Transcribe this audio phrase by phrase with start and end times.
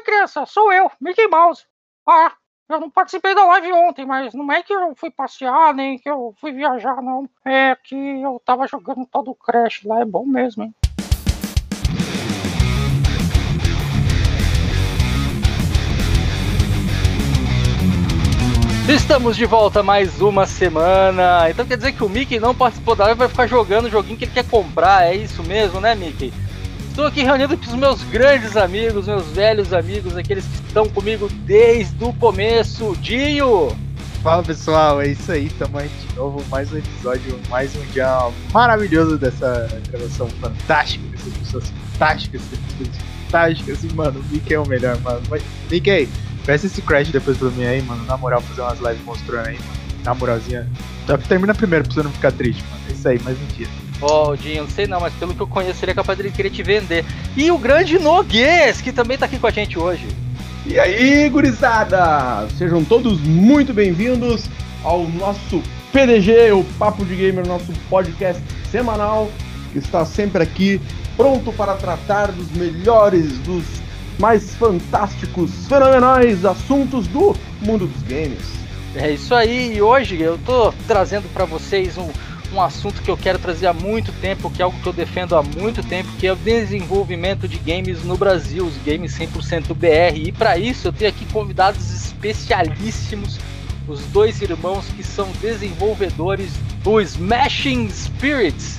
[0.00, 1.64] aí, criança, sou eu, Mickey Mouse.
[2.06, 2.32] Ah,
[2.68, 6.08] eu não participei da live ontem, mas não é que eu fui passear, nem que
[6.08, 7.28] eu fui viajar, não.
[7.44, 10.74] É que eu tava jogando todo o Crash lá, é bom mesmo, hein?
[18.88, 21.48] Estamos de volta mais uma semana.
[21.48, 24.16] Então quer dizer que o Mickey não participou da live vai ficar jogando o joguinho
[24.16, 25.06] que ele quer comprar.
[25.06, 26.32] É isso mesmo, né, Mickey?
[27.00, 31.30] Estou aqui reunido com os meus grandes amigos, meus velhos amigos, aqueles que estão comigo
[31.46, 32.94] desde o começo.
[33.00, 33.74] Dinho!
[34.22, 38.06] Fala pessoal, é isso aí, tamo aí de novo, mais um episódio, mais um dia
[38.52, 44.60] maravilhoso dessa gravação fantástica, dessas pessoas fantásticas, dessas pessoas fantásticas, e mano, o Mickey é
[44.60, 45.22] o melhor, mano.
[45.70, 46.06] Mickey,
[46.44, 48.04] Peça esse Crash depois pra mim aí, mano.
[48.04, 50.04] Na moral, fazer umas lives mostrando aí, mano.
[50.04, 50.68] Na moralzinha.
[51.26, 52.82] Termina primeiro pra você não ficar triste, mano.
[52.90, 53.89] É isso aí, mais um dia.
[54.02, 56.30] Ó, oh, Dinho, não sei não, mas pelo que eu conheço, ele é capaz de
[56.30, 57.04] querer te vender.
[57.36, 60.06] E o grande Noguês, que também tá aqui com a gente hoje.
[60.64, 62.48] E aí, gurizada!
[62.56, 64.48] Sejam todos muito bem-vindos
[64.82, 69.30] ao nosso PDG, o Papo de Gamer, nosso podcast semanal,
[69.72, 70.80] que está sempre aqui,
[71.16, 73.64] pronto para tratar dos melhores, dos
[74.18, 78.60] mais fantásticos, fenomenais assuntos do mundo dos games.
[78.94, 82.08] É isso aí, e hoje eu tô trazendo para vocês um,
[82.52, 85.36] um assunto que eu quero trazer há muito tempo, que é algo que eu defendo
[85.36, 90.16] há muito tempo, que é o desenvolvimento de games no Brasil, os games 100% BR.
[90.16, 93.38] E para isso eu tenho aqui convidados especialíssimos,
[93.86, 96.50] os dois irmãos que são desenvolvedores
[96.82, 98.78] do Smashing Spirits,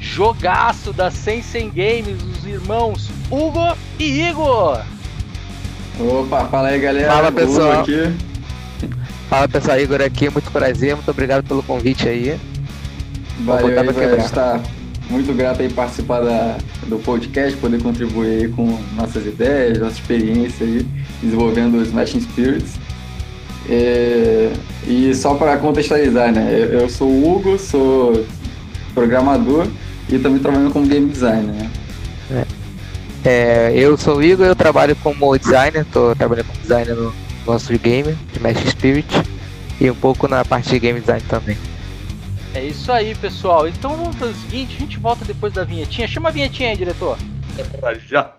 [0.00, 4.82] jogaço da Sensen Games, os irmãos Hugo e Igor.
[5.98, 7.12] Opa, fala aí galera.
[7.12, 7.80] Fala pessoal.
[7.80, 8.30] Aqui.
[9.28, 12.40] Fala pessoal, Igor aqui, muito prazer, muito obrigado pelo convite aí.
[13.44, 14.60] Valeu, vai estar
[15.10, 20.86] muito grato aí participar da, do podcast, poder contribuir com nossas ideias, nossa experiência aí,
[21.22, 22.74] desenvolvendo os Smashing Spirits.
[23.68, 24.52] É,
[24.86, 26.48] e só para contextualizar, né?
[26.52, 28.24] Eu, eu, sou o Hugo, sou
[28.94, 29.66] programador
[30.08, 31.70] e também trabalhando como game designer, né?
[32.30, 32.60] É.
[33.22, 37.12] É, eu sou o Igor, eu trabalho como designer, estou trabalhando como designer no
[37.46, 39.06] nosso game, de Mesh Spirit,
[39.78, 41.58] e um pouco na parte de game design também.
[42.52, 43.68] É isso aí, pessoal.
[43.68, 46.08] Então vamos fazer o seguinte, a gente volta depois da vinhetinha.
[46.08, 47.16] Chama a vinhetinha aí, diretor.
[48.08, 48.34] Já.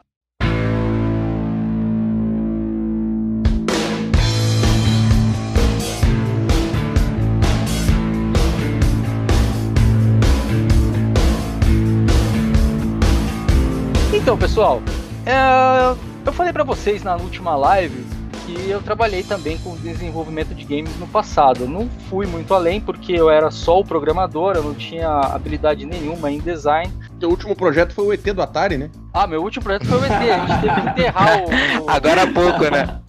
[14.13, 14.81] Então, pessoal,
[15.25, 15.95] é,
[16.25, 18.05] eu falei para vocês na última live
[18.51, 21.61] que eu trabalhei também com desenvolvimento de games no passado.
[21.61, 25.85] Eu não fui muito além porque eu era só o programador, eu não tinha habilidade
[25.85, 26.91] nenhuma em design.
[27.19, 28.89] Teu último projeto foi o ET do Atari, né?
[29.13, 30.11] Ah, meu último projeto foi o ET.
[30.11, 31.83] A gente teve que enterrar o.
[31.83, 31.89] o...
[31.89, 33.01] Agora há pouco, né?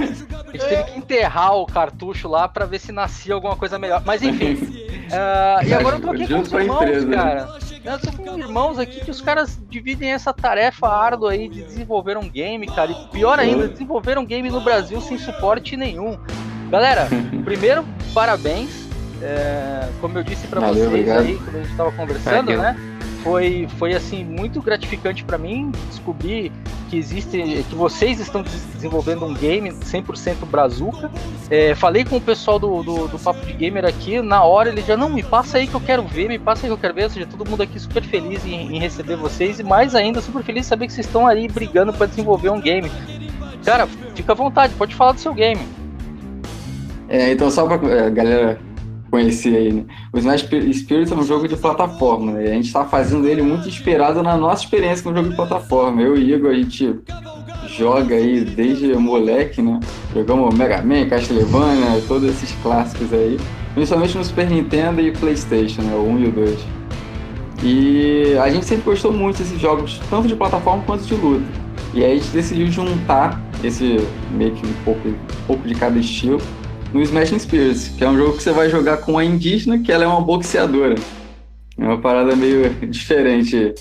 [0.00, 4.02] A gente teve que enterrar o cartucho lá para ver se nascia alguma coisa melhor.
[4.04, 4.54] Mas enfim.
[4.54, 7.69] uh, e agora eu tô aqui com os irmãos, cara.
[7.84, 12.16] Eu tô com irmãos aqui que os caras dividem essa tarefa árdua aí de desenvolver
[12.16, 12.92] um game, cara.
[12.92, 16.18] E pior ainda, desenvolver um game no Brasil sem suporte nenhum.
[16.70, 17.08] Galera,
[17.44, 18.88] primeiro, parabéns.
[19.22, 21.26] É, como eu disse para vocês obrigado.
[21.26, 22.76] aí, quando a gente tava conversando, né?
[23.22, 26.52] Foi, foi assim muito gratificante para mim descobrir
[26.88, 31.10] que existe, que vocês estão desenvolvendo um game 100% brazuca.
[31.48, 34.82] É, falei com o pessoal do, do, do, Papo de Gamer aqui, na hora ele
[34.82, 36.94] já, não, me passa aí que eu quero ver, me passa aí que eu quero
[36.94, 40.20] ver, ou seja, todo mundo aqui super feliz em, em receber vocês e mais ainda
[40.20, 42.90] super feliz saber que vocês estão aí brigando para desenvolver um game.
[43.64, 45.60] Cara, fica à vontade, pode falar do seu game.
[47.08, 48.69] É, então só pra é, galera
[49.10, 49.84] conhecer aí, né?
[50.12, 52.50] O Smash Spirits é um jogo de plataforma, né?
[52.50, 56.00] A gente tá fazendo ele muito inspirado na nossa experiência com o jogo de plataforma.
[56.00, 57.00] Eu e Igor, a gente
[57.76, 59.80] joga aí desde moleque, né?
[60.14, 63.38] Jogamos Mega Man, Castlevania, todos esses clássicos aí.
[63.74, 65.94] Principalmente no Super Nintendo e Playstation, né?
[65.94, 66.58] O 1 e o 2.
[67.62, 71.44] E a gente sempre gostou muito desses jogos, tanto de plataforma quanto de luta.
[71.92, 73.98] E aí a gente decidiu juntar esse
[74.32, 76.40] meio que um pouco, um pouco de cada estilo
[76.92, 79.92] no Smashing Spears, que é um jogo que você vai jogar com a indígena, que
[79.92, 80.96] ela é uma boxeadora.
[81.78, 83.74] É uma parada meio diferente.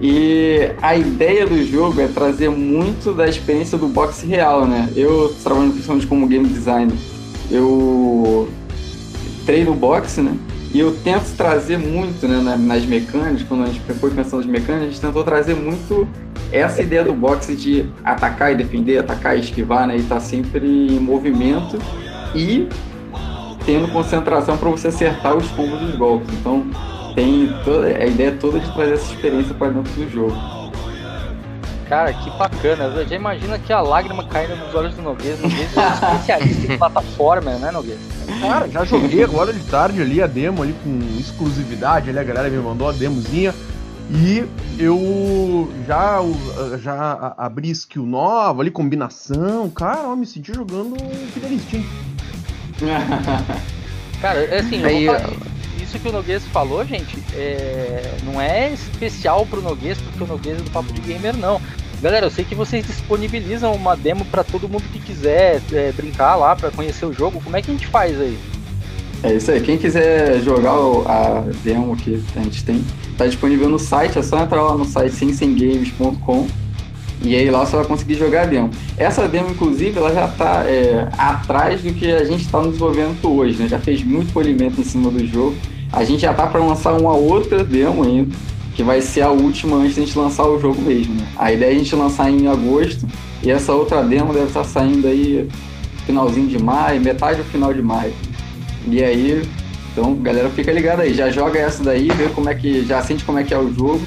[0.00, 4.90] E a ideia do jogo é trazer muito da experiência do boxe real, né?
[4.94, 6.94] Eu trabalho principalmente como game designer.
[7.50, 8.48] Eu
[9.46, 10.36] treino boxe, né?
[10.74, 14.88] E eu tento trazer muito né, nas mecânicas, quando a gente foi pensando nas mecânicas,
[14.88, 16.06] a gente tentou trazer muito
[16.52, 19.96] essa ideia do boxe de atacar e defender, atacar e esquivar, né?
[19.96, 21.78] E estar tá sempre em movimento
[22.36, 22.68] e
[23.64, 26.28] tendo concentração para você acertar os combos dos golpes.
[26.38, 26.64] Então
[27.14, 30.36] tem toda a ideia toda de trazer essa experiência para dentro do jogo.
[31.88, 33.04] Cara, que bacana.
[33.04, 35.40] Já imagina que a lágrima caindo nos olhos do Noguês.
[35.40, 37.98] Noguês é um especialista em plataforma, né, Noguês?
[38.40, 42.10] Cara, já joguei agora de tarde ali a demo ali com exclusividade.
[42.10, 43.54] Ali a galera me mandou a demozinha.
[44.10, 44.44] E
[44.78, 46.20] eu já,
[46.78, 49.70] já abri skill nova ali, combinação.
[49.70, 50.96] Cara, eu me senti jogando
[51.32, 52.15] Killer Instinct.
[54.20, 55.06] Cara, é assim, Aí,
[55.80, 58.16] isso que o Noguês falou, gente, é...
[58.24, 61.60] não é especial pro Noguês, porque o Noguês é do Papo de Gamer, não.
[62.02, 66.36] Galera, eu sei que vocês disponibilizam uma demo para todo mundo que quiser é, brincar
[66.36, 67.40] lá, para conhecer o jogo.
[67.42, 68.38] Como é que a gente faz aí?
[69.22, 69.60] É isso aí.
[69.62, 72.84] Quem quiser jogar a demo que a gente tem,
[73.16, 74.18] tá disponível no site.
[74.18, 76.46] É só entrar lá no site sensengames.com
[77.22, 78.70] e aí lá você vai conseguir jogar a demo.
[78.96, 83.58] Essa demo, inclusive, ela já está é, atrás do que a gente está desenvolvendo hoje,
[83.58, 83.68] né?
[83.68, 85.56] Já fez muito polimento em cima do jogo.
[85.92, 88.34] A gente já tá para lançar uma outra demo ainda,
[88.74, 91.14] que vai ser a última antes de a gente lançar o jogo mesmo.
[91.14, 91.26] Né?
[91.36, 93.06] A ideia é a gente lançar em agosto
[93.42, 95.48] e essa outra demo deve estar saindo aí
[96.04, 98.12] finalzinho de maio, metade do final de maio.
[98.86, 99.42] E aí,
[99.92, 103.24] então, galera, fica ligada aí, já joga essa daí, vê como é que, já sente
[103.24, 104.00] como é que é o jogo.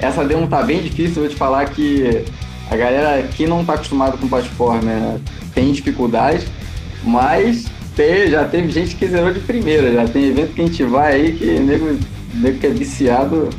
[0.00, 2.24] Essa demo tá bem difícil, vou te falar que
[2.70, 5.20] a galera que não tá acostumada com plataforma né,
[5.54, 6.46] tem dificuldade,
[7.02, 10.82] mas tem, já teve gente que zerou de primeira, já tem evento que a gente
[10.84, 11.98] vai aí que nego,
[12.34, 13.50] nego que é viciado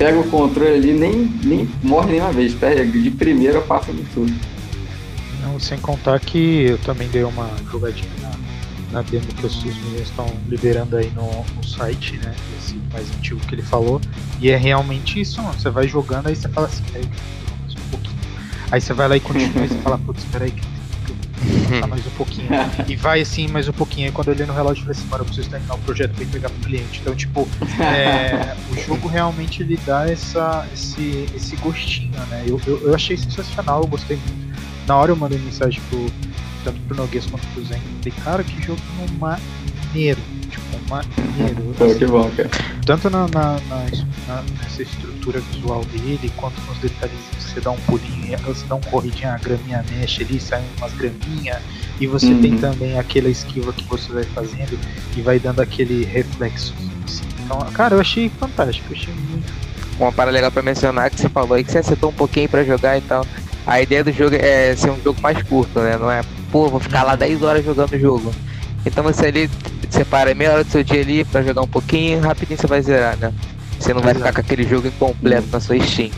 [0.00, 4.32] pega o controle ali, nem, nem morre nenhuma vez, pega de primeira passa de tudo.
[5.42, 8.30] Não, sem contar que eu também dei uma jogadinha na,
[8.92, 12.34] na demo que os, meninos estão liberando aí no, no, site, né?
[12.58, 14.00] Esse mais antigo que ele falou.
[14.40, 15.58] E é realmente isso, mano.
[15.58, 16.82] Você vai jogando, aí você fala assim,
[18.70, 20.62] Aí você vai lá e continua e você fala, putz, espera aí que
[21.88, 22.48] mais um pouquinho.
[22.88, 24.06] e vai assim mais um pouquinho.
[24.06, 26.14] Aí quando eu olhei no relógio, eu falei assim, mano, eu preciso terminar o projeto
[26.14, 27.00] pra pegar pro cliente.
[27.00, 27.48] Então, tipo,
[27.80, 32.44] é, o jogo realmente ele dá essa, esse, esse gostinho, né?
[32.46, 34.60] Eu, eu, eu, achei sensacional, eu gostei muito.
[34.86, 36.06] Na hora eu mandei mensagem pro,
[36.64, 37.80] tanto pro Noguês quanto pro Zen.
[37.98, 38.80] Falei, cara, que jogo
[39.18, 40.20] maneiro.
[40.90, 41.72] Maneiro.
[41.78, 42.50] Pô, que bom, cara.
[42.84, 43.60] Tanto na, na,
[44.26, 48.80] na, nessa estrutura visual dele, quanto nos detalhes você dá um pulinho, você dá um
[48.80, 51.58] corridinho, a graminha mexe ali, sai umas graminhas,
[52.00, 52.40] e você uhum.
[52.40, 54.76] tem também aquela esquiva que você vai fazendo
[55.16, 56.74] e vai dando aquele reflexo.
[57.04, 57.24] Assim.
[57.44, 59.52] Então, cara, eu achei fantástico, eu achei muito.
[59.98, 62.64] Uma parada legal pra mencionar que você falou aí que você acertou um pouquinho pra
[62.64, 63.24] jogar e tal.
[63.66, 65.96] A ideia do jogo é ser um jogo mais curto, né?
[65.96, 68.34] Não é, pô, vou ficar lá 10 horas jogando o jogo.
[68.84, 69.50] Então você ali
[69.90, 73.16] separa meia hora do seu dia ali pra jogar um pouquinho rapidinho você vai zerar,
[73.16, 73.32] né?
[73.78, 76.10] Você não vai ficar com aquele jogo incompleto na sua Steam.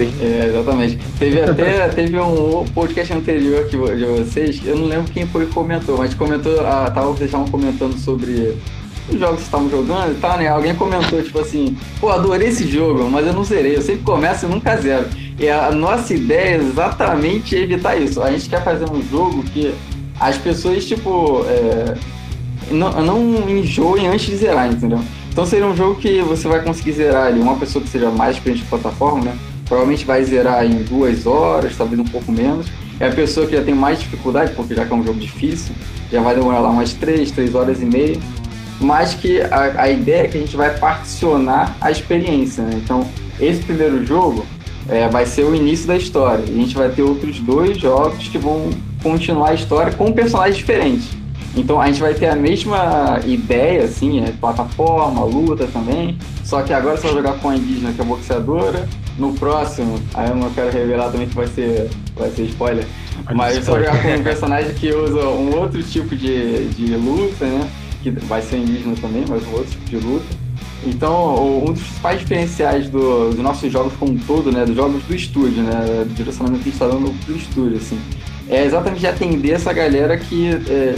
[0.00, 0.98] É, exatamente.
[1.18, 5.52] Teve até teve um podcast anterior aqui de vocês, eu não lembro quem foi que
[5.52, 8.56] comentou, mas comentou, ah, tava, vocês estavam comentando sobre
[9.08, 10.48] os jogos que estavam jogando e tal, né?
[10.48, 14.46] Alguém comentou, tipo assim, pô, adorei esse jogo, mas eu não zerei, eu sempre começo
[14.46, 15.06] e nunca zero.
[15.38, 18.22] E a nossa ideia é exatamente evitar isso.
[18.22, 19.74] A gente quer fazer um jogo que
[20.18, 21.96] as pessoas, tipo, é,
[22.70, 25.00] não, não enjoem antes de zerar, entendeu?
[25.30, 28.36] Então seria um jogo que você vai conseguir zerar ali, uma pessoa que seja mais
[28.36, 29.38] experiente de plataforma, né?
[29.64, 32.66] provavelmente vai zerar em duas horas, talvez um pouco menos.
[33.00, 35.74] É a pessoa que já tem mais dificuldade, porque já que é um jogo difícil,
[36.10, 38.18] já vai demorar lá umas três, três horas e meia.
[38.80, 42.72] Mas que a, a ideia é que a gente vai particionar a experiência, né?
[42.82, 43.06] Então,
[43.40, 44.44] esse primeiro jogo
[44.88, 46.44] é, vai ser o início da história.
[46.46, 48.70] E a gente vai ter outros dois jogos que vão
[49.04, 51.10] continuar a história com personagens diferentes.
[51.54, 56.18] Então a gente vai ter a mesma ideia, assim, é plataforma, luta também.
[56.42, 60.28] Só que agora você vai jogar com a indígena que é boxeadora, no próximo, aí
[60.28, 62.84] eu não quero revelar também que vai ser, vai ser spoiler,
[63.32, 67.70] mas só jogar com um personagem que usa um outro tipo de, de luta, né?
[68.02, 70.26] Que vai ser indígena também, mas um outro tipo de luta.
[70.84, 74.66] Então, um dos principais diferenciais do, dos nossos jogos como um todo, né?
[74.66, 76.04] Dos jogos do estúdio, né?
[76.04, 77.98] Do direcionamento que a gente está dando pro estúdio, assim.
[78.48, 80.94] É exatamente atender essa galera que é,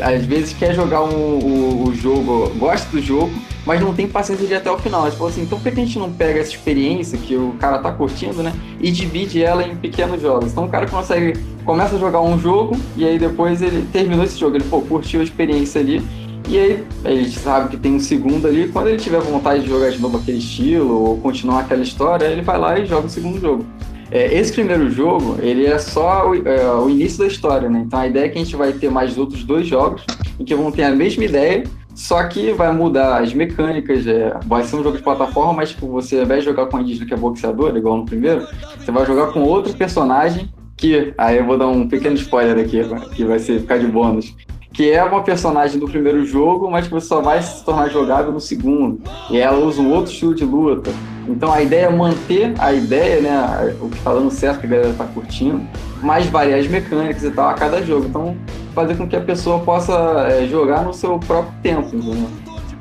[0.00, 3.30] às vezes quer jogar um, o, o jogo, gosta do jogo,
[3.66, 5.10] mas não tem paciência de ir até o final.
[5.10, 7.92] Tipo assim, então por que a gente não pega essa experiência que o cara tá
[7.92, 8.52] curtindo, né?
[8.80, 10.52] E divide ela em pequenos jogos.
[10.52, 14.38] Então o cara consegue, começa a jogar um jogo e aí depois ele terminou esse
[14.38, 16.02] jogo, ele, pô, curtiu a experiência ali.
[16.48, 18.68] E aí, a gente sabe que tem um segundo ali.
[18.68, 22.40] Quando ele tiver vontade de jogar de novo aquele estilo ou continuar aquela história, ele
[22.40, 23.66] vai lá e joga o segundo jogo.
[24.10, 27.82] É, esse primeiro jogo, ele é só o, é, o, início da história, né?
[27.86, 30.02] Então a ideia é que a gente vai ter mais outros dois jogos
[30.38, 34.64] em que vão ter a mesma ideia, só que vai mudar as mecânicas, é, vai
[34.64, 37.06] ser um jogo de plataforma, mas tipo, você ao invés de jogar com a indígena
[37.06, 38.46] que é boxeador, igual no primeiro,
[38.78, 42.80] você vai jogar com outro personagem que, aí eu vou dar um pequeno spoiler aqui,
[43.14, 44.34] que vai ser ficar de bônus,
[44.78, 48.38] que é uma personagem do primeiro jogo, mas que só vai se tornar jogável no
[48.38, 49.00] segundo.
[49.28, 50.92] E ela usa um outro estilo de luta.
[51.26, 53.76] Então a ideia é manter a ideia, né?
[53.80, 55.60] O que tá dando certo, que a galera tá curtindo,
[56.00, 58.06] mas variar as mecânicas e tal a cada jogo.
[58.06, 58.36] Então,
[58.72, 59.92] fazer com que a pessoa possa
[60.30, 62.28] é, jogar no seu próprio tempo, entendeu?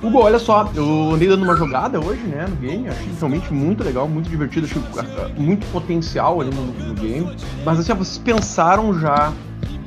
[0.04, 3.84] Hugo, olha só, eu andei dando uma jogada hoje, né, no game, achei realmente muito
[3.84, 7.36] legal, muito divertido, achei ah, muito potencial ali no, no game.
[7.66, 9.34] Mas assim, vocês pensaram já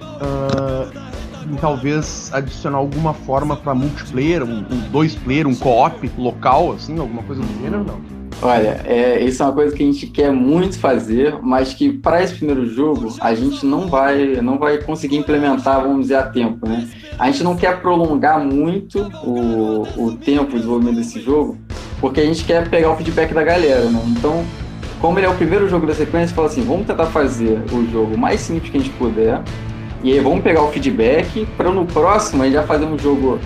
[0.01, 1.10] uh,
[1.51, 6.99] em talvez adicionar alguma forma para multiplayer, um, um, dois player, um co-op local, assim,
[6.99, 8.21] alguma coisa do gênero, não?
[8.43, 12.23] Olha, é, isso é uma coisa que a gente quer muito fazer, mas que para
[12.23, 16.67] esse primeiro jogo a gente não vai, não vai conseguir implementar, vamos dizer, a tempo,
[16.67, 16.89] né?
[17.19, 21.59] A gente não quer prolongar muito o, o tempo de desenvolvimento desse jogo,
[22.01, 24.03] porque a gente quer pegar o feedback da galera, né?
[24.07, 24.43] Então,
[25.01, 28.17] como ele é o primeiro jogo da sequência, fala assim, vamos tentar fazer o jogo
[28.17, 29.43] mais simples que a gente puder,
[30.03, 33.39] e aí vamos pegar o feedback para no próximo a gente já fazer um jogo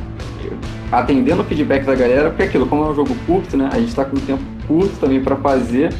[0.92, 3.68] atendendo o feedback da galera, porque é aquilo, como é um jogo curto, né?
[3.72, 5.92] A gente está com um tempo curto também para fazer,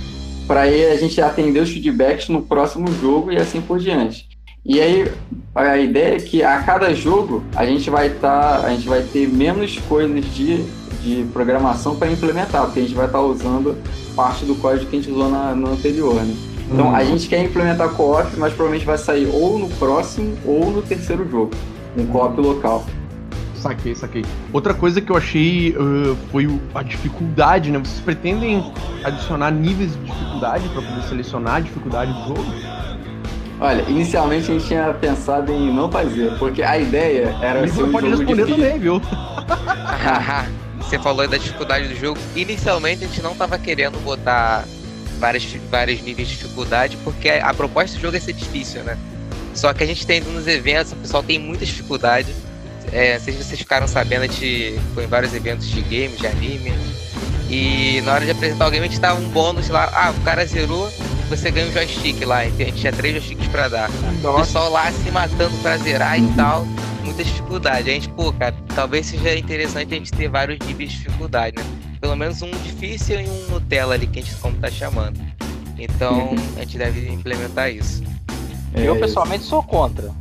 [0.47, 4.29] para aí a gente atender os feedbacks no próximo jogo e assim por diante.
[4.65, 5.11] E aí
[5.55, 9.03] a ideia é que a cada jogo a gente vai estar, tá, a gente vai
[9.03, 10.63] ter menos coisas de,
[11.03, 13.77] de programação para implementar, porque a gente vai estar tá usando
[14.15, 16.54] parte do código que a gente usou na, no anterior, né?
[16.71, 16.97] Então uhum.
[16.97, 21.29] a gente quer implementar co-op, mas provavelmente vai sair ou no próximo ou no terceiro
[21.29, 21.51] jogo,
[21.97, 22.85] um co-op local.
[23.57, 24.25] Saquei, saquei.
[24.53, 27.79] Outra coisa que eu achei uh, foi a dificuldade, né?
[27.79, 32.45] Vocês pretendem adicionar níveis de dificuldade para poder selecionar a dificuldade do jogo?
[33.61, 37.93] Olha, inicialmente a gente tinha pensado em não fazer, porque a ideia era ser um
[37.93, 38.65] pode jogo responder difícil.
[38.65, 39.01] também, viu?
[40.79, 42.19] Você falou da dificuldade do jogo.
[42.37, 44.67] Inicialmente a gente não estava querendo botar
[45.19, 48.99] várias, vários níveis de dificuldade, porque a proposta do jogo é ser difícil, né?
[49.55, 52.35] Só que a gente tem nos eventos, o pessoal tem muita dificuldade
[52.95, 56.73] é, se vocês ficaram sabendo, a gente foi em vários eventos de games, de anime.
[57.51, 59.91] E na hora de apresentar o game, a gente dava um bônus lá.
[59.93, 60.89] Ah, o cara zerou,
[61.29, 62.39] você ganha um joystick lá.
[62.39, 63.91] a gente tinha três joysticks pra dar.
[64.23, 64.29] Nossa.
[64.29, 66.65] O pessoal lá se matando pra zerar e tal.
[67.03, 67.91] Muita dificuldade.
[67.91, 71.65] A gente, pô, cara, talvez seja interessante a gente ter vários níveis de dificuldade, né?
[72.05, 75.19] Pelo menos um difícil e um Nutella ali, que a gente como tá chamando.
[75.79, 78.05] Então, a gente deve implementar isso.
[78.75, 80.13] Eu, pessoalmente, sou contra.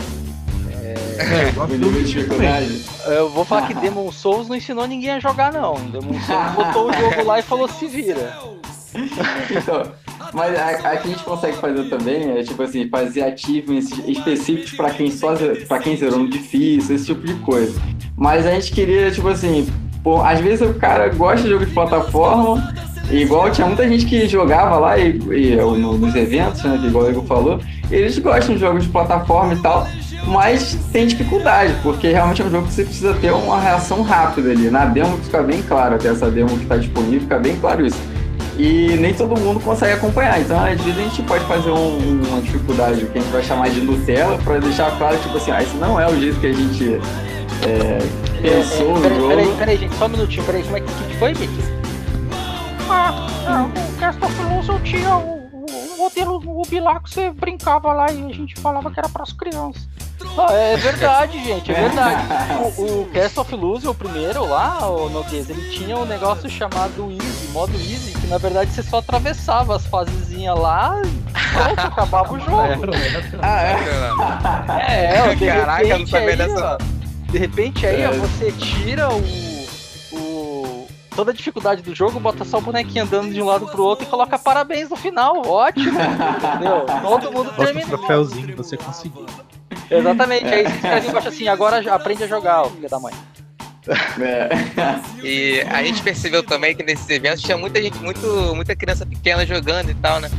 [0.82, 0.96] É,
[3.18, 5.74] eu vou falar que Demon Souls não ensinou ninguém a jogar, não.
[5.74, 8.34] Demon Souls botou o jogo lá e falou se vira.
[9.52, 9.92] Então,
[10.34, 14.74] mas a, a, que a gente consegue fazer também é tipo assim, fazer achievements específicos
[14.74, 15.34] para quem só
[15.68, 17.74] para quem zerou no difícil, esse tipo de coisa.
[18.16, 19.68] Mas a gente queria, tipo assim,
[20.04, 22.74] pô, às vezes o cara gosta de jogo de plataforma,
[23.10, 27.06] igual tinha muita gente que jogava lá e, e no, nos eventos, né, que igual
[27.06, 29.88] o Igor falou, eles gostam de jogos de plataforma e tal
[30.28, 34.52] mas tem dificuldade, porque realmente é um jogo que você precisa ter uma reação rápida
[34.52, 34.70] ali.
[34.70, 37.98] Na demo fica bem claro, até essa demo que está disponível, fica bem claro isso.
[38.58, 42.42] E nem todo mundo consegue acompanhar, então às vezes a gente pode fazer um, uma
[42.42, 45.76] dificuldade que a gente vai chamar de Nutella para deixar claro, tipo assim, ah, esse
[45.78, 47.00] não é o jeito que a gente
[47.64, 49.28] é, pensou é, é, jogo.
[49.28, 51.64] Peraí, peraí, gente, só um minutinho, peraí, como é que, que foi, Mickey?
[52.90, 57.32] Ah, ah, o Cast of Illusion tinha o, o, o modelo Ruby lá que você
[57.32, 59.88] brincava lá e a gente falava que era para as crianças.
[60.38, 62.24] Ah, é verdade, gente, é verdade.
[62.78, 67.12] O, o Cast of Illusion, o primeiro lá, o Noguês, ele tinha um negócio chamado
[67.12, 72.34] Easy, modo Easy, que na verdade você só atravessava as fasezinhas lá e pronto, acabava
[72.34, 72.92] o jogo.
[73.42, 73.76] Ah, é?
[74.80, 76.78] É, é de Caraca, não sabia dessa.
[77.34, 78.10] De repente aí, é.
[78.10, 79.20] ó, você tira o,
[80.12, 80.88] o.
[81.16, 84.06] Toda a dificuldade do jogo, bota só o bonequinho andando de um lado pro outro
[84.06, 85.42] e coloca parabéns no final.
[85.44, 86.00] Ótimo!
[86.00, 86.86] entendeu?
[87.02, 87.90] Todo mundo terminou.
[87.90, 89.26] Bota um troféuzinho, você conseguiu.
[89.90, 93.14] Exatamente, aí você fica embaixo assim, agora aprende a jogar, o filho da mãe.
[94.22, 94.50] É.
[95.26, 99.44] E a gente percebeu também que nesses eventos tinha muita gente, muito, muita criança pequena
[99.44, 100.30] jogando e tal, né?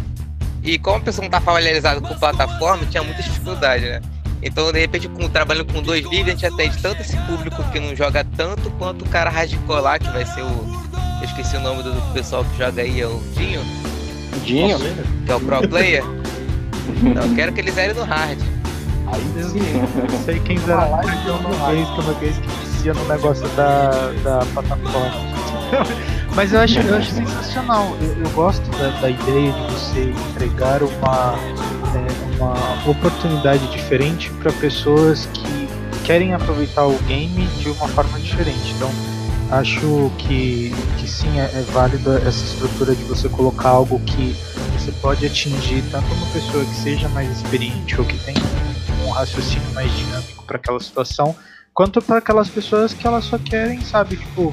[0.62, 4.00] E como a pessoa não tá familiarizada com plataforma, tinha muita dificuldade, né?
[4.44, 7.80] Então, de repente, com, trabalhando com dois vídeos, a gente atende tanto esse público que
[7.80, 9.32] não joga tanto, quanto o cara
[9.80, 10.84] lá, que vai ser o.
[11.20, 13.62] Eu esqueci o nome do pessoal que joga aí, é o Dinho.
[14.44, 14.78] Dinho?
[15.24, 16.04] Que é o pro player.
[17.02, 18.38] Não, quero que eles zerem no hard.
[19.06, 19.60] Aí sim,
[20.12, 23.48] não sei quem zera mais que uma vez, que uma vez que vicia no negócio
[23.50, 23.90] da,
[24.22, 25.34] da plataforma.
[26.34, 27.96] Mas eu acho, eu acho sensacional.
[28.00, 31.34] Eu, eu gosto da, da, ideia de você entregar uma,
[31.94, 35.68] é, uma oportunidade diferente para pessoas que
[36.04, 38.72] querem aproveitar o game de uma forma diferente.
[38.76, 38.90] Então,
[39.50, 44.36] acho que, que sim, é, é válida essa estrutura de você colocar algo que
[44.78, 48.42] você pode atingir tanto uma pessoa que seja mais experiente ou que tenha
[49.06, 51.34] um raciocínio mais dinâmico para aquela situação,
[51.72, 54.52] quanto para aquelas pessoas que elas só querem, sabe, tipo,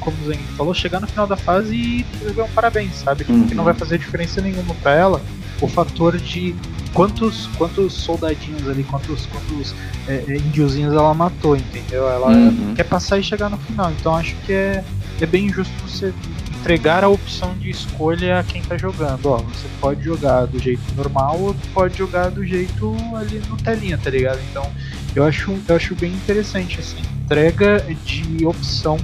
[0.00, 3.24] como o Zen falou, chegar no final da fase e receber um parabéns, sabe?
[3.28, 3.46] Uhum.
[3.46, 5.20] Que não vai fazer diferença nenhuma para ela
[5.62, 6.54] o fator de
[6.92, 9.74] quantos quantos soldadinhos ali, quantos, quantos
[10.06, 12.08] é, é, índiozinhos ela matou, entendeu?
[12.08, 12.74] Ela uhum.
[12.74, 13.90] quer passar e chegar no final.
[13.92, 14.84] Então acho que é,
[15.20, 16.12] é bem justo você
[16.60, 19.26] entregar a opção de escolha a quem tá jogando.
[19.26, 23.96] Ó, você pode jogar do jeito normal ou pode jogar do jeito ali no telinha,
[23.96, 24.40] tá ligado?
[24.50, 24.68] Então
[25.14, 28.98] eu acho, eu acho bem interessante essa entrega de opção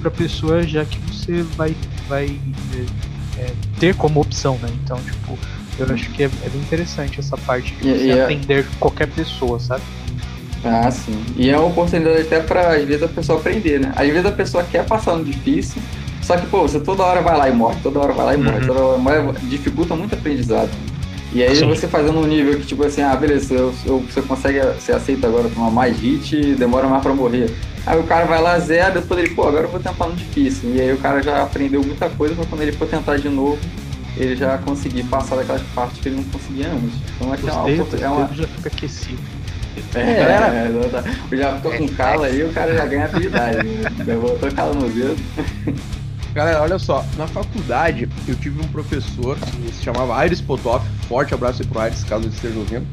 [0.00, 1.74] para pessoa, já que você vai,
[2.08, 2.38] vai
[2.74, 4.68] é, é, ter como opção, né?
[4.84, 5.38] Então, tipo,
[5.78, 9.58] eu acho que é, é bem interessante essa parte de você é- atender qualquer pessoa,
[9.58, 9.82] sabe?
[10.64, 11.16] Ah, sim.
[11.36, 13.92] E é uma oportunidade até pra, às vezes, a pessoa aprender, né?
[13.94, 15.80] Às vezes a pessoa quer passar no difícil,
[16.22, 18.36] só que, pô, você toda hora vai lá e morre, toda hora vai lá e
[18.36, 18.66] morre, uhum.
[18.66, 20.70] toda hora morre, dificulta muito o aprendizado.
[21.32, 21.68] E aí Sim.
[21.68, 25.26] você fazendo um nível que, tipo assim, ah, beleza, eu, eu, você consegue, você aceita
[25.26, 27.54] agora tomar mais hit e demora mais pra morrer.
[27.84, 30.74] Aí o cara vai lá, zero, depois ele, pô, agora eu vou tentar no difícil.
[30.74, 33.58] E aí o cara já aprendeu muita coisa pra quando ele for tentar de novo,
[34.16, 36.98] ele já conseguir passar daquelas partes que ele não conseguia antes.
[37.14, 38.34] Então é que é uma, dedos, é uma...
[38.34, 39.18] já fica aquecido.
[39.94, 43.68] É, é, é, já ficou com cala aí, o cara já ganha habilidade.
[43.68, 43.90] Né?
[44.06, 45.16] Já voltou cala no dedo.
[46.32, 51.32] Galera, olha só, na faculdade eu tive um professor que se chamava Aires Potoff, forte
[51.32, 52.86] abraço aí pro Aires, caso ele esteja ouvindo.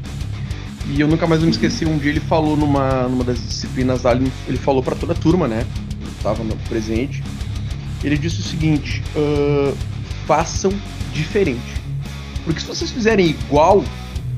[0.86, 4.12] E eu nunca mais me esqueci, um dia ele falou numa, numa das disciplinas lá,
[4.12, 5.66] ele, falou para toda a turma, né?
[6.00, 7.22] Eu tava presente.
[8.02, 9.74] Ele disse o seguinte: uh,
[10.26, 10.72] façam
[11.12, 11.82] diferente.
[12.44, 13.84] Porque se vocês fizerem igual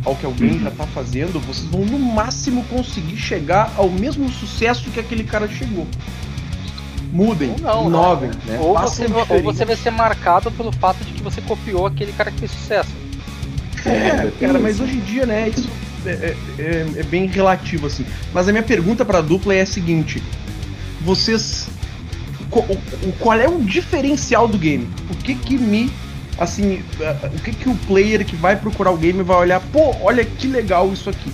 [0.05, 4.91] ao que alguém já tá fazendo, vocês vão no máximo conseguir chegar ao mesmo sucesso
[4.91, 5.87] que aquele cara chegou
[7.13, 8.37] mudem, ou não, inovem, né?
[8.47, 8.59] né?
[8.61, 12.31] Ou, você, ou você vai ser marcado pelo fato de que você copiou aquele cara
[12.31, 12.91] que fez sucesso.
[13.87, 15.69] É, cara, mas hoje em dia, né, isso
[16.05, 18.05] é, é, é, é bem relativo, assim.
[18.33, 20.23] Mas a minha pergunta pra dupla é a seguinte:
[21.03, 21.69] vocês.
[23.19, 24.89] Qual é o diferencial do game?
[25.11, 25.91] O que que me.
[26.39, 26.83] Assim,
[27.35, 30.47] o que que o player que vai procurar o game vai olhar, pô, olha que
[30.47, 31.33] legal isso aqui.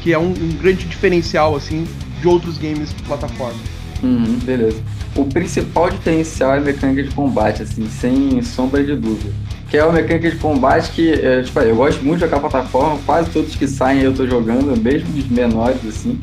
[0.00, 1.86] Que é um, um grande diferencial, assim,
[2.20, 3.58] de outros games de plataforma.
[4.02, 4.80] Uhum, beleza.
[5.16, 9.32] O principal diferencial é a mecânica de combate, assim, sem sombra de dúvida.
[9.70, 12.98] Que é uma mecânica de combate que, é, tipo, eu gosto muito de jogar plataforma,
[13.06, 16.20] quase todos que saem eu tô jogando, mesmo os menores, assim.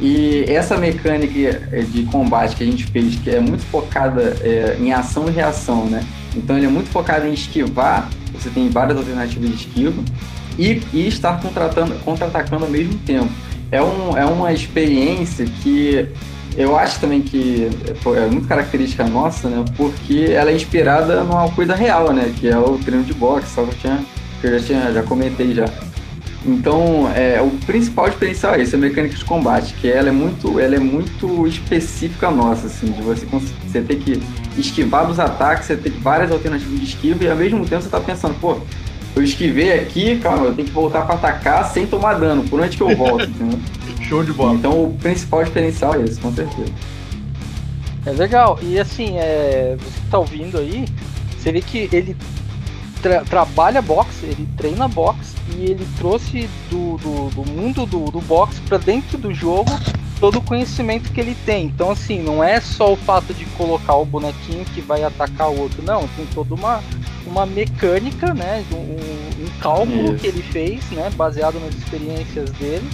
[0.00, 1.60] E essa mecânica
[1.92, 5.84] de combate que a gente fez, que é muito focada é, em ação e reação,
[5.86, 6.02] né?
[6.34, 10.02] Então ele é muito focado em esquivar, você tem várias alternativas de esquiva,
[10.58, 11.40] e, e estar
[12.04, 13.30] contra-atacando ao mesmo tempo.
[13.70, 16.08] É, um, é uma experiência que
[16.56, 17.68] eu acho também que
[18.16, 19.64] é muito característica nossa, né?
[19.76, 22.32] Porque ela é inspirada numa coisa real, né?
[22.38, 24.00] Que é o treino de boxe, só que eu, tinha,
[24.40, 25.66] que eu já, tinha, já comentei já.
[26.44, 30.58] Então, é, o principal diferencial é isso, a mecânica de combate, que ela é muito,
[30.58, 34.22] ela é muito específica nossa, assim, de você, você ter que
[34.56, 38.00] esquivar dos ataques, você ter várias alternativas de esquiva e ao mesmo tempo você tá
[38.00, 38.56] pensando, pô,
[39.14, 42.76] eu esquivei aqui, calma, eu tenho que voltar para atacar sem tomar dano, por onde
[42.76, 43.58] que eu volto, entendeu?
[44.08, 44.54] Show de bola.
[44.54, 46.72] Então o principal diferencial é esse, com certeza.
[48.06, 48.58] É legal.
[48.62, 50.86] E assim, é, você que tá ouvindo aí,
[51.38, 52.16] você vê que ele
[53.02, 58.20] tra trabalha boxe, ele treina boxe e ele trouxe do, do, do mundo do, do
[58.20, 59.70] boxe para dentro do jogo
[60.20, 61.66] todo o conhecimento que ele tem.
[61.66, 65.58] Então, assim, não é só o fato de colocar o bonequinho que vai atacar o
[65.58, 66.06] outro, não.
[66.08, 66.82] Tem toda uma,
[67.26, 68.62] uma mecânica, né?
[68.70, 70.16] Um, um cálculo Isso.
[70.16, 71.10] que ele fez, né?
[71.16, 72.88] Baseado nas experiências dele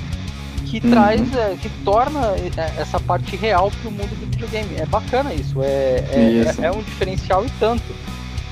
[0.66, 0.90] que uhum.
[0.90, 4.76] traz, é, que torna é, essa parte real para o mundo do videogame.
[4.76, 6.60] É bacana isso, é, é, isso.
[6.60, 7.84] é, é um diferencial e tanto.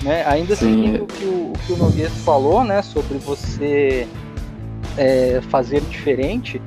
[0.03, 0.25] Né?
[0.27, 4.07] Ainda seguindo o que o, o, que o Nogueira falou, né, sobre você
[4.97, 6.61] é, fazer diferente,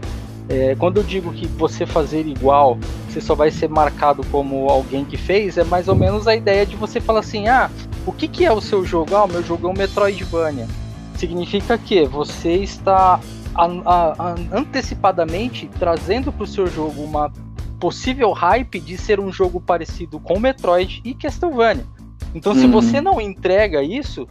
[0.50, 2.78] é, quando eu digo que você fazer igual,
[3.10, 6.66] você só vai ser marcado como alguém que fez, é mais ou menos a ideia
[6.66, 7.70] de você falar assim, ah,
[8.06, 9.16] o que, que é o seu jogo?
[9.16, 10.68] Ah, o meu jogo é um Metroidvania.
[11.16, 13.20] Significa que você está
[13.54, 17.32] a, a, a, antecipadamente trazendo para o seu jogo uma
[17.80, 21.86] possível hype de ser um jogo parecido com Metroid e Castlevania.
[22.34, 22.72] Então, se uhum.
[22.72, 24.28] você não entrega isso,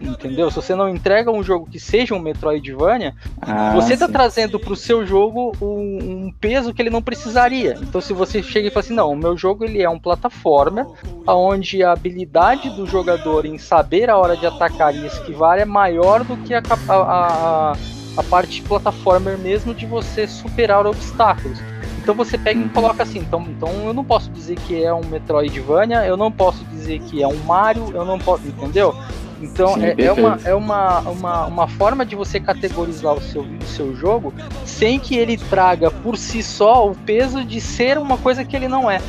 [0.00, 0.50] entendeu?
[0.50, 4.72] Se você não entrega um jogo que seja um Metroidvania, ah, você está trazendo para
[4.72, 7.78] o seu jogo um, um, peso que ele não precisaria.
[7.80, 10.86] Então, se você chega e fala assim, não, o meu jogo ele é um plataforma,
[11.26, 16.24] onde a habilidade do jogador em saber a hora de atacar e esquivar é maior
[16.24, 17.76] do que a, a, a
[18.16, 21.58] a parte plataformer mesmo de você superar obstáculos.
[22.06, 22.68] Então você pega e uhum.
[22.68, 26.64] coloca assim, então, então eu não posso dizer que é um Metroidvania, eu não posso
[26.66, 28.94] dizer que é um Mario, eu não posso, entendeu?
[29.42, 33.42] Então Sim, é, é, uma, é uma, uma, uma forma de você categorizar o seu,
[33.42, 34.32] o seu jogo
[34.64, 38.68] sem que ele traga por si só o peso de ser uma coisa que ele
[38.68, 39.00] não é.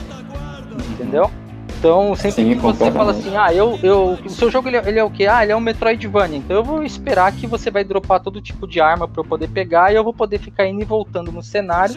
[0.90, 1.30] Entendeu?
[1.78, 4.90] Então, sempre Sim, que você fala assim, ah, eu, eu, o seu jogo ele, é,
[4.90, 5.28] ele, é o que?
[5.28, 6.40] Ah, ele é um Metroidvania.
[6.40, 9.50] Então eu vou esperar que você vai dropar todo tipo de arma para eu poder
[9.50, 11.96] pegar e eu vou poder ficar indo e voltando no cenário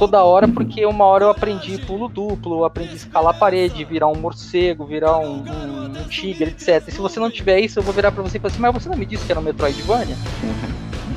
[0.00, 4.06] toda hora, porque uma hora eu aprendi pulo duplo, eu aprendi escalar a parede, virar
[4.06, 6.88] um morcego, virar um, um, um tigre, etc.
[6.88, 8.72] E se você não tiver isso, eu vou virar pra você e falar assim, mas
[8.72, 10.16] você não me disse que era um Metroidvania?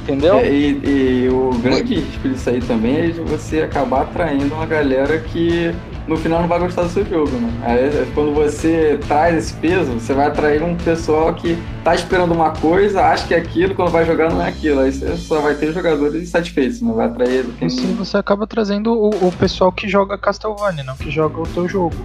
[0.04, 0.36] Entendeu?
[0.36, 0.82] É, e,
[1.26, 5.74] e, o grande risco disso aí também é de você acabar atraindo uma galera que
[6.06, 7.50] no final não vai gostar do seu jogo, né?
[7.63, 12.52] Aí, quando você traz esse peso, você vai atrair um pessoal que tá esperando uma
[12.52, 14.82] coisa, acha que é aquilo, quando vai jogar não é aquilo.
[14.82, 17.46] Aí você só vai ter jogadores insatisfeitos, não vai atrair.
[17.58, 17.70] Quem...
[17.70, 21.66] Sim, você acaba trazendo o, o, pessoal que joga Castlevania, não que joga o teu
[21.70, 21.96] jogo.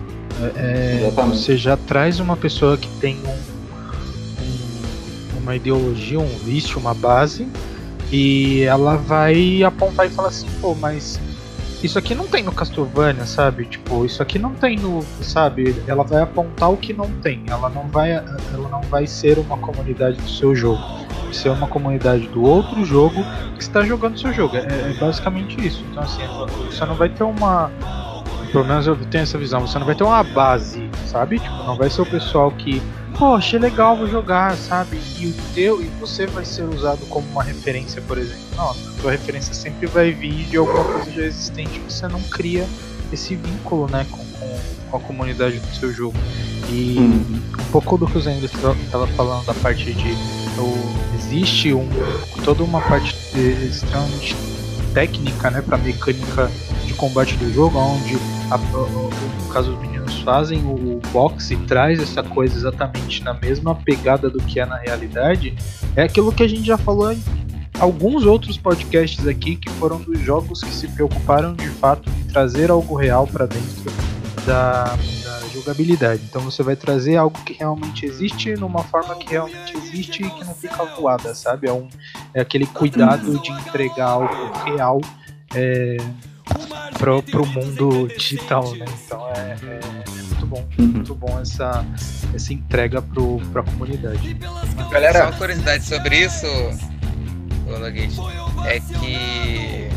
[0.55, 3.31] É, é você já traz uma pessoa que tem um,
[5.37, 7.49] um, uma ideologia, um vício, uma base,
[8.11, 11.21] e ela vai apontar e falar assim, pô, mas
[11.83, 13.65] isso aqui não tem no Castlevania, sabe?
[13.67, 15.77] Tipo, isso aqui não tem no, sabe?
[15.87, 17.45] Ela vai apontar o que não tem.
[17.47, 20.83] Ela não vai, ela não vai ser uma comunidade do seu jogo.
[21.23, 23.23] Vai ser uma comunidade do outro jogo
[23.55, 24.57] que está jogando seu jogo.
[24.57, 25.85] É, é basicamente isso.
[25.91, 26.23] Então assim,
[26.67, 27.71] você não vai ter uma
[28.53, 29.61] pelo menos eu tenho essa visão.
[29.61, 31.39] Você não vai ter uma base, sabe?
[31.39, 32.83] Tipo, não vai ser o pessoal que,
[33.19, 34.99] pô, achei legal, vou jogar, sabe?
[35.19, 38.45] E o teu, e você vai ser usado como uma referência, por exemplo.
[38.57, 41.81] Não, a tua referência sempre vai vir de alguma coisa já existente.
[41.81, 42.67] Você não cria
[43.13, 44.59] esse vínculo, né, com, com,
[44.91, 46.17] com a comunidade do seu jogo.
[46.71, 47.41] E hum.
[47.59, 50.15] um pouco do que o Zé estava falando da parte de
[51.15, 51.89] existe um
[52.45, 53.15] toda uma parte
[53.69, 54.37] extremamente
[54.95, 56.51] técnica, né, para mecânica
[56.87, 58.17] de combate do jogo, onde
[58.51, 64.31] a, no caso os meninos fazem o boxe traz essa coisa exatamente na mesma pegada
[64.31, 65.55] do que é na realidade,
[65.95, 67.23] é aquilo que a gente já falou em
[67.79, 72.71] alguns outros podcasts aqui que foram dos jogos que se preocuparam de fato em trazer
[72.71, 73.93] algo real para dentro
[74.45, 76.23] da, da, jogabilidade.
[76.29, 80.45] Então você vai trazer algo que realmente existe numa forma que realmente existe e que
[80.45, 81.69] não fica voada, sabe?
[81.69, 81.89] É, um,
[82.35, 85.01] é aquele cuidado de entregar algo real
[85.55, 85.97] é,
[86.99, 88.85] pro, pro mundo digital, né?
[89.05, 90.87] Então é, é, é muito bom, uhum.
[90.87, 91.85] muito bom essa,
[92.35, 94.35] essa entrega pro, pra comunidade.
[94.91, 96.47] Galera, só uma curiosidade sobre isso,
[98.67, 99.89] é que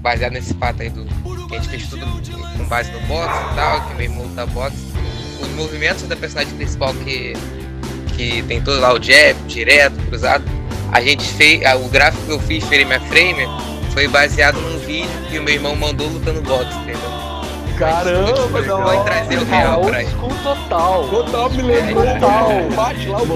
[0.00, 1.04] baseado nesse fato aí do
[1.48, 2.06] que a gente fez tudo
[2.56, 4.76] com base no box e tal, que meio luta box,
[5.40, 7.32] os movimentos da personagem principal que,
[8.16, 10.44] que tem todo lá o jab, direto, cruzado,
[10.92, 13.46] a gente fez, o gráfico que eu fiz frame a frame
[13.96, 17.00] foi baseado num vídeo que o meu irmão mandou lutando boxe, entendeu?
[17.78, 18.84] Caramba, não.
[18.84, 20.06] Vai trazer o real pra aí.
[20.42, 21.08] total.
[21.08, 22.04] Total, me lembrou.
[22.04, 22.48] Total.
[22.74, 23.26] Bate lá o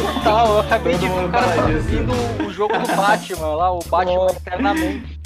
[0.00, 2.12] Total, eu acabei de ver o cara traduzindo
[2.44, 5.20] o jogo do Batman lá, o Batman Eternamente.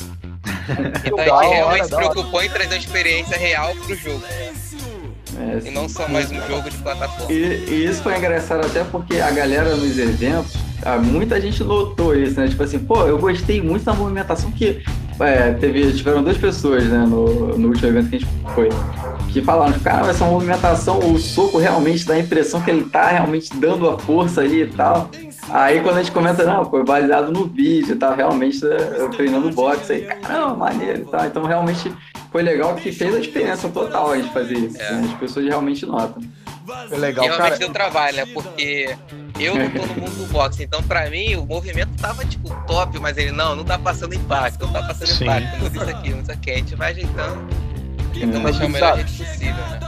[1.03, 4.23] Então a gente realmente se preocupou em trazer uma experiência real pro jogo.
[5.39, 7.33] É, e não só mais um jogo de plataforma.
[7.33, 12.15] E, e, isso foi engraçado até porque a galera nos eventos, ah, muita gente notou
[12.15, 12.49] isso, né?
[12.49, 14.83] Tipo assim, pô, eu gostei muito da movimentação que
[15.21, 18.69] é, teve, tiveram duas pessoas, né, no, no último evento que a gente foi,
[19.29, 23.55] que falaram, cara, essa movimentação, o soco realmente dá a impressão que ele tá realmente
[23.57, 25.11] dando a força ali e tal.
[25.51, 29.93] Aí quando a gente comenta, não, foi baseado no vídeo, tá realmente eu treinando boxe
[29.93, 31.27] aí, caramba, maneiro e tal.
[31.27, 31.93] Então realmente
[32.33, 34.81] foi legal que fez a diferença total a gente fazer isso.
[34.81, 34.93] É.
[34.93, 35.09] Né?
[35.13, 36.23] As pessoas realmente notam.
[36.89, 37.59] Foi legal, e realmente cara.
[37.59, 38.27] deu trabalho, né?
[38.33, 38.97] Porque
[39.39, 42.99] eu não tô no mundo do boxe, então pra mim o movimento tava tipo top,
[42.99, 45.25] mas ele não, não tá passando impacto, não tá passando Sim.
[45.25, 47.49] impacto, muda isso aqui, muda isso aqui, a gente vai ajeitando,
[48.15, 49.81] tentando deixar o melhor jeito possível, né?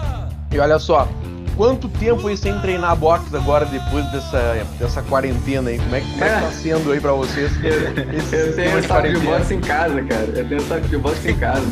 [0.53, 1.09] E olha só,
[1.57, 5.79] quanto tempo aí sem treinar boxe agora depois dessa, dessa quarentena aí?
[5.79, 7.51] Como é, como é que tá sendo aí pra vocês?
[7.57, 10.27] Esse, eu tenho saco de boxe em casa, cara.
[10.37, 11.67] Eu tenho saco de boxe em casa.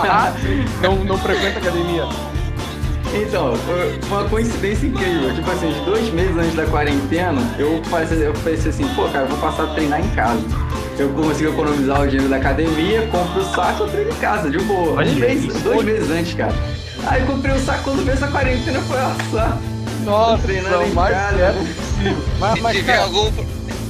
[0.82, 2.04] não, não frequenta academia?
[3.14, 5.34] Então, foi uma coincidência incrível.
[5.34, 9.24] Tipo assim, uns dois meses antes da quarentena, eu pensei, eu pensei assim, pô, cara,
[9.24, 10.42] eu vou passar a treinar em casa.
[10.98, 14.58] Eu consigo economizar o dinheiro da academia, compro o saco e treino em casa, de
[14.58, 15.02] boa.
[15.02, 16.54] Um mês, dois meses antes, cara.
[17.06, 19.58] Aí eu comprei o saco quando veio essa quarentena, foi assar.
[20.04, 20.52] Nossa.
[20.52, 22.24] É possível.
[22.38, 23.04] Mas, mas, se tiver cara...
[23.04, 23.30] algum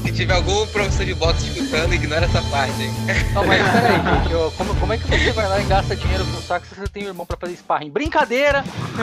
[0.05, 2.90] se tiver algum professor de boxe escutando, ignora essa parte, hein?
[3.33, 6.42] Não, mas peraí, gente, como, como é que você vai lá e gasta dinheiro com
[6.42, 7.90] saco se você tem um irmão pra fazer sparring?
[7.90, 8.62] Brincadeira!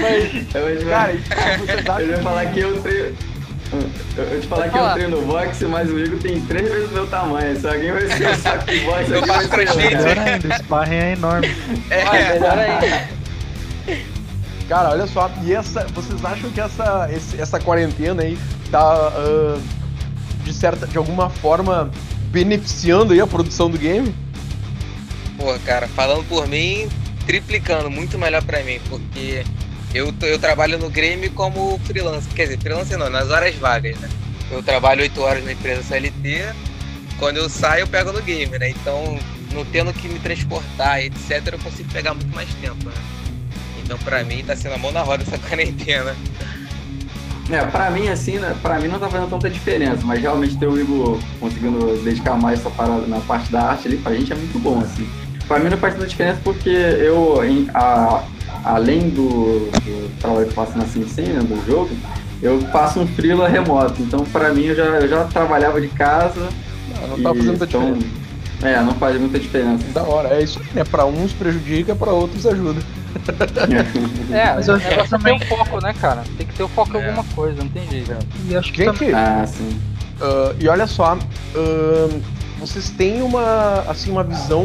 [0.00, 1.12] mas, cara,
[2.00, 3.33] eu ia falar que eu treino.
[4.16, 6.92] Eu vou te falar que eu treino boxe, mas o Igor tem três vezes o
[6.92, 7.58] meu tamanho.
[7.58, 9.76] Se alguém vai ser o saco de boxe, eu faço crossfit.
[9.76, 11.56] Melhor ainda, o sparring é enorme.
[11.90, 13.08] É, melhor ainda.
[14.68, 18.38] Cara, olha só, e essa, vocês acham que essa, esse, essa quarentena aí
[18.70, 19.60] tá uh,
[20.42, 21.90] de certa, de alguma forma
[22.30, 24.14] beneficiando aí a produção do game?
[25.36, 26.88] Pô, cara, falando por mim,
[27.26, 29.44] triplicando, muito melhor para mim, porque
[29.94, 34.08] eu, eu trabalho no Grêmio como freelancer, quer dizer, freelancer não, nas horas vagas, né?
[34.50, 36.52] Eu trabalho 8 horas na empresa CLT,
[37.18, 38.70] quando eu saio eu pego no game, né?
[38.70, 39.18] Então,
[39.52, 42.94] não tendo que me transportar, etc, eu consigo pegar muito mais tempo, né?
[43.82, 46.16] Então, pra mim, tá sendo a mão na roda essa quarentena.
[47.50, 50.66] É, pra mim, assim, né, pra mim não tá fazendo tanta diferença, mas realmente ter
[50.66, 54.36] o Igor conseguindo dedicar mais essa parada na parte da arte ali, pra gente é
[54.36, 55.08] muito bom, assim.
[55.46, 57.38] Pra mim não faz tanta diferença porque eu,
[57.74, 58.24] a,
[58.64, 61.90] além do, do, trabalho que eu faço na SimCim, né, do jogo,
[62.42, 64.02] eu faço um freela remoto.
[64.02, 66.48] Então, pra mim, eu já, eu já trabalhava de casa.
[67.00, 68.24] Não, não tá fazendo muita então, diferença.
[68.62, 69.84] É, não faz muita diferença.
[69.92, 70.84] Da hora, é isso aí, né?
[70.84, 72.80] Pra uns prejudica, pra outros ajuda.
[74.32, 75.38] é, mas eu acho que também...
[75.38, 76.24] tem o foco, né, cara?
[76.36, 77.06] Tem que ter o foco em é.
[77.08, 78.16] alguma coisa, não tem jeito.
[78.48, 79.14] E acho que Gente, também...
[79.14, 79.78] ah, sim.
[80.20, 82.22] Uh, e olha só, uh,
[82.58, 84.64] vocês têm uma, assim, uma visão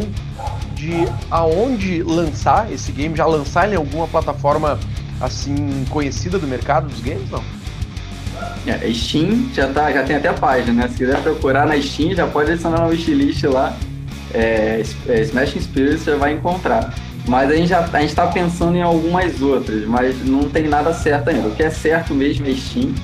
[0.80, 3.14] de aonde lançar esse game?
[3.14, 4.80] Já lançar ele em alguma plataforma
[5.20, 7.44] assim conhecida do mercado dos games, não?
[8.66, 10.88] É, Steam já, tá, já tem até a página, né?
[10.88, 13.76] Se quiser procurar na Steam, já pode adicionar no wishlist lá.
[14.32, 16.94] É, é, Smashing Spirits já vai encontrar.
[17.28, 20.92] Mas a gente já a gente tá pensando em algumas outras, mas não tem nada
[20.94, 21.48] certo ainda.
[21.48, 22.94] O que é certo mesmo é Steam,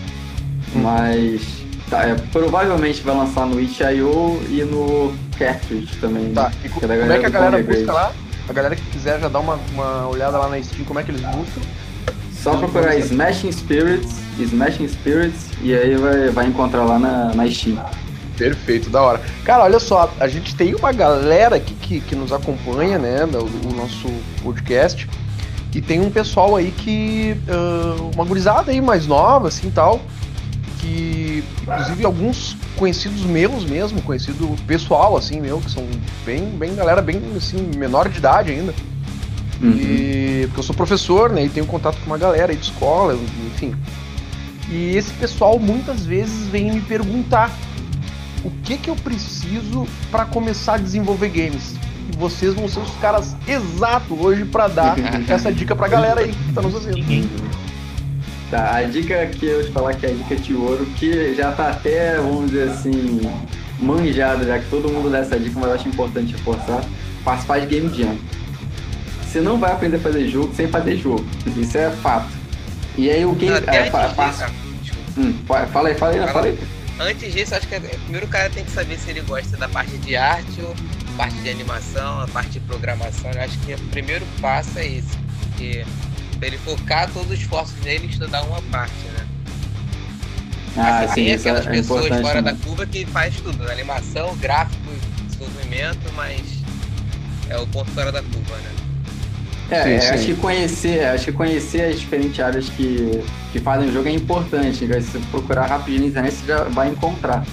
[0.75, 1.43] mas
[1.91, 6.33] tá, é, provavelmente vai lançar no itch.io e no Cartridge também.
[6.33, 8.13] Tá, e como é que a galera busca lá?
[8.49, 11.11] A galera que quiser já dá uma, uma olhada lá na Steam, como é que
[11.11, 11.61] eles buscam?
[12.33, 17.77] Só procurar Smashing Spirits, Smashing Spirits, e aí vai, vai encontrar lá na, na Steam.
[18.37, 19.21] Perfeito, da hora.
[19.45, 23.69] Cara, olha só, a gente tem uma galera aqui que, que nos acompanha, né, o,
[23.69, 24.09] o nosso
[24.43, 25.09] podcast,
[25.75, 30.01] e tem um pessoal aí que, uh, uma gurizada aí mais nova, assim, tal,
[30.79, 35.87] que, inclusive, alguns conhecidos meus mesmo, conhecido pessoal, assim, meu, que são
[36.25, 38.75] bem, bem galera bem, assim, menor de idade ainda.
[39.61, 39.73] Uhum.
[39.73, 43.19] E, porque eu sou professor, né, e tenho contato com uma galera aí de escola,
[43.47, 43.75] enfim.
[44.69, 47.51] E esse pessoal muitas vezes vem me perguntar
[48.45, 51.75] o que que eu preciso para começar a desenvolver games.
[52.13, 54.97] E vocês vão ser os caras exatos hoje para dar
[55.29, 57.29] essa dica pra galera aí que tá nos assistindo.
[58.51, 61.51] Tá, a dica que eu te falar que é a dica de ouro, que já
[61.51, 63.21] tá até, vamos dizer assim,
[63.81, 66.85] manjada, já que todo mundo dá essa dica, mas eu acho importante reforçar,
[67.25, 68.17] participar de Game Jam.
[69.23, 71.27] Você não vai aprender a fazer jogo sem fazer jogo.
[71.57, 72.29] Isso é fato.
[72.97, 73.55] E aí o game.
[73.67, 74.51] É, pa, pa,
[75.19, 76.59] hum, fala aí, fala aí, fala aí.
[76.99, 79.69] Antes disso, acho que é, primeiro o cara tem que saber se ele gosta da
[79.69, 80.75] parte de arte ou
[81.17, 83.31] parte de animação, a parte de programação.
[83.33, 85.19] Eu acho que o primeiro passo é esse.
[85.43, 85.85] Porque
[86.39, 89.27] Pra ele focar todos os esforços dele e estudar uma parte, né?
[90.77, 92.53] Ah, assim, sim, tem aquelas é pessoas fora né?
[92.53, 93.73] da curva que faz tudo, né?
[93.73, 94.83] animação, gráfico,
[95.27, 96.43] desenvolvimento, mas
[97.49, 98.71] é o ponto fora da curva, né?
[99.71, 100.15] É, sim, sim.
[100.15, 103.23] acho que conhecer, acho que conhecer as diferentes áreas que,
[103.53, 104.77] que fazem o jogo é importante.
[104.77, 107.45] Se você procurar rapidinho na internet, você já vai encontrar.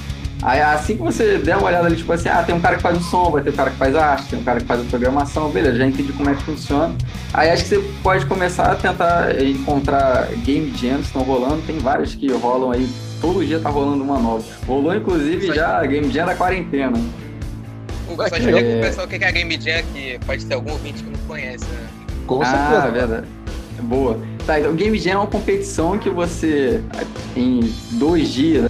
[0.44, 2.82] Aí assim que você der uma olhada ali, tipo assim, ah, tem um cara que
[2.82, 4.66] faz o som, vai ter um cara que faz a arte, tem um cara que
[4.66, 6.94] faz a programação, beleza, já entendi como é que funciona.
[7.34, 11.80] Aí acho que você pode começar a tentar encontrar game jams que estão rolando, tem
[11.80, 12.90] vários que rolam aí,
[13.22, 14.44] todo dia tá rolando uma nova.
[14.68, 17.00] Rolou inclusive já a Game Jam da quarentena.
[18.14, 21.04] Só explica pro pessoal o que é a Game Jam, que pode ter algum ouvinte
[21.04, 21.88] que não conhece, né?
[22.28, 22.92] Com ah, certeza.
[22.92, 23.28] verdade.
[23.84, 24.20] Boa.
[24.46, 26.84] Tá, então Game Jam é uma competição que você,
[27.36, 27.62] em
[27.94, 28.70] dois dias,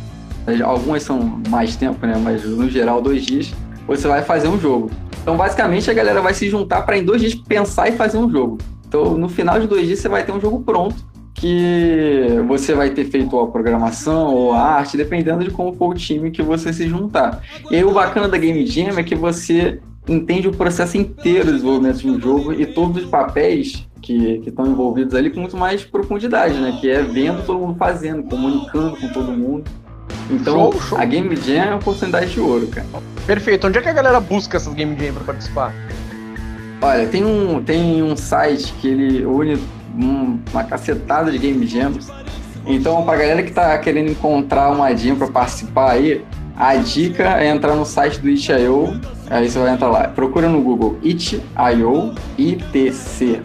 [0.64, 2.20] Algumas são mais tempo, né?
[2.22, 3.54] Mas no geral, dois dias,
[3.88, 4.92] você vai fazer um jogo.
[5.22, 8.30] Então, basicamente, a galera vai se juntar para em dois dias pensar e fazer um
[8.30, 8.58] jogo.
[8.88, 12.92] Então, no final de dois dias, você vai ter um jogo pronto que você vai
[12.92, 16.72] ter feito a programação ou a arte, dependendo de como for o time que você
[16.72, 17.42] se juntar.
[17.72, 21.98] E o bacana da Game Jam é que você entende o processo inteiro do desenvolvimento
[21.98, 25.84] de um jogo e todos os papéis que, que estão envolvidos ali com muito mais
[25.84, 26.78] profundidade, né?
[26.80, 29.64] Que é vendo todo mundo fazendo, comunicando com todo mundo.
[30.30, 30.98] Então, show, show.
[30.98, 32.88] a Game Jam é uma oportunidade de ouro, cara.
[33.26, 33.68] Perfeito.
[33.68, 35.74] Onde é que a galera busca essas Game Jam para participar?
[36.82, 39.58] Olha, tem um, tem um site que ele une
[39.96, 42.12] uma cacetada de Game Jams.
[42.66, 47.48] Então, pra galera que tá querendo encontrar uma jam para participar aí, a dica é
[47.48, 49.00] entrar no site do Itch.io.
[49.30, 50.08] Aí você vai entrar lá.
[50.08, 53.44] Procura no Google Itch.io, I-T-C-H-I-O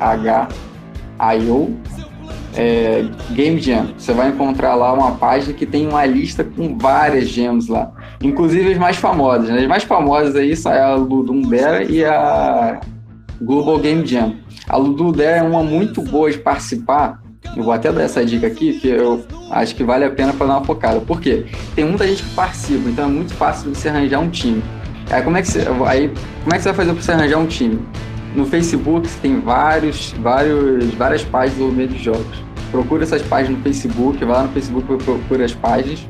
[2.59, 3.87] é, Game Jam.
[3.97, 7.93] Você vai encontrar lá uma página que tem uma lista com várias gems lá.
[8.21, 9.49] Inclusive as mais famosas.
[9.49, 9.61] Né?
[9.61, 12.81] As mais famosas aí são a Ludum Bear e a
[13.41, 14.35] Global Game Jam.
[14.69, 17.23] A Lududé é uma muito boa de participar.
[17.57, 20.49] Eu vou até dar essa dica aqui, que eu acho que vale a pena para
[20.49, 21.01] dar uma focada.
[21.01, 21.47] Por quê?
[21.77, 24.63] Tem muita gente que participa, então é muito fácil você arranjar um time.
[25.11, 27.39] Aí como é que você, aí, como é que você vai fazer para você arranjar
[27.39, 27.81] um time?
[28.35, 32.48] No Facebook você tem vários, vários, várias páginas do meio de jogos.
[32.71, 36.07] Procura essas páginas no Facebook, vai lá no Facebook procura as páginas.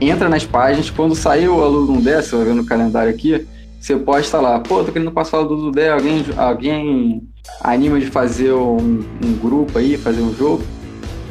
[0.00, 3.46] Entra nas páginas, quando sair o aluno dessa, vai ver no calendário aqui,
[3.80, 7.22] você posta lá, pô, tô querendo passar o do Dudé, alguém, alguém
[7.62, 10.62] anima de fazer um, um, grupo aí, fazer um jogo,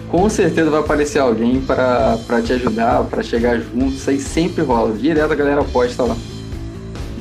[0.10, 4.96] com certeza vai aparecer alguém para te ajudar, para chegar junto, isso aí sempre rola,
[4.96, 6.18] direto a galera posta lá.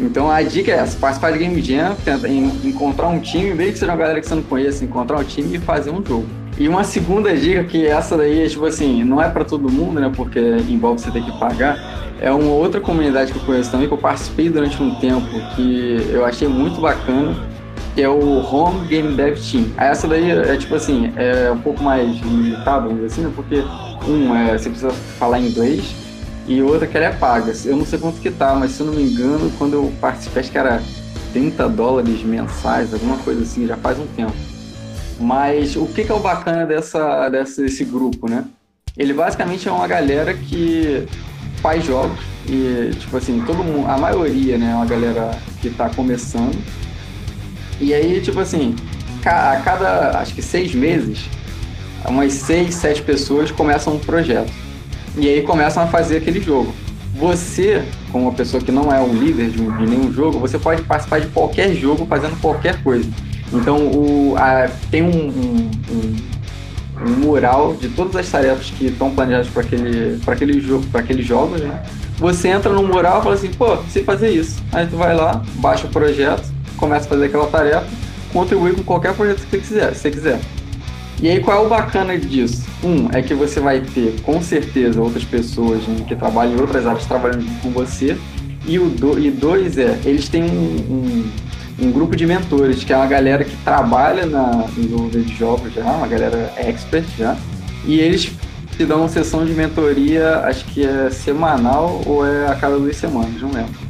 [0.00, 3.78] Então a dica é essa, participar de Game Jam, tentar encontrar um time, mesmo que
[3.78, 6.37] seja uma galera que você não conhece, encontrar um time e fazer um jogo.
[6.58, 10.00] E uma segunda dica, que essa daí é tipo assim, não é para todo mundo,
[10.00, 10.10] né?
[10.14, 11.78] Porque envolve você ter que pagar.
[12.20, 16.08] É uma outra comunidade que eu conheço também, que eu participei durante um tempo, que
[16.10, 17.36] eu achei muito bacana,
[17.94, 19.66] que é o Home Game Dev Team.
[19.76, 23.32] Essa daí é tipo assim, é um pouco mais limitada, vamos dizer assim, né?
[23.36, 23.62] Porque,
[24.08, 25.94] um, é, você precisa falar inglês,
[26.48, 27.52] e outra que ela é paga.
[27.64, 30.40] Eu não sei quanto que tá, mas se eu não me engano, quando eu participei,
[30.40, 30.82] acho que era
[31.32, 34.32] 30 dólares mensais, alguma coisa assim, já faz um tempo.
[35.18, 38.44] Mas o que, que é o bacana dessa, dessa, desse grupo, né?
[38.96, 41.06] Ele basicamente é uma galera que
[41.60, 45.88] faz jogos e, tipo assim, todo mundo, a maioria, né, é uma galera que está
[45.90, 46.56] começando.
[47.80, 48.74] E aí, tipo assim,
[49.24, 51.20] a cada, acho que seis meses,
[52.06, 54.52] umas seis, sete pessoas começam um projeto.
[55.16, 56.72] E aí começam a fazer aquele jogo.
[57.14, 60.82] Você, como uma pessoa que não é um líder de, de nenhum jogo, você pode
[60.82, 63.08] participar de qualquer jogo fazendo qualquer coisa.
[63.52, 65.70] Então o, a, tem um, um,
[67.00, 71.26] um, mural de todas as tarefas que estão planejadas para aquele, aquele jogo, para aqueles
[71.26, 71.82] jogos, né?
[72.18, 74.60] Você entra no mural e fala assim, pô, sei fazer isso.
[74.72, 77.86] Aí tu vai lá, baixa o projeto, começa a fazer aquela tarefa,
[78.32, 80.40] contribui com qualquer projeto que você quiser, se você quiser.
[81.20, 82.66] E aí qual é o bacana disso?
[82.84, 86.86] Um, é que você vai ter com certeza outras pessoas né, que trabalham em outras
[86.86, 88.16] áreas trabalhando com você.
[88.66, 91.30] E, o do, e dois é, eles têm um,
[91.78, 95.84] um grupo de mentores, que é uma galera que trabalha na desenvolvimento de jogos já,
[95.84, 97.36] uma galera expert já,
[97.84, 98.32] e eles
[98.76, 102.96] te dão uma sessão de mentoria, acho que é semanal ou é a cada duas
[102.96, 103.88] semanas, não lembro.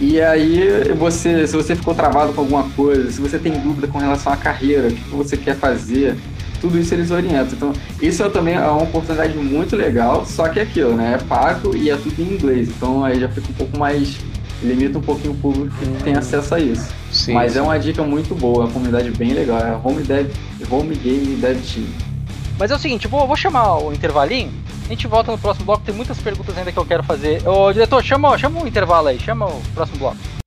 [0.00, 3.98] E aí você, se você ficou travado com alguma coisa, se você tem dúvida com
[3.98, 6.16] relação à carreira, o que você quer fazer,
[6.60, 7.52] tudo isso eles orientam.
[7.52, 11.18] Então, isso é também é uma oportunidade muito legal, só que é aquilo, né?
[11.20, 12.68] É pago e é tudo em inglês.
[12.68, 14.16] Então aí já fica um pouco mais
[14.62, 16.88] limita um pouquinho o público que tem acesso a isso.
[17.10, 17.58] Sim, Mas é sim.
[17.60, 19.58] é uma dica muito boa, uma comunidade bem legal.
[19.58, 20.30] É Home, Dev,
[20.70, 21.86] Home Game Dev Team.
[22.58, 24.52] Mas é o seguinte, vou, vou chamar o intervalinho.
[24.86, 27.46] A gente volta no próximo bloco, tem muitas perguntas ainda que eu quero fazer.
[27.46, 30.40] Ô, diretor, chama, chama o intervalo aí, chama o próximo bloco.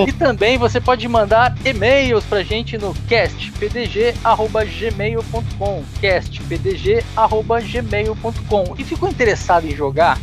[0.07, 9.75] E também você pode mandar e-mails pra gente no castpdg.gmail.com castpdg.gmail.com E ficou interessado em
[9.75, 10.19] jogar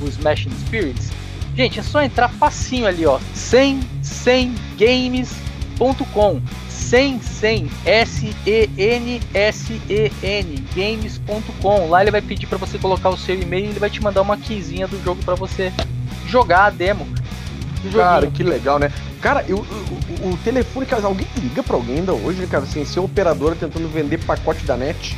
[0.00, 1.10] o Smashing Spirits?
[1.56, 6.40] Gente, é só entrar facinho ali, ó, 100, 100 games.com
[6.86, 9.24] 100, 100, S-E-N-S-E-N,
[10.74, 11.88] games.com.
[11.88, 14.22] Lá ele vai pedir para você colocar o seu e-mail e ele vai te mandar
[14.22, 15.72] uma keyzinha do jogo para você
[16.28, 17.04] jogar a demo.
[17.92, 18.90] Cara, que legal, né?
[19.20, 23.00] Cara, eu, o, o telefone, cara, alguém liga pra alguém ainda hoje, cara, assim, ser
[23.00, 25.16] operadora tentando vender pacote da net?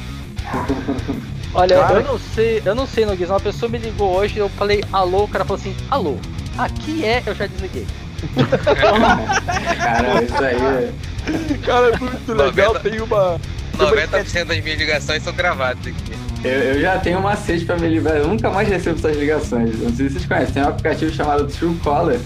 [1.55, 2.01] Olha, cara...
[2.01, 5.25] eu não sei, eu não sei, Noguês, uma pessoa me ligou hoje, eu falei alô,
[5.25, 6.17] o cara falou assim, alô,
[6.59, 7.87] aqui é, eu já desliguei.
[9.79, 10.93] cara, isso aí é...
[11.65, 13.41] Cara, é muito legal, 90, tem uma...
[13.79, 16.19] 90% das minhas ligações são gravadas aqui.
[16.45, 19.79] Eu, eu, já tenho uma sede pra me livrar, eu nunca mais recebo essas ligações.
[19.81, 22.21] Não sei se vocês conhecem, tem um aplicativo chamado Truecaller,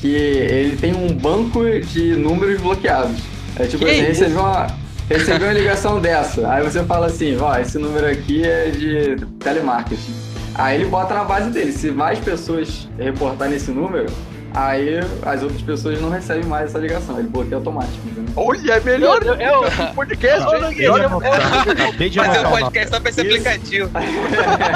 [0.00, 3.16] que ele tem um banco de números bloqueados.
[3.56, 4.66] É tipo que assim, recebeu uma,
[5.08, 6.48] recebeu uma ligação dessa.
[6.50, 10.14] Aí você fala assim, ó, esse número aqui é de telemarketing.
[10.54, 11.72] Aí ele bota na base dele.
[11.72, 14.06] Se mais pessoas reportarem esse número,
[14.58, 18.08] Aí as outras pessoas não recebem mais essa ligação, ele bloqueia automático.
[18.08, 18.32] Entendeu?
[18.34, 20.68] Olha, é melhor eu, eu, eu, podcast, não,
[21.86, 23.90] Acabei de Fazer um podcast só pra esse aplicativo.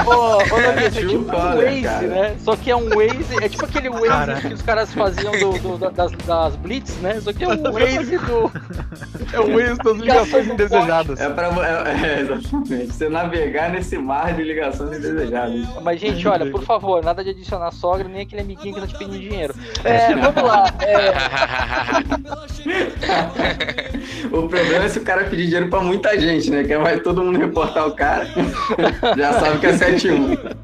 [0.06, 2.06] Ô, é, tipo um Waze, cara.
[2.06, 2.36] né?
[2.38, 4.40] Só que é um Waze, é tipo aquele Waze cara.
[4.40, 7.20] que os caras faziam do, do, das, das Blitz, né?
[7.20, 8.52] Só que é um Waze do.
[9.32, 11.20] É o Waze das ligações indesejadas.
[11.20, 11.48] É pra.
[11.48, 12.92] É, é, exatamente.
[12.92, 15.66] Você navegar nesse mar de ligações indesejadas.
[15.82, 18.96] Mas, gente, olha, por favor, nada de adicionar sogra, nem aquele amiguinho que tá te
[18.96, 19.54] pedindo dinheiro.
[19.84, 20.72] É, vamos lá.
[20.80, 21.12] É...
[24.36, 26.64] o problema é se o cara pedir dinheiro pra muita gente, né?
[26.64, 28.28] Que vai todo mundo reportar o cara.
[29.16, 30.56] Já sabe que é 7-1.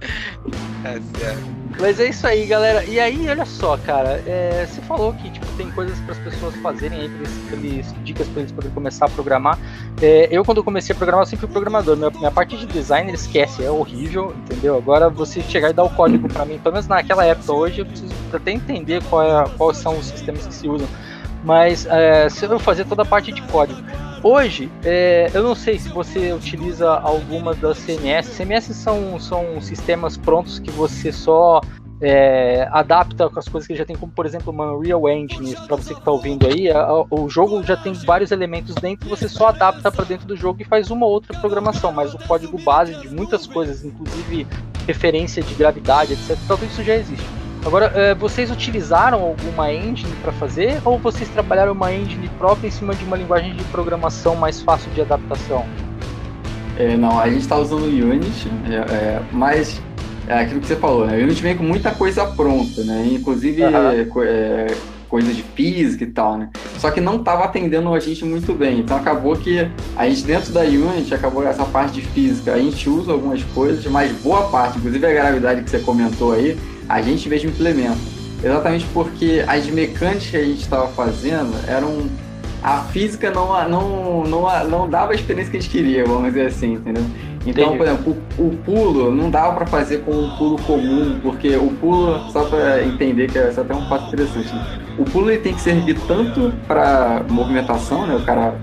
[0.85, 1.58] É certo.
[1.81, 2.85] Mas é isso aí, galera.
[2.85, 6.57] E aí, olha só, cara, é, você falou que tipo, tem coisas para as pessoas
[6.57, 9.57] fazerem aí, pra eles, dicas para eles poderem começar a programar.
[10.03, 11.97] É, eu, quando comecei a programar, eu sempre fui programador.
[11.97, 14.77] Minha, minha parte de design, esquece, é horrível, entendeu?
[14.77, 17.87] Agora, você chegar e dar o código para mim, pelo menos naquela época, hoje, eu
[17.87, 20.89] preciso até entender qual é, quais são os sistemas que se usam.
[21.45, 23.81] Mas é, se eu fazer toda a parte de código.
[24.23, 28.37] Hoje, é, eu não sei se você utiliza alguma das CMS.
[28.37, 31.61] CMS são, são sistemas prontos que você só
[32.01, 35.77] é, adapta com as coisas que já tem, como por exemplo uma Unreal Engine, para
[35.77, 39.49] você que está ouvindo aí, a, o jogo já tem vários elementos dentro, você só
[39.49, 42.95] adapta para dentro do jogo e faz uma ou outra programação, mas o código base
[43.01, 44.47] de muitas coisas, inclusive
[44.87, 47.38] referência de gravidade, etc, tudo isso já existe.
[47.65, 52.71] Agora, é, vocês utilizaram alguma engine para fazer ou vocês trabalharam uma engine própria em
[52.71, 55.67] cima de uma linguagem de programação mais fácil de adaptação?
[56.79, 59.83] É, não, a gente está usando o Unity, é, é, mas
[60.29, 61.19] é aquilo que você falou, né?
[61.19, 63.09] O Unity vem com muita coisa pronta, né?
[63.13, 64.23] Inclusive uhum.
[64.23, 64.67] é,
[65.09, 66.51] coisa de física e tal, né?
[66.79, 68.81] Só que não estava atendendo a gente muito bem.
[68.81, 72.53] Então acabou que a gente dentro da Unity acabou essa parte de física.
[72.53, 76.57] A gente usa algumas coisas, mas boa parte, inclusive a gravidade que você comentou aí,
[76.89, 77.99] a gente mesmo implementa.
[78.43, 82.09] Exatamente porque as mecânicas que a gente estava fazendo eram.
[82.61, 86.47] A física não, não, não, não dava a experiência que a gente queria, vamos dizer
[86.47, 87.05] assim, entendeu?
[87.47, 87.79] Então, Entendi.
[87.79, 91.69] por exemplo, o, o, pulo não dava para fazer com um pulo comum, porque o
[91.81, 94.81] pulo, só para entender que é até um fato interessante, né?
[94.99, 98.57] o pulo ele tem que servir tanto para movimentação, né, o cara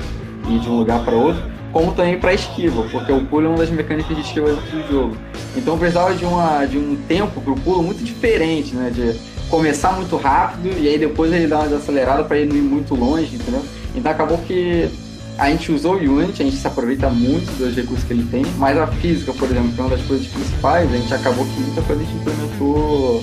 [0.49, 1.41] ir de um lugar para outro,
[1.75, 5.17] como também para esquiva, porque o pulo é uma das mecânicas de esquiva do jogo.
[5.57, 8.89] Então precisava de, uma, de um tempo para o pulo muito diferente, né?
[8.89, 9.19] De
[9.49, 12.95] começar muito rápido e aí depois ele dar uma desacelerada para ele não ir muito
[12.95, 13.61] longe, entendeu?
[13.93, 14.89] Então acabou que
[15.37, 18.45] a gente usou o Unity, a gente se aproveita muito dos recursos que ele tem,
[18.57, 21.59] mas a física, por exemplo, que é uma das coisas principais, a gente acabou que
[21.59, 23.21] muita coisa a gente implementou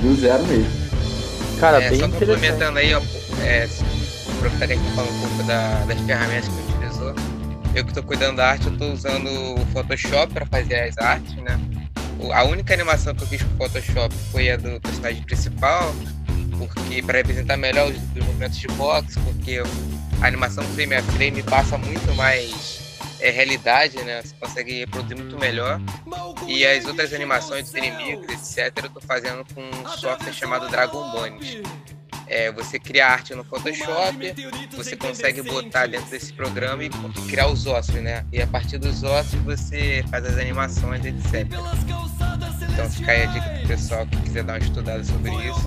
[0.00, 0.70] do zero mesmo.
[1.58, 3.02] Cara, é, bem só complementando aí, ó,
[3.42, 3.68] é,
[4.38, 7.29] aproveitar aqui falar um pouco da, das ferramentas que utilizou.
[7.74, 11.36] Eu que estou cuidando da arte, eu estou usando o Photoshop para fazer as artes,
[11.36, 11.58] né?
[12.34, 15.94] A única animação que eu fiz com o Photoshop foi a do personagem principal,
[16.58, 19.62] porque para representar melhor os, os, movimentos de boxe, porque
[20.20, 24.20] a animação frame a frame passa muito mais é, realidade, né?
[24.20, 25.80] Você consegue reproduzir muito melhor.
[26.48, 31.12] E as outras animações dos inimigos, etc., eu estou fazendo com um software chamado Dragon
[31.12, 31.62] Bones
[32.30, 34.16] é, você cria arte no Photoshop,
[34.76, 36.88] você consegue botar dentro desse programa e
[37.28, 38.24] criar os ossos, né?
[38.32, 41.48] E a partir dos ossos você faz as animações, etc.
[42.72, 45.62] Então fica aí a dica pro pessoal que quiser dar uma estudada sobre isso.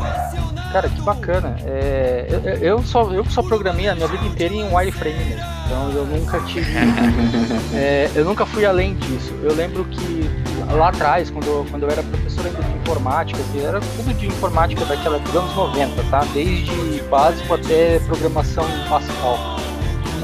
[0.71, 1.55] Cara, que bacana.
[1.65, 5.45] É, eu, eu, só, eu só programei a minha vida inteira em wireframe mesmo.
[5.65, 6.71] Então eu nunca tive.
[7.73, 9.33] é, eu nunca fui além disso.
[9.43, 10.29] Eu lembro que
[10.71, 14.27] lá atrás, quando eu, quando eu era professor ainda de informática, que era tudo de
[14.27, 16.25] informática daquela dos anos 90, tá?
[16.33, 19.37] Desde básico até programação em Pascal.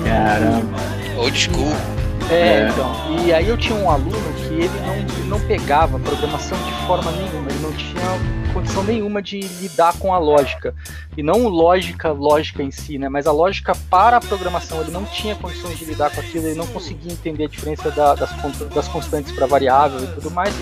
[0.04, 0.78] Caramba.
[1.18, 1.99] Old school.
[2.30, 3.26] É, é, então.
[3.26, 7.12] E aí eu tinha um aluno que ele não, ele não pegava programação de forma
[7.12, 10.74] nenhuma, ele não tinha condição nenhuma de lidar com a lógica.
[11.18, 13.10] E não lógica, lógica em si, né?
[13.10, 16.58] Mas a lógica para a programação, ele não tinha condições de lidar com aquilo, ele
[16.58, 18.32] não conseguia entender a diferença da, das,
[18.74, 20.54] das constantes para variável e tudo mais.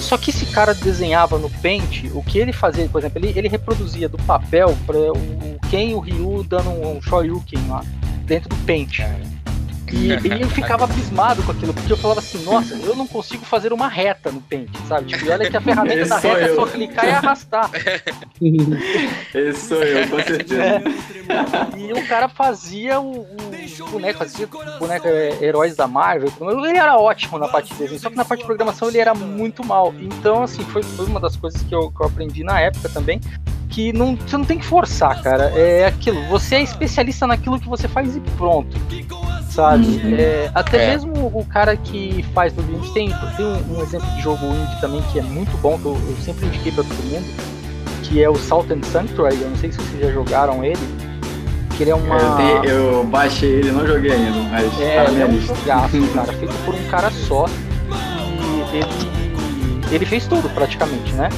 [0.00, 3.48] Só que esse cara desenhava no Paint, o que ele fazia, por exemplo, ele, ele
[3.48, 7.84] reproduzia do papel para o Ken e o Ryu dando um, um Shoryuken lá
[8.24, 9.00] dentro do Paint.
[9.92, 13.44] E, e, eu ficava abismado com aquilo, porque eu falava assim, nossa, eu não consigo
[13.44, 15.08] fazer uma reta no Paint, sabe?
[15.08, 16.52] Tipo, e olha que a ferramenta Esse da reta eu.
[16.52, 17.70] é só clicar e arrastar.
[19.34, 20.62] Esse sou eu, com certeza.
[20.62, 20.82] É.
[21.76, 26.32] E o cara fazia o, o boneco, fazia o boneco é, heróis da Marvel.
[26.40, 29.14] Ele era ótimo na parte de desenho, só que na parte de programação ele era
[29.14, 29.94] muito mal.
[30.00, 33.20] Então, assim, foi, foi uma das coisas que eu, que eu aprendi na época também
[33.72, 35.44] que não, você não tem que forçar, cara.
[35.58, 38.76] É aquilo, você é especialista naquilo que você faz e pronto
[39.52, 39.84] sabe?
[39.84, 40.14] Uhum.
[40.16, 40.90] É, até é.
[40.92, 44.80] mesmo o cara que faz no indie tem, tem um, um, exemplo de jogo indie
[44.80, 47.26] também que é muito bom, que eu, eu sempre indiquei pra todo mundo,
[48.02, 50.80] que é o Salt and Sanctuary, eu não sei se vocês já jogaram ele.
[51.76, 52.18] Que ele é uma.
[52.64, 55.54] Eu, eu baixei ele, não joguei ainda, mas é, tá na minha é um lista.
[55.54, 57.46] Jogaço, cara, feito por um cara só.
[58.42, 58.86] E ele,
[59.90, 61.30] ele fez tudo praticamente, né?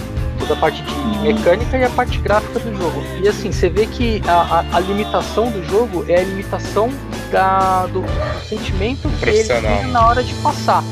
[0.45, 3.03] Toda a parte de, mecânica e a parte gráfica do jogo.
[3.23, 6.91] E assim, você vê que a, a, a limitação do jogo é a limitação
[7.31, 10.83] da, do, do sentimento que ele tem na hora de passar.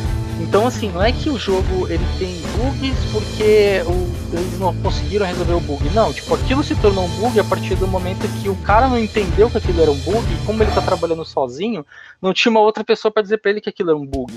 [0.40, 5.26] Então assim, não é que o jogo ele tem bugs porque o, eles não conseguiram
[5.26, 5.88] resolver o bug.
[5.90, 8.98] Não, tipo, aquilo se tornou um bug a partir do momento que o cara não
[8.98, 11.84] entendeu que aquilo era um bug e como ele tá trabalhando sozinho,
[12.20, 14.32] não tinha uma outra pessoa para dizer para ele que aquilo era um bug.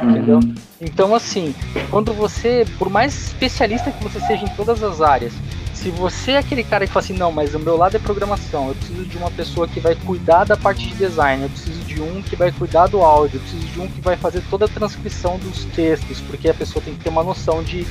[0.00, 0.36] Entendeu?
[0.36, 0.54] Uhum.
[0.80, 1.54] Então, assim,
[1.90, 5.32] quando você, por mais especialista que você seja em todas as áreas,
[5.74, 8.68] se você é aquele cara que fala assim, não, mas o meu lado é programação,
[8.68, 12.02] eu preciso de uma pessoa que vai cuidar da parte de design, eu preciso de
[12.02, 14.68] um que vai cuidar do áudio, eu preciso de um que vai fazer toda a
[14.68, 17.86] transcrição dos textos, porque a pessoa tem que ter uma noção de,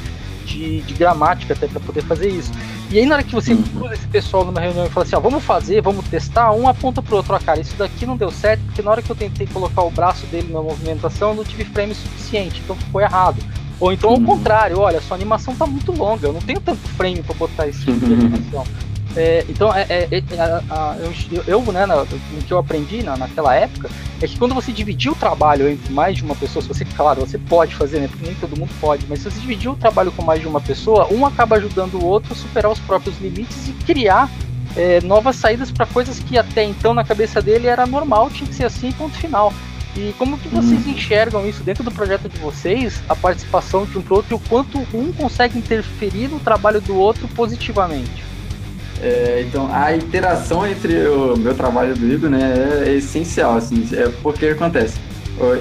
[0.58, 2.52] de, de gramática até para poder fazer isso.
[2.89, 3.60] E aí na hora que você uhum.
[3.60, 7.02] inclui esse pessoal numa reunião e fala assim, ó, vamos fazer, vamos testar, um aponta
[7.02, 9.45] pro outro, ó, cara, isso daqui não deu certo, porque na hora que eu tentei
[9.47, 13.38] colocar o braço dele na movimentação, eu não tive frame suficiente, então ficou errado.
[13.80, 14.26] Ou então ao uhum.
[14.26, 17.80] contrário, olha, sua animação tá muito longa, eu não tenho tanto frame para botar esse
[17.86, 18.20] tipo de uhum.
[18.20, 18.64] animação.
[19.16, 22.07] É, então, é, é, é a, a, eu, eu, né, na, o
[22.45, 23.89] que eu aprendi na, naquela época
[24.22, 27.22] é que quando você dividir o trabalho entre mais de uma pessoa, se você, claro,
[27.22, 30.12] você pode fazer, né, porque nem todo mundo pode, mas se você dividir o trabalho
[30.12, 33.68] com mais de uma pessoa, um acaba ajudando o outro a superar os próprios limites
[33.68, 34.30] e criar
[34.76, 38.55] é, novas saídas para coisas que até então na cabeça dele era normal, tinha que
[38.55, 39.51] ser assim, ponto final.
[39.97, 40.91] E como que vocês hum.
[40.91, 44.39] enxergam isso dentro do projeto de vocês, a participação de um pro outro e o
[44.39, 48.28] quanto um consegue interferir no trabalho do outro positivamente?
[49.02, 54.10] É, então, a interação entre o meu trabalho do Igor né, é essencial, assim, é
[54.22, 54.97] porque acontece.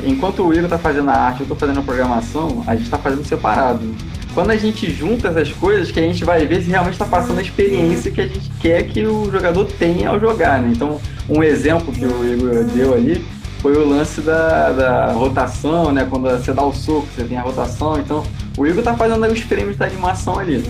[0.04, 2.98] Enquanto o Igor está fazendo a arte, eu estou fazendo a programação, a gente está
[2.98, 3.94] fazendo separado.
[4.34, 7.38] Quando a gente junta essas coisas, que a gente vai ver se realmente está passando
[7.38, 10.72] a experiência que a gente quer que o jogador tenha ao jogar, né?
[10.74, 13.24] Então, um exemplo que o Igor deu ali
[13.60, 16.06] foi o lance da, da rotação, né?
[16.08, 17.98] Quando você dá o soco, você tem a rotação.
[17.98, 18.24] Então,
[18.56, 20.62] o Igor tá fazendo os frames da animação ali.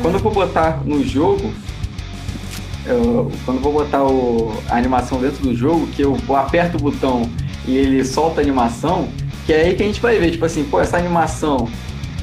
[0.00, 1.52] Quando eu vou botar no jogo,
[2.86, 7.28] eu, quando vou botar o, a animação dentro do jogo, que eu aperto o botão
[7.66, 9.08] e ele solta a animação,
[9.46, 11.68] que é aí que a gente vai ver, tipo assim, pô, essa animação,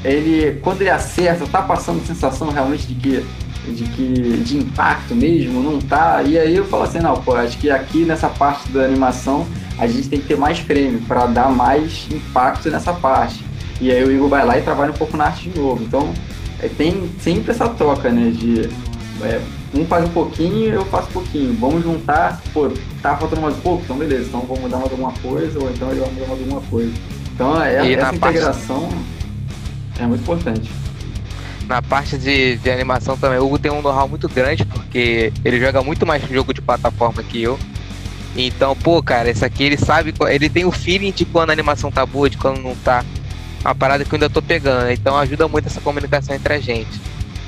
[0.03, 3.25] ele, quando ele acerta, tá passando sensação realmente de que
[3.67, 6.23] de que de impacto mesmo, não tá.
[6.23, 9.45] E aí eu falo assim, não, pô, acho que aqui nessa parte da animação
[9.77, 13.43] a gente tem que ter mais frame para dar mais impacto nessa parte.
[13.79, 15.83] E aí o Igor vai lá e trabalha um pouco na arte de novo.
[15.83, 16.13] Então
[16.61, 18.31] é, tem sempre essa troca, né?
[18.31, 18.69] De
[19.21, 19.41] é,
[19.73, 21.53] um faz um pouquinho, eu faço um pouquinho.
[21.59, 23.83] Vamos juntar, pô, tá faltando mais um pouco?
[23.83, 26.61] Então beleza, então vamos mudar mais alguma coisa, ou então ele vai mudar mais alguma
[26.61, 26.91] coisa.
[27.33, 30.01] Então é, essa integração parte...
[30.01, 30.71] é muito importante.
[31.67, 35.59] Na parte de, de animação também, o Hugo tem um know-how muito grande, porque ele
[35.59, 37.59] joga muito mais jogo de plataforma que eu.
[38.35, 41.91] Então, pô, cara, esse aqui ele sabe, ele tem o feeling de quando a animação
[41.91, 43.03] tá boa, de quando não tá.
[43.61, 44.93] Uma parada que eu ainda tô pegando, né?
[44.93, 46.99] então ajuda muito essa comunicação entre a gente.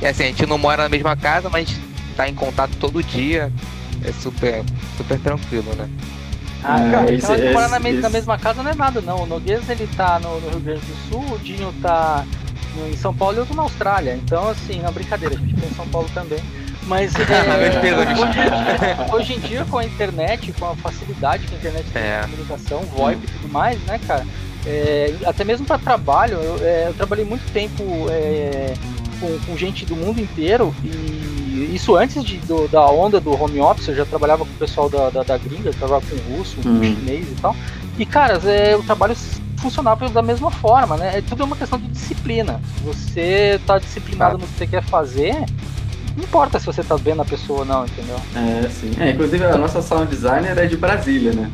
[0.02, 1.76] E assim, a gente não mora na mesma casa, mas
[2.12, 3.52] tá em contato todo dia.
[4.04, 4.64] É super,
[4.98, 5.90] super tranquilo, né?
[6.64, 8.00] Ah, cara, esse, esse, morar na, esse...
[8.00, 9.24] na, mesma casa não é nada, não.
[9.24, 12.26] O Noguês ele tá no, no, Rio Grande do Sul, o Dinho tá
[12.92, 14.14] em São Paulo e eu tô na Austrália.
[14.14, 16.40] Então, assim, na brincadeira, a gente tem em São Paulo também.
[16.84, 17.20] Mas é,
[18.20, 22.22] hoje, hoje, em dia, com a internet, com a facilidade que a internet tem é.
[22.22, 24.26] de comunicação, VoIP e tudo mais, né, cara?
[24.66, 28.74] É, até mesmo para trabalho, eu, é, eu, trabalhei muito tempo é,
[29.20, 31.31] com, com, gente do mundo inteiro e
[31.64, 34.90] isso antes de, do, da onda do home office, eu já trabalhava com o pessoal
[34.90, 36.84] da, da, da gringa, trabalhava com russo, com uhum.
[36.84, 37.56] chinês e tal.
[37.98, 39.16] E, cara, é, o trabalho
[39.58, 41.18] funcionava da mesma forma, né?
[41.18, 42.60] É, tudo é uma questão de disciplina.
[42.84, 45.36] Você tá disciplinado no que você quer fazer,
[46.16, 48.18] não importa se você tá vendo a pessoa ou não, entendeu?
[48.36, 48.92] É, sim.
[49.00, 51.50] É, inclusive a nossa sound designer é de Brasília, né?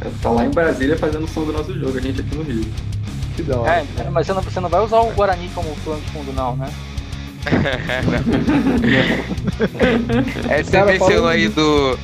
[0.00, 2.42] Ela tá lá em Brasília fazendo o som do nosso jogo, a gente aqui no
[2.42, 2.64] Rio.
[3.34, 3.86] Que da hora.
[3.98, 6.56] É, mas você não, você não vai usar o Guarani como plano de fundo, não,
[6.56, 6.68] né?
[10.48, 11.98] É, você mencionou aí do.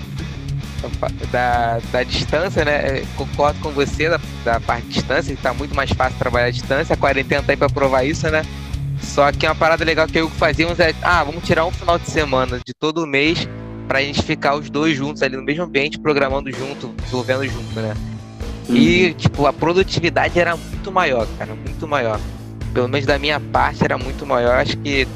[1.31, 3.03] da, da distância, né?
[3.17, 6.51] Concordo com você da, da parte de distância, que tá muito mais fácil trabalhar à
[6.51, 6.95] distância.
[6.95, 8.45] A quarentena tá aí pra provar isso, né?
[9.01, 12.09] Só que uma parada legal que eu fazíamos é, ah, vamos tirar um final de
[12.09, 13.49] semana de todo mês
[13.89, 17.95] pra gente ficar os dois juntos ali no mesmo ambiente, programando junto, desenvolvendo junto, né?
[18.69, 18.77] Uhum.
[18.77, 22.19] E, tipo, a produtividade era muito maior, cara, muito maior.
[22.73, 24.59] Pelo menos da minha parte era muito maior.
[24.59, 25.07] Acho que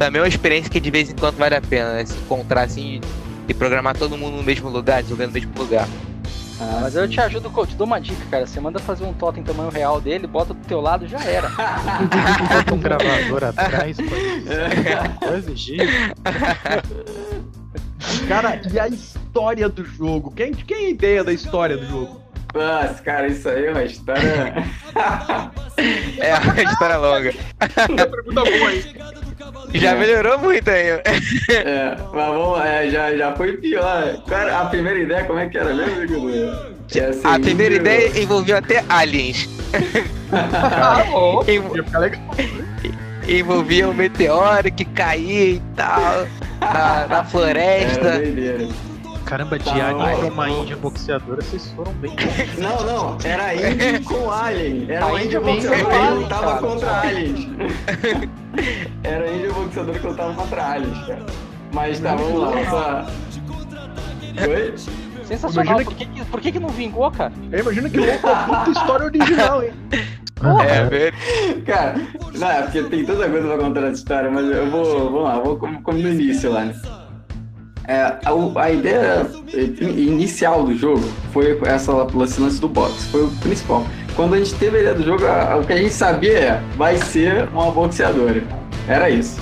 [0.00, 2.06] também é uma experiência que de vez em quando vale a pena, né?
[2.06, 3.02] Se encontrar assim
[3.46, 5.86] e programar todo mundo no mesmo lugar, desenvolvendo no mesmo lugar.
[6.58, 8.46] Ah, mas eu te ajudo, te dou uma dica, cara.
[8.46, 11.50] Você manda fazer um totem tamanho real dele, bota do teu lado já era.
[11.50, 15.86] bota um gravador atrás, pode exigir.
[18.26, 20.30] Cara, e a história do jogo?
[20.30, 22.19] Quem, quem é a ideia da história do jogo?
[22.54, 24.22] Nossa, cara, isso aí é uma história.
[26.18, 27.34] é uma história longa.
[27.60, 28.94] É pergunta boa aí.
[29.74, 30.88] Já melhorou muito aí.
[31.48, 34.22] É, mas vamos, é, já, já foi pior.
[34.26, 36.28] Cara, a primeira ideia, como é que era mesmo,
[37.08, 39.48] assim, A primeira ideia envolveu até aliens.
[40.32, 41.42] Ah, bom.
[41.48, 41.74] Envol...
[43.26, 46.24] Envolvia um meteoro que caía e tal
[46.60, 48.08] na, na floresta.
[48.08, 48.89] Era
[49.30, 52.16] Caramba, de tá, Alien pra uma Índia boxeadora, vocês foram bem
[52.58, 54.90] Não, não, era Índia com Alien.
[54.90, 57.48] Era a Índia boxeadora que lutava contra aliens.
[59.04, 61.26] era Índia boxeadora que lutava contra aliens, cara.
[61.72, 62.50] Mas tá, vamos lá.
[62.70, 63.06] Só...
[64.48, 64.74] Oi?
[65.24, 65.76] Sensacional.
[65.76, 67.32] Por, que, que, por que, que não vingou, cara?
[67.52, 69.72] Eu imagino que louco a puta história original, hein?
[70.66, 71.62] É, velho.
[71.64, 71.94] Cara,
[72.36, 75.38] não, é porque tem tanta coisa pra contar nessa história, mas eu vou, vamos lá,
[75.38, 76.74] vou como, como no início lá, né?
[77.90, 79.26] É, a, a, ideia
[79.80, 83.84] inicial do jogo foi essa lance do boxe, foi o principal.
[84.14, 86.62] Quando a gente teve a ideia do jogo, a, o que a gente sabia é,
[86.76, 88.44] vai ser uma boxeadora.
[88.86, 89.40] Era isso.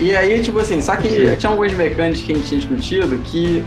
[0.00, 3.62] E aí, tipo assim, só que tinha algumas mecânicas que a gente tinha discutido que,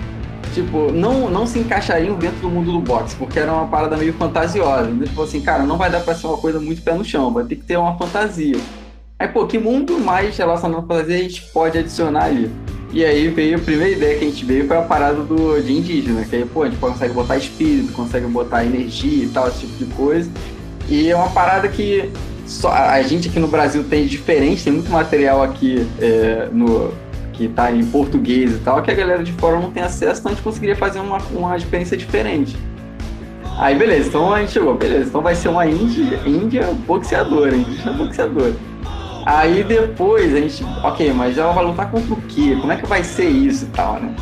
[0.51, 4.13] tipo, não, não se encaixariam dentro do mundo do boxe, porque era uma parada meio
[4.13, 4.89] fantasiosa.
[4.89, 7.31] Então, tipo assim, cara, não vai dar pra ser uma coisa muito pé no chão,
[7.31, 8.57] vai ter que ter uma fantasia.
[9.19, 12.51] Aí, pô, que mundo mais relacionado à fantasia a gente pode adicionar ali?
[12.93, 15.73] E aí veio a primeira ideia que a gente veio foi a parada do, de
[15.73, 19.61] indígena, que aí, pô, a gente consegue botar espírito, consegue botar energia e tal, esse
[19.61, 20.29] tipo de coisa.
[20.87, 22.11] E é uma parada que
[22.45, 26.93] só a gente aqui no Brasil tem diferente, tem muito material aqui é, no,
[27.33, 30.31] que tá em português e tal, que a galera de fora não tem acesso, então
[30.31, 32.55] a gente conseguiria fazer uma, uma experiência diferente.
[33.57, 37.93] Aí beleza, então a gente chegou, beleza, então vai ser uma índia, índia boxeadora, indígena
[37.93, 38.53] boxeadora.
[39.25, 42.17] Aí depois a gente, ok, mas ela vai lutar contra o
[42.59, 44.15] Como é que vai ser isso e tal, né?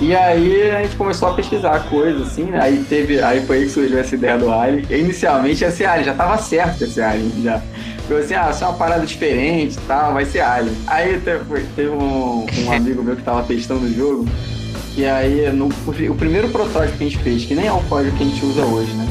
[0.00, 2.58] E aí a gente começou a pesquisar coisas, assim, né?
[2.60, 3.22] Aí teve.
[3.22, 4.84] Aí foi aí que surgiu essa ideia do Alien.
[4.90, 7.62] E inicialmente esse Alien, já tava certo esse Alien já.
[8.08, 10.76] Eu assim, ah, isso é uma parada diferente e tal, vai ser Alien.
[10.86, 14.26] Aí teve, teve um, um amigo meu que tava testando o jogo.
[14.96, 18.16] E aí, no, o primeiro protótipo que a gente fez, que nem é o código
[18.16, 19.08] que a gente usa hoje, né?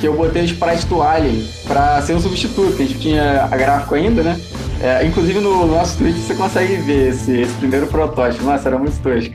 [0.00, 3.44] Que eu botei os sprites do Alien pra ser um substituto, que a gente tinha
[3.44, 4.40] a gráfico ainda, né?
[4.80, 8.44] É, inclusive no nosso Twitch você consegue ver esse, esse primeiro protótipo.
[8.44, 9.34] Nossa, era muito tosco.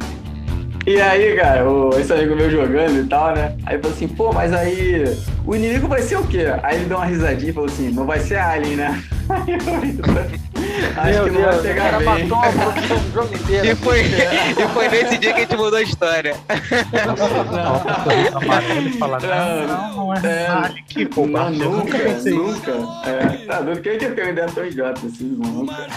[0.85, 3.55] E aí, cara, o, esse amigo meu jogando e tal, né?
[3.65, 5.03] Aí falou assim, pô, mas aí
[5.45, 6.45] o inimigo vai ser o quê?
[6.63, 9.03] Aí ele deu uma risadinha e falou assim, não vai ser Alien, né?
[9.29, 10.48] Aí eu
[10.97, 12.05] Acho Meu que não Deus, vai pegar bem.
[12.05, 13.67] matou a produção do jogo inteiro.
[13.67, 16.36] E foi, e foi nesse dia que a gente mudou a história.
[18.86, 21.59] E falar, não, não, não é, é Alien, que bobagem.
[21.59, 22.71] Nunca, nunca.
[23.05, 25.88] É, tá doido, quem que eu tenho ideia tão idiota assim, nunca.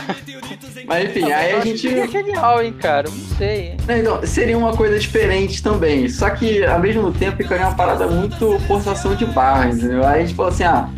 [0.87, 1.89] Mas enfim, aí a gente...
[1.89, 3.76] É genial, hein, cara, não sei.
[3.89, 8.59] Então, seria uma coisa diferente também, só que ao mesmo tempo ficaria uma parada muito
[8.66, 10.07] forçação de barra, entendeu?
[10.07, 10.89] Aí a gente falou assim, ah,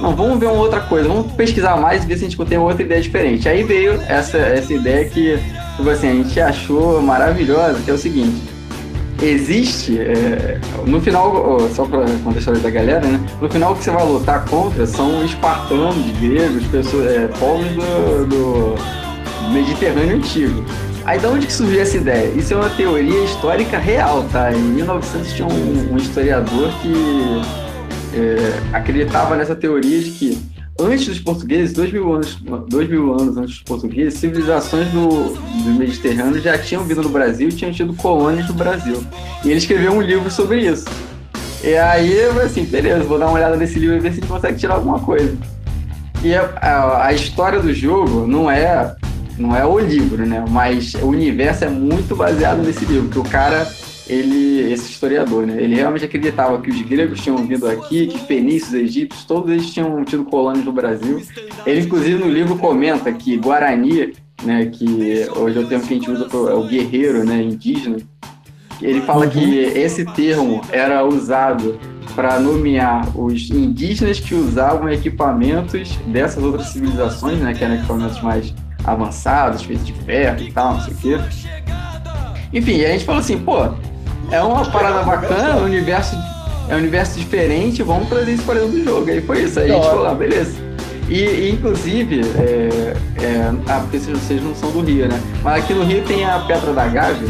[0.00, 2.58] não, vamos ver uma outra coisa, vamos pesquisar mais e ver se a gente tem
[2.58, 3.31] outra ideia diferente.
[3.48, 5.38] Aí veio essa, essa ideia que,
[5.76, 8.42] tipo assim, a gente achou maravilhosa, que é o seguinte.
[9.20, 13.20] Existe, é, no final, só para contextualizar da galera, né?
[13.40, 18.26] No final, o que você vai lutar contra são espartanos, gregos, pessoas, é, povos do,
[18.26, 20.64] do Mediterrâneo Antigo.
[21.04, 22.32] Aí de onde que surgiu essa ideia?
[22.36, 24.52] Isso é uma teoria histórica real, tá?
[24.52, 27.42] Em 1900 tinha um, um historiador que
[28.14, 32.36] é, acreditava nessa teoria de que antes dos portugueses, dois mil anos,
[32.68, 37.48] dois mil anos antes dos portugueses, civilizações do, do Mediterrâneo já tinham vindo no Brasil
[37.48, 39.04] e tinham tido colônias no Brasil.
[39.44, 40.86] E ele escreveu um livro sobre isso.
[41.62, 44.20] E aí eu assim, beleza, vou dar uma olhada nesse livro e ver se a
[44.20, 45.36] gente consegue tirar alguma coisa.
[46.24, 48.94] E a, a, a história do jogo não é
[49.38, 50.44] não é o livro, né?
[50.48, 53.66] Mas o universo é muito baseado nesse livro, que o cara
[54.12, 58.74] ele, esse historiador, né, ele realmente acreditava que os gregos tinham vindo aqui, que fenícios,
[58.74, 61.22] egípcios, todos eles tinham tido colônias no Brasil.
[61.66, 65.96] Ele, inclusive, no livro comenta que Guarani, né, que hoje é o termo que a
[65.96, 67.96] gente usa é o guerreiro, né, indígena,
[68.80, 69.76] Ele fala que Uhum.
[69.76, 71.78] esse termo era usado
[72.16, 77.54] para nomear os indígenas que usavam equipamentos dessas outras civilizações, né?
[77.54, 78.52] Que eram equipamentos mais
[78.84, 81.18] avançados, feitos de ferro e tal, não sei o quê.
[82.52, 83.68] Enfim, a gente falou assim, pô,
[84.32, 86.16] é uma parada bacana, é um universo,
[86.68, 89.10] é um universo diferente, vamos trazer isso para dentro do jogo.
[89.10, 90.52] Aí foi isso, aí a gente falou, ah, beleza.
[91.08, 95.20] E, e, inclusive, é, é, ah, porque vocês, não são do Rio, né?
[95.42, 97.28] Mas aqui no Rio tem a Pedra da Gávea,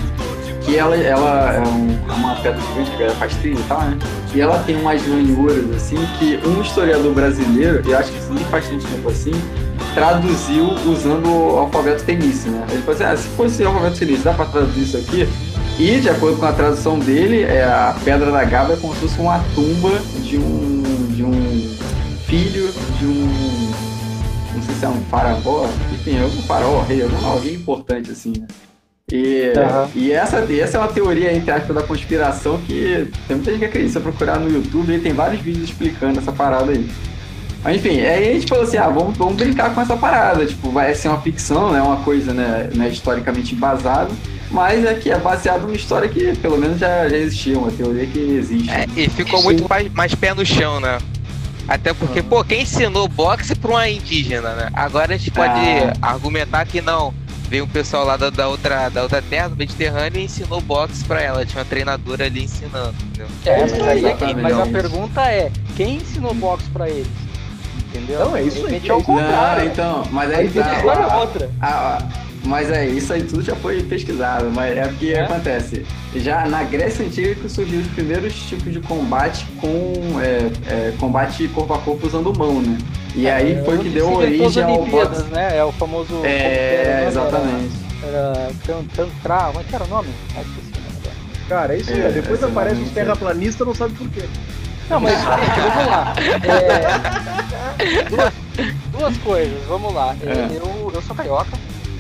[0.65, 3.63] que ela, ela é, um- é uma pedra gigante que a galera faz trilha e
[3.65, 3.99] tal, né?
[4.33, 8.45] E ela tem umas ranhuras, assim, que um historiador brasileiro, eu acho que isso nem
[8.45, 9.33] faz tanto tempo assim,
[9.95, 12.65] traduziu usando o alfabeto fenício, né?
[12.71, 15.29] Ele falou assim, ah, se fosse o alfabeto fenício, dá pra traduzir isso aqui?
[15.79, 19.01] E, de acordo com a tradução dele, é, a Pedra da Gávea é como se
[19.01, 19.91] fosse uma tumba
[20.23, 21.75] de um, de um
[22.27, 23.73] filho de um...
[24.55, 28.47] Não sei se é um faraó, enfim, algum faraó, rei, algum- alguém importante, assim, né?
[29.11, 29.89] E, Aham.
[29.95, 33.67] e essa, essa é uma teoria, entre aspas, da conspiração que tem muita gente que
[33.67, 33.93] acredita.
[33.95, 36.89] Se procurar no YouTube, aí tem vários vídeos explicando essa parada aí.
[37.65, 40.47] Mas enfim, aí a gente falou assim, ah, vamos, vamos brincar com essa parada.
[40.47, 41.83] Tipo, vai ser uma ficção, né?
[41.83, 44.11] Uma coisa, né, né historicamente embasada.
[44.53, 48.07] Mas é que é baseado numa história que pelo menos já, já existia, uma teoria
[48.07, 48.71] que existe.
[48.71, 50.99] É, e ficou muito mais, mais pé no chão, né?
[51.67, 52.25] Até porque, Ah.
[52.29, 54.69] pô, quem ensinou boxe pra uma indígena, né?
[54.75, 55.93] Agora a gente pode Ah.
[56.03, 57.15] argumentar que não.
[57.49, 61.05] Veio um pessoal lá da, da outra, da outra terra, do Mediterrâneo, e ensinou boxe
[61.05, 61.45] pra ela.
[61.47, 63.27] Tinha uma treinadora ali ensinando, entendeu?
[63.45, 67.07] É, mas, aí é quem- mas a pergunta é, quem ensinou boxe pra eles?
[67.89, 68.21] Entendeu?
[68.21, 68.89] Não, é isso aí, é o é isso.
[68.89, 69.67] Não, contrário.
[69.67, 71.17] então, mas aí Aí tá.
[71.19, 71.51] outra.
[71.61, 72.09] Ah, ah,
[72.45, 75.21] mas é, isso aí tudo já foi pesquisado, mas é porque É?
[75.23, 75.85] acontece.
[76.17, 81.47] Já na Grécia Antiga que surgiu os primeiros tipos de combate com é, é, combate
[81.49, 82.77] corpo a corpo usando mão, né?
[83.15, 85.23] E aí É, foi onde que deu origem ao boxe.
[85.25, 85.57] né?
[85.59, 86.21] É o famoso.
[86.25, 87.75] É, era exatamente.
[88.03, 90.09] Era, era Tan- Tancra, como é que era o nome?
[91.49, 92.01] Cara, é isso aí.
[92.01, 94.23] É, Depois essa aparece os terraplanistas, não sabe por quê.
[94.89, 96.15] Não, mas gente, vamos lá.
[97.85, 98.33] É, duas,
[98.99, 100.15] duas coisas, vamos lá.
[100.23, 100.49] É, É.
[100.57, 101.51] Eu, eu sou carioca,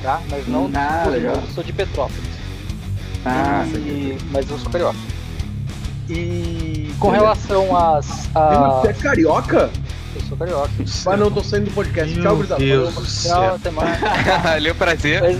[0.02, 0.20] tá?
[0.30, 1.42] Mas não Ah, eu legal.
[1.54, 2.30] sou de Petrópolis.
[3.24, 4.98] Ah, E- mas eu sou carioca.
[6.08, 8.06] E com relação às.
[8.06, 9.70] Você é A, carioca?
[10.14, 10.70] eu sou carioca.
[10.78, 12.12] Mas não, tô saindo do podcast.
[12.14, 12.60] Tchau, Meu gurizada.
[12.60, 13.08] Deus Falou.
[13.08, 13.12] do
[13.48, 14.00] Tchau, até mais.
[14.42, 15.22] Valeu, prazer.
[15.22, 15.36] Mas.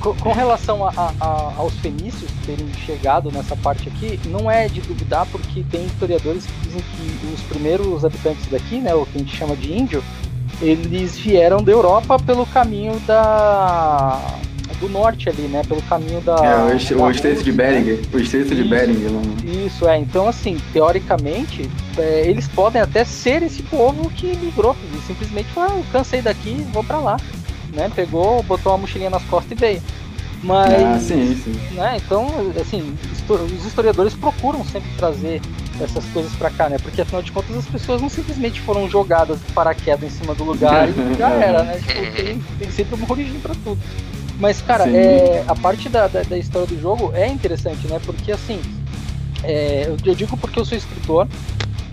[0.00, 4.68] Com, com relação a- a- a- aos fenícios terem chegado nessa parte aqui, não é
[4.68, 9.16] de duvidar, porque tem historiadores que dizem que os primeiros habitantes daqui, né, o que
[9.16, 10.04] a gente chama de índio,
[10.60, 14.20] eles vieram da Europa pelo caminho da
[14.80, 17.56] do norte ali, né, pelo caminho da É, o, est- da o Estreito de né?
[17.56, 18.00] Bering.
[18.12, 18.62] O Estreito de.
[18.62, 19.06] Bering.
[19.08, 19.22] lá.
[19.66, 19.98] Isso, é.
[19.98, 24.76] Então, assim, teoricamente, é, eles podem até ser esse povo que migrou.
[24.94, 27.16] E simplesmente falou, ah, eu cansei daqui, vou pra lá.
[27.72, 27.90] Né?
[27.94, 29.82] Pegou, botou uma mochilinha nas costas e veio.
[30.42, 31.74] Mas, Ah, sim, sim.
[31.74, 32.26] né, então,
[32.60, 32.94] assim,
[33.56, 35.40] os historiadores procuram sempre trazer
[35.80, 36.78] essas coisas pra cá, né?
[36.78, 40.44] Porque afinal de contas as pessoas não simplesmente foram jogadas de paraquedas em cima do
[40.44, 41.78] lugar e já era, né?
[41.78, 43.78] Tipo, tem, tem sempre uma origem pra tudo.
[44.38, 44.94] Mas, cara, Sim.
[44.94, 47.98] é, a parte da, da, da história do jogo é interessante, né?
[48.04, 48.60] Porque, assim,
[49.42, 51.26] é, eu, eu digo porque eu sou escritor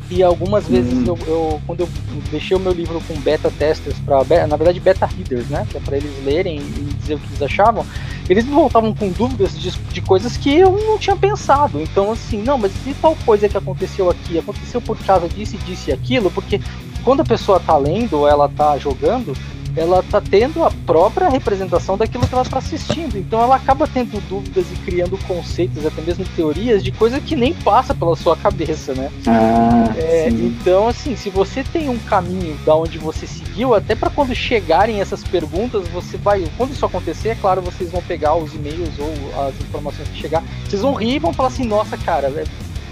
[0.10, 1.04] e algumas vezes Hum.
[1.08, 1.90] eu, eu- quando eu
[2.30, 5.80] deixei o meu livro com beta testers para na verdade beta readers, né, que é
[5.80, 7.86] para eles lerem e dizer o que eles achavam,
[8.30, 11.82] eles me voltavam com dúvidas de, de coisas que eu não tinha pensado.
[11.82, 15.60] Então assim, não, mas e tal coisa que aconteceu aqui, aconteceu por causa disso e
[15.60, 16.60] disso e aquilo, porque
[17.04, 19.34] quando a pessoa tá lendo ou ela tá jogando,
[19.76, 23.18] ela tá tendo a própria representação daquilo que ela tá assistindo.
[23.18, 27.54] Então ela acaba tendo dúvidas e criando conceitos, até mesmo teorias de coisa que nem
[27.54, 29.10] passa pela sua cabeça, né?
[29.28, 30.48] Ah, É, sim.
[30.48, 35.02] então, assim, se você tem um caminho da onde você seguiu, até para quando chegarem
[35.02, 36.44] essas perguntas, você vai.
[36.58, 39.12] Quando isso acontecer, é claro, vocês vão pegar os e-mails ou
[39.48, 42.44] as informações que chegar, vocês vão rir e vão falar assim: nossa, cara, é,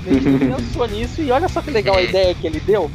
[0.06, 2.90] não pensou nisso e olha só que legal a ideia que ele deu.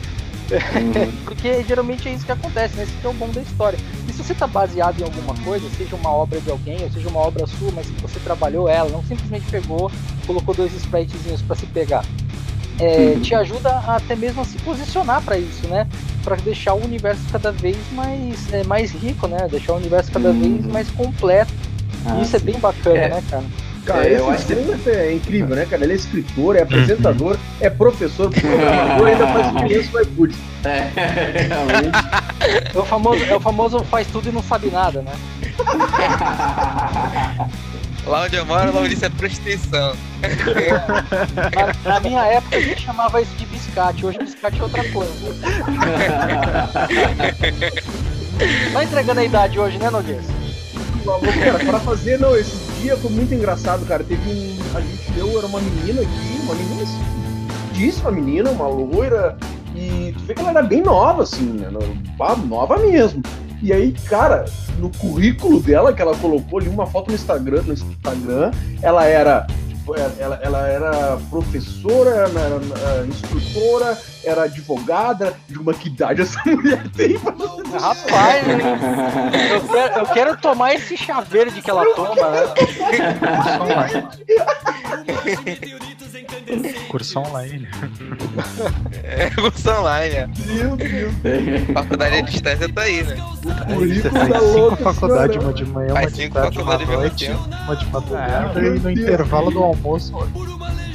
[0.55, 1.13] Uhum.
[1.25, 2.85] Porque geralmente é isso que acontece, né?
[2.85, 3.79] Esse que é o bom da história.
[4.09, 7.09] E se você tá baseado em alguma coisa, seja uma obra de alguém, ou seja
[7.09, 9.91] uma obra sua, mas que você trabalhou ela, não simplesmente pegou,
[10.27, 12.05] colocou dois spritezinhos para se pegar.
[12.79, 13.21] é, Uhum.
[13.21, 15.87] te ajuda a- até mesmo a se posicionar para isso, né?
[16.23, 19.49] Para deixar o universo cada vez mais, é, mais rico, né?
[19.51, 20.35] Deixar o universo cada Uhum.
[20.39, 21.51] vez mais completo.
[22.05, 22.45] Ah, e isso é sim.
[22.45, 23.09] bem bacana, É.
[23.09, 23.45] né, cara?
[23.87, 25.85] Cara, É, esse eu acho que- é incrível, né, cara?
[25.85, 30.35] Ele é escritor, é apresentador, é professor, programador, ainda faz diferença no iFood.
[30.65, 30.91] É,
[31.47, 31.99] realmente.
[32.75, 35.13] É o famoso, é o famoso faz tudo e não sabe nada, né?
[38.07, 39.97] Lá onde eu moro, o nome disso é prostituição.
[41.85, 45.13] Na, na minha época a gente chamava isso de biscate, hoje biscate é outra coisa.
[48.73, 50.27] Tá entregando a idade hoje, né, Noguês?
[51.43, 54.05] Cara, para fazer não, esses dia foi muito engraçado, cara.
[54.05, 54.77] Teve um.
[54.77, 56.85] A gente deu, era uma menina aqui, uma menina
[57.77, 59.37] disse uma menina, uma loira,
[59.75, 61.69] e tu vê que ela era bem nova, assim, né?
[62.49, 63.23] Nova mesmo.
[63.63, 64.47] E aí, cara,
[64.79, 68.51] no currículo dela, que ela colocou ali uma foto no Instagram, no Instagram,
[68.83, 69.47] ela era
[70.19, 73.97] ela, ela era professora, era, era, instrutora,
[74.29, 75.35] era advogada.
[75.49, 77.17] De uma que idade essa mulher tem?
[77.17, 78.47] Rapaz,
[79.53, 82.41] eu quero, eu quero tomar esse chá verde que ela toma, né?
[86.89, 87.69] Curso online.
[89.03, 90.29] É, curso online, é.
[90.47, 91.13] Meu Deus.
[91.75, 93.17] Faculdade à distância tá aí, né?
[93.69, 97.87] Você faz cinco faculdades, uma de manhã, uma de tarde, uma de noite, uma de
[97.87, 100.13] madrugada e no intervalo do almoço.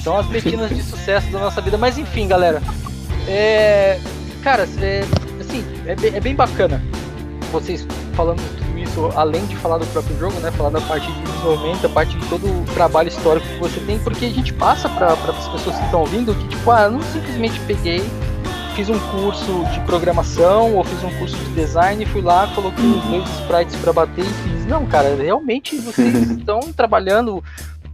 [0.01, 1.77] São as platinas de sucesso da nossa vida.
[1.77, 2.61] Mas enfim, galera.
[3.27, 3.99] É.
[4.43, 5.03] Cara, é,
[5.39, 6.81] assim, é bem, é bem bacana
[7.51, 10.51] vocês falando tudo isso, além de falar do próprio jogo, né?
[10.51, 13.99] Falar da parte de desenvolvimento, a parte de todo o trabalho histórico que você tem,
[13.99, 17.01] porque a gente passa para as pessoas que estão ouvindo que, tipo, ah, eu não
[17.01, 18.01] simplesmente peguei,
[18.75, 23.03] fiz um curso de programação ou fiz um curso de design, fui lá, coloquei os
[23.03, 24.65] dois sprites para bater e fiz.
[24.65, 27.43] Não, cara, realmente vocês estão trabalhando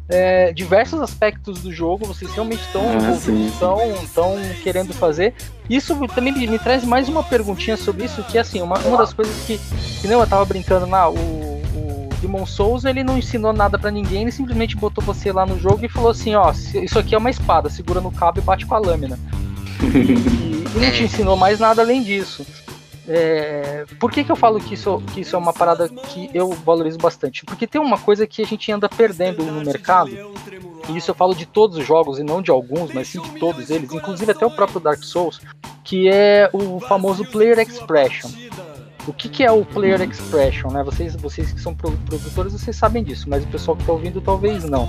[0.10, 5.34] é, diversos aspectos do jogo, vocês realmente estão ah, estão querendo fazer.
[5.70, 8.98] Isso também me, me, traz mais uma perguntinha sobre isso, que é assim, uma, uma
[8.98, 9.60] das coisas que,
[10.02, 13.92] que não, eu tava brincando lá, o, o Demon Souls ele não ensinou nada para
[13.92, 17.18] ninguém, ele simplesmente botou você lá no jogo e falou assim, ó, isso aqui é
[17.18, 19.20] uma espada, segura no cabo e bate com a lâmina.
[19.84, 22.46] e, e não te ensinou mais nada além disso.
[23.08, 26.50] É, por que, que eu falo que isso, que isso é uma parada que eu
[26.52, 27.46] valorizo bastante?
[27.46, 30.12] Porque tem uma coisa que a gente anda perdendo no mercado,
[30.90, 33.40] e isso eu falo de todos os jogos e não de alguns, mas sim de
[33.40, 35.40] todos eles, inclusive até o próprio Dark Souls,
[35.84, 38.30] que é o famoso Player Expression.
[39.08, 40.84] O que, que é o Player Expression, né?
[40.84, 44.66] Vocês, vocês que são produtores, vocês sabem disso, mas o pessoal que está ouvindo talvez
[44.66, 44.84] não.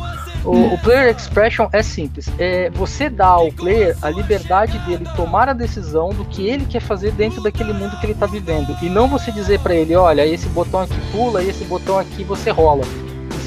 [0.44, 2.28] O, o, Player Expression é simples.
[2.36, 6.80] É você dá ao player a liberdade dele tomar a decisão do que ele quer
[6.80, 8.76] fazer dentro daquele mundo que ele está vivendo.
[8.82, 12.24] E não você dizer para ele, olha, esse botão aqui pula e esse botão aqui
[12.24, 12.82] você rola.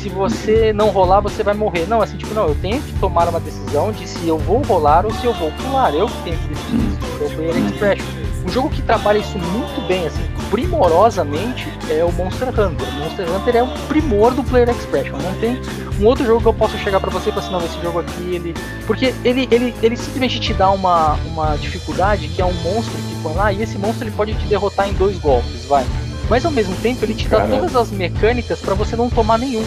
[0.02, 1.86] Se você não rolar, você vai morrer.
[1.86, 5.06] Não, assim, tipo, não, eu tenho que tomar uma decisão de se eu vou rolar
[5.06, 5.94] ou se eu vou pular.
[5.94, 7.24] Eu que tenho que decidir isso.
[7.24, 8.22] É o Player Expression.
[8.46, 12.88] Um jogo que trabalha isso muito bem, assim, primorosamente, é o Monster Hunter.
[12.88, 15.18] O Monster Hunter é o primor do Player Expression.
[15.18, 15.60] Não tem
[16.00, 18.00] um outro jogo que eu possa chegar para você e falar assim, não, esse jogo
[18.00, 18.54] aqui, ele.
[18.86, 23.24] Porque ele, ele, ele simplesmente te dá uma, uma dificuldade que é um monstro que
[23.24, 25.86] foi lá, e esse monstro ele pode te derrotar em dois golpes, vai.
[26.30, 27.58] Mas ao mesmo tempo ele te dá Caramba.
[27.58, 29.66] todas as mecânicas para você não tomar nenhum.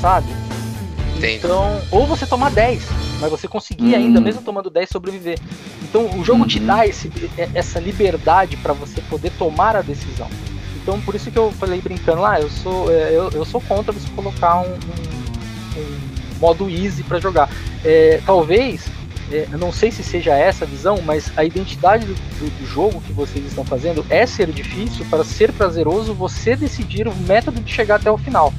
[0.00, 0.28] Sabe?
[1.20, 1.36] Entendi.
[1.44, 2.82] Então, ou você tomar 10,
[3.20, 3.96] mas você conseguir hum.
[3.96, 5.38] ainda, mesmo tomando 10, sobreviver.
[5.82, 6.66] Então o jogo te uhum.
[6.66, 7.10] dá esse,
[7.54, 10.28] essa liberdade para você poder tomar a decisão.
[10.80, 13.60] Então por isso que eu falei brincando lá, ah, eu sou é, eu, eu sou
[13.60, 17.50] contra você colocar um, um, um modo easy para jogar.
[17.84, 18.86] É, talvez
[19.32, 22.66] é, eu não sei se seja essa a visão, mas a identidade do, do, do,
[22.66, 27.60] jogo que vocês estão fazendo é ser difícil para ser prazeroso você decidir o método
[27.60, 28.52] de chegar até o final.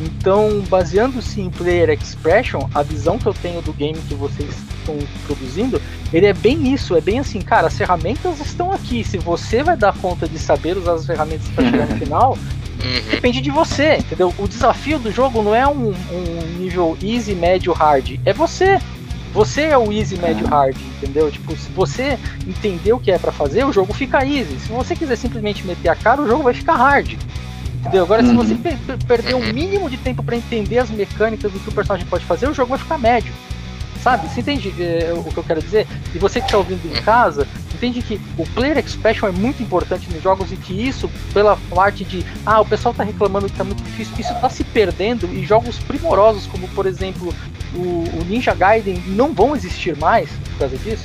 [0.00, 4.98] Então, baseando-se em Player Expression, a visão que eu tenho do game que vocês estão
[5.26, 5.80] produzindo,
[6.12, 9.04] ele é bem isso, é bem assim, cara, as ferramentas estão aqui.
[9.04, 13.10] Se você vai dar conta de saber usar as ferramentas para chegar no final, uhum.
[13.10, 14.34] depende de você, entendeu?
[14.36, 18.78] O desafio do jogo não é um, um nível easy, médio, hard, é você.
[19.32, 21.28] Você é o easy, médio, hard, entendeu?
[21.28, 22.16] Tipo, se você
[22.46, 24.60] entender o que é para fazer, o jogo fica easy.
[24.60, 27.16] Se você quiser simplesmente meter a cara, o jogo vai ficar hard.
[27.84, 28.02] Entendeu?
[28.02, 28.44] Agora, uhum.
[28.44, 31.68] se você per perder o um mínimo de tempo para entender as mecânicas do que
[31.68, 33.32] o personagem pode fazer, o jogo vai ficar médio.
[34.02, 34.26] Sabe?
[34.28, 35.86] Você entende é, o que eu quero dizer?
[36.14, 40.10] E você que está ouvindo em casa, entende que o player expression é muito importante
[40.10, 43.64] nos jogos e que isso, pela parte de ah, o pessoal está reclamando que está
[43.64, 47.34] muito difícil, isso está se perdendo e jogos primorosos, como por exemplo
[47.74, 51.04] o, o Ninja Gaiden, não vão existir mais por causa disso?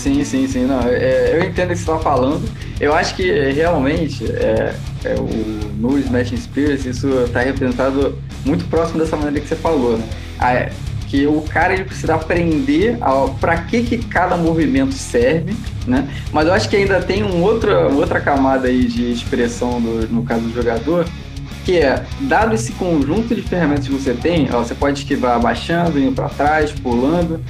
[0.00, 0.64] Sim, sim, sim.
[0.64, 2.48] Não, é, eu entendo o que você está falando.
[2.80, 4.74] Eu acho que realmente é,
[5.04, 5.28] é, o,
[5.76, 10.04] no Smash Spears isso está representado muito próximo dessa maneira que você falou, né?
[10.38, 10.70] Ah,
[11.06, 12.96] que o cara ele precisa aprender
[13.40, 15.54] para que, que cada movimento serve,
[15.86, 16.08] né?
[16.32, 20.22] Mas eu acho que ainda tem um outra, outra camada aí de expressão do, no
[20.22, 21.04] caso do jogador,
[21.64, 25.98] que é, dado esse conjunto de ferramentas que você tem, ó, você pode esquivar abaixando,
[25.98, 27.40] indo para trás, pulando,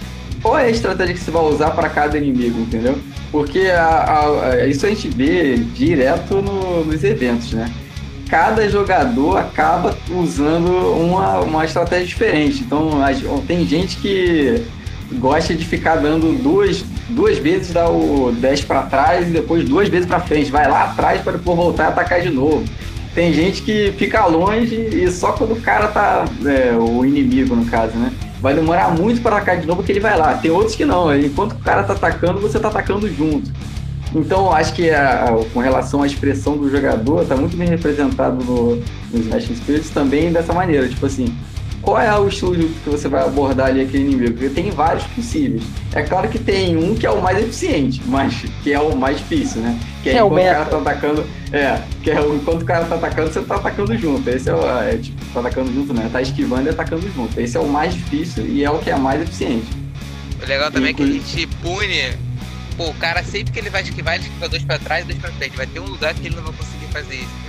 [0.43, 2.99] qual é a estratégia que você vai usar para cada inimigo, entendeu?
[3.31, 7.71] Porque a, a, isso a gente vê direto no, nos eventos, né?
[8.29, 12.63] Cada jogador acaba usando uma, uma estratégia diferente.
[12.63, 12.91] Então,
[13.47, 14.65] tem gente que
[15.15, 19.89] gosta de ficar dando duas, duas vezes dar o 10 para trás e depois duas
[19.89, 20.51] vezes para frente.
[20.51, 22.65] Vai lá atrás para depois voltar e atacar de novo.
[23.17, 26.25] tem gente que fica longe e só quando o cara tá.
[26.47, 28.13] É, o inimigo, no caso, né?
[28.41, 30.35] Vai demorar muito para atacar de novo que ele vai lá.
[30.35, 31.15] Tem outros que não.
[31.15, 33.51] Enquanto o cara tá atacando, você tá atacando junto.
[34.15, 38.45] Então, acho que a, a, com relação à expressão do jogador, tá muito bem representado
[38.45, 38.77] no,
[39.13, 40.89] no Spirits também dessa maneira.
[40.89, 41.37] Tipo assim,
[41.83, 44.33] qual é o estilo que você vai abordar ali aquele inimigo?
[44.33, 45.63] Porque tem vários possíveis.
[45.95, 49.19] É claro que tem um que é o mais eficiente, mas que é o mais
[49.19, 49.79] difícil, né?
[50.03, 51.27] Que é, é o, o cara tá atacando.
[51.53, 54.29] É, que é o, enquanto o cara tá atacando, você tá atacando junto.
[54.29, 54.81] Esse é o.
[54.83, 56.09] É, tipo, tá atacando junto, né?
[56.13, 57.41] Tá esquivando e atacando junto.
[57.41, 59.67] Esse é o mais difícil e é o que é mais eficiente.
[60.43, 62.15] O legal também e, é que a gente pune.
[62.77, 65.19] Pô, o cara sempre que ele vai esquivar, ele esquiva dois pra trás e dois
[65.19, 65.57] pra frente.
[65.57, 67.40] Vai ter um lugar que ele não vai conseguir fazer isso.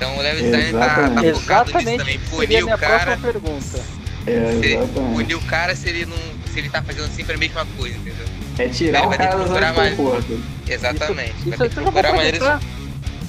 [0.00, 2.18] Então o level design tá, tá focado nisso também.
[2.30, 3.18] Punir o cara.
[3.18, 3.80] Pergunta.
[4.26, 6.16] É, punir o cara se ele não.
[6.50, 8.26] Se ele tá fazendo sempre a mesma coisa, entendeu?
[8.58, 10.42] É tirar o cara da zona conforto.
[10.66, 11.34] Exatamente.
[11.36, 12.60] Isso, vai isso, ter que procurar maneiras.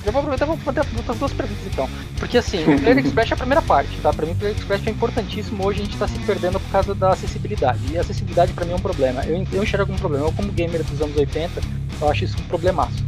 [0.04, 1.90] Eu vou aproveitar e vou fazer duas perguntas então.
[2.18, 4.12] Porque assim, o Player Express é a primeira parte, tá?
[4.12, 5.64] Pra mim o Player Express é importantíssimo.
[5.64, 7.80] Hoje a gente tá se perdendo por causa da acessibilidade.
[7.92, 9.24] E a acessibilidade pra mim é um problema.
[9.26, 10.26] Eu, eu enxergo um problema.
[10.26, 11.62] Eu, como gamer dos anos 80,
[12.02, 13.04] eu acho isso um problemaço.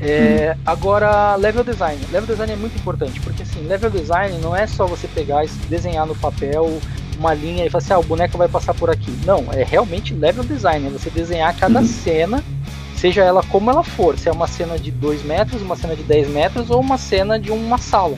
[0.00, 0.56] É.
[0.64, 2.00] Agora, level design.
[2.10, 5.48] Level design é muito importante, porque assim, level design não é só você pegar e
[5.68, 6.80] desenhar no papel
[7.18, 9.10] uma linha e falar assim, ah, o boneco vai passar por aqui.
[9.24, 11.86] Não, é realmente level design, é você desenhar cada uhum.
[11.86, 12.44] cena,
[12.96, 16.02] seja ela como ela for, se é uma cena de 2 metros, uma cena de
[16.02, 18.16] 10 metros ou uma cena de uma sala.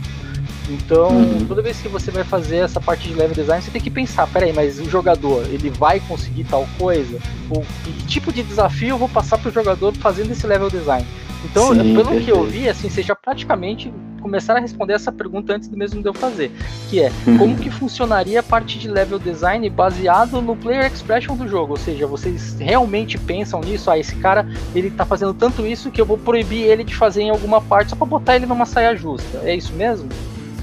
[0.69, 1.47] Então, uhum.
[1.47, 4.27] toda vez que você vai fazer essa parte de level design, você tem que pensar,
[4.27, 7.19] peraí, mas o jogador, ele vai conseguir tal coisa?
[7.51, 11.07] Ou que tipo de desafio eu vou passar para o jogador fazendo esse level design?
[11.45, 12.25] Então, Sim, pelo perfeito.
[12.25, 16.09] que eu vi, assim, vocês já praticamente começaram a responder essa pergunta antes mesmo de
[16.09, 16.51] eu fazer,
[16.91, 17.39] que é uhum.
[17.39, 21.77] como que funcionaria a parte de level design baseado no player expression do jogo, ou
[21.79, 26.05] seja, vocês realmente pensam nisso, ah, esse cara, ele tá fazendo tanto isso que eu
[26.05, 29.39] vou proibir ele de fazer em alguma parte só para botar ele numa saia justa.
[29.45, 30.09] É isso mesmo?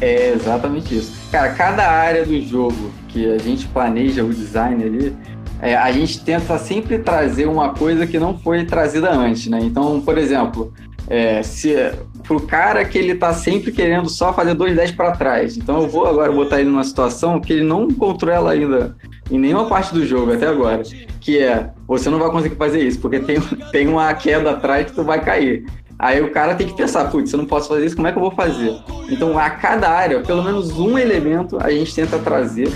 [0.02, 1.14] É exatamente isso.
[1.32, 5.16] Cara, cada área do jogo que a gente planeja o design ali,
[5.62, 9.60] é, a gente tenta sempre trazer uma coisa que não foi trazida antes, né?
[9.62, 10.74] Então, por exemplo,
[11.08, 11.76] é, se
[12.24, 15.58] pro cara que ele tá sempre querendo só fazer 2,10 para trás.
[15.58, 18.96] Então eu vou agora botar ele numa situação que ele não encontrou ela ainda
[19.30, 20.84] em nenhuma parte do jogo até agora,
[21.20, 23.40] que é você não vai conseguir fazer isso, porque tem,
[23.72, 25.66] tem uma queda atrás que tu vai cair.
[25.98, 28.18] Aí o cara tem que pensar, putz, eu não posso fazer isso, como é que
[28.18, 28.76] eu vou fazer?
[29.10, 32.70] Então a cada área, pelo menos um elemento a gente tenta trazer,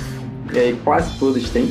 [0.53, 1.69] e aí quase todos têm,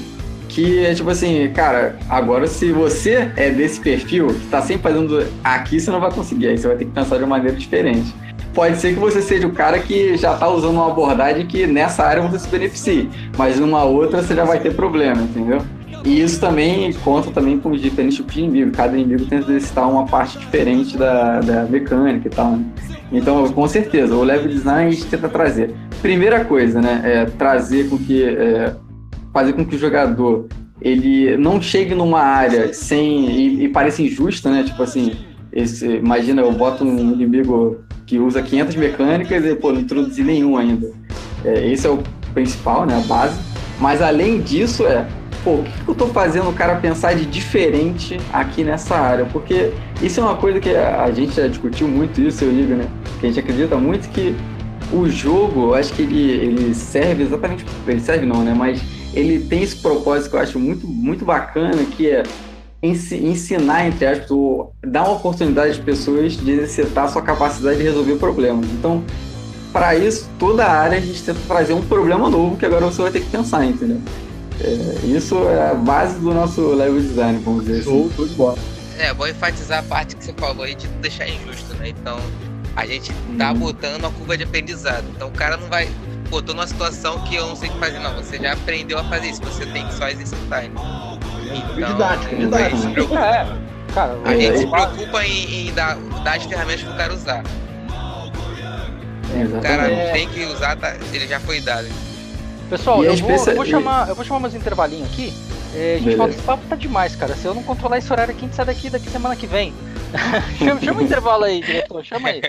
[0.49, 5.27] que é tipo assim, cara, agora se você é desse perfil, que tá sempre fazendo
[5.43, 8.15] aqui, você não vai conseguir, aí você vai ter que pensar de uma maneira diferente.
[8.55, 12.05] Pode ser que você seja o cara que já tá usando uma abordagem que nessa
[12.05, 15.63] área você se beneficie, mas numa outra você já vai ter problema, entendeu?
[16.05, 18.71] E isso também conta também com os diferentes tipos de inimigo.
[18.73, 22.53] Cada inimigo tenta exercitar uma parte diferente da, da mecânica e tal.
[22.53, 22.65] Né?
[23.13, 25.75] Então, com certeza, o level design a gente tenta trazer.
[26.01, 27.01] Primeira coisa, né?
[27.05, 28.75] É trazer com que é,
[29.33, 30.47] fazer com que o jogador
[30.81, 34.63] ele não chegue numa área sem e, e pareça injusta, né?
[34.63, 35.13] Tipo assim,
[35.53, 40.57] esse, imagina eu boto um inimigo que usa 500 mecânicas e pô, não introduzi nenhum
[40.57, 40.91] ainda.
[41.45, 41.99] É, esse é o
[42.33, 42.97] principal, né?
[42.97, 43.39] A base.
[43.81, 45.07] Mas além disso é
[45.49, 49.25] pô, o que, eu tô fazendo o cara pensar de diferente aqui nessa área?
[49.25, 49.73] Porque
[50.03, 52.87] isso é uma coisa que a gente já discutiu muito isso, eu digo, né?
[53.19, 54.37] Que a gente acredita muito que
[54.93, 57.65] o jogo, eu acho que ele, ele serve exatamente.
[57.87, 58.55] Ele serve não, né?
[58.55, 58.83] Mas
[59.15, 62.23] ele tem esse propósito que eu acho muito, muito bacana, que é
[62.83, 64.29] ensinar, entre aspas,
[64.87, 68.67] dar uma oportunidade às pessoas de exercitar sua capacidade de resolver problemas.
[68.67, 69.03] Então,
[69.73, 73.11] para isso, toda área a gente tenta trazer um problema novo que agora você vai
[73.11, 74.01] ter que pensar, entendeu?
[74.61, 78.11] É, isso é a base do nosso level design, vamos dizer assim.
[78.17, 78.59] Show, de bola.
[78.99, 81.91] É, vou enfatizar a parte que você falou aí de não deixar injusto, né?
[81.91, 82.19] Então,
[82.75, 83.59] a gente tá hum.
[83.59, 85.05] botando a curva de aprendizado.
[85.15, 85.89] Então, o cara não vai
[86.31, 87.99] pô, tô numa situação que eu não sei o que fazer.
[87.99, 90.65] Não, você já aprendeu a fazer isso, você tem que só exercitar.
[90.65, 91.19] Então,
[91.75, 92.57] didático, didático.
[92.57, 93.47] A gente se preocupa, é,
[93.95, 97.43] cara, a gente se preocupa em, em dar, dar as ferramentas pro cara usar.
[99.33, 101.89] o cara não tem que usar, tá, ele já foi dado.
[102.69, 105.33] Pessoal, eu vou, eu vou, chamar, eu vou chamar mais um intervalinho aqui.
[105.75, 107.35] É, a gente fala que esse papo tá demais, cara.
[107.35, 109.73] Se eu não controlar esse horário aqui, a gente sai daqui daqui semana que vem.
[110.59, 112.05] chama, chama o intervalo aí, diretor.
[112.05, 112.43] Chama aí.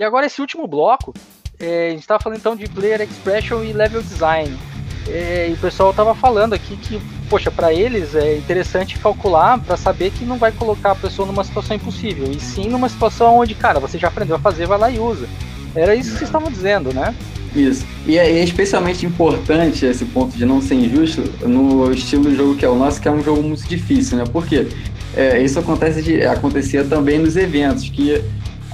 [0.00, 1.12] E agora esse último bloco,
[1.60, 4.73] é, a gente estava falando então de Player Expression e Level Design.
[5.08, 9.76] É, e o pessoal estava falando aqui que, poxa, para eles é interessante calcular para
[9.76, 13.54] saber que não vai colocar a pessoa numa situação impossível, e sim numa situação onde,
[13.54, 15.26] cara, você já aprendeu a fazer, vai lá e usa.
[15.74, 17.14] Era isso que vocês estavam dizendo, né?
[17.54, 17.84] Isso.
[18.06, 22.56] E é, é, especialmente importante esse ponto de não ser injusto no estilo de jogo
[22.56, 24.24] que é o nosso, que é um jogo muito difícil, né?
[24.32, 24.66] Porque
[25.16, 28.20] é, isso acontece de, acontecia também nos eventos, que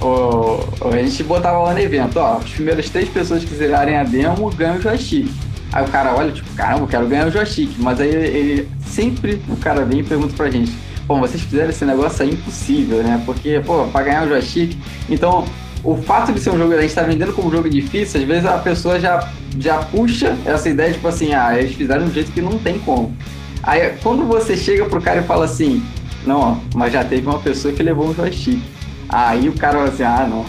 [0.00, 0.60] ó,
[0.90, 4.50] a gente botava lá no evento, ó, as primeiras três pessoas que zerarem a demo
[4.50, 5.30] ganham o joystick.
[5.72, 7.76] Aí o cara olha, tipo, caramba, quero ganhar o joystick.
[7.78, 10.72] Mas aí ele sempre, o cara vem e pergunta pra gente,
[11.06, 13.22] pô, vocês fizeram esse negócio aí impossível, né?
[13.24, 14.76] Porque, pô, pra ganhar o joystick.
[15.08, 15.44] Então,
[15.82, 18.26] o fato de ser um jogo, a gente tá vendendo como um jogo difícil, às
[18.26, 22.14] vezes a pessoa já, já puxa essa ideia, tipo assim, ah, eles fizeram de um
[22.14, 23.14] jeito que não tem como.
[23.62, 25.82] Aí quando você chega pro cara e fala assim,
[26.26, 28.62] não, ó, mas já teve uma pessoa que levou um joystick.
[29.08, 30.44] Aí o cara fala assim, ah, não,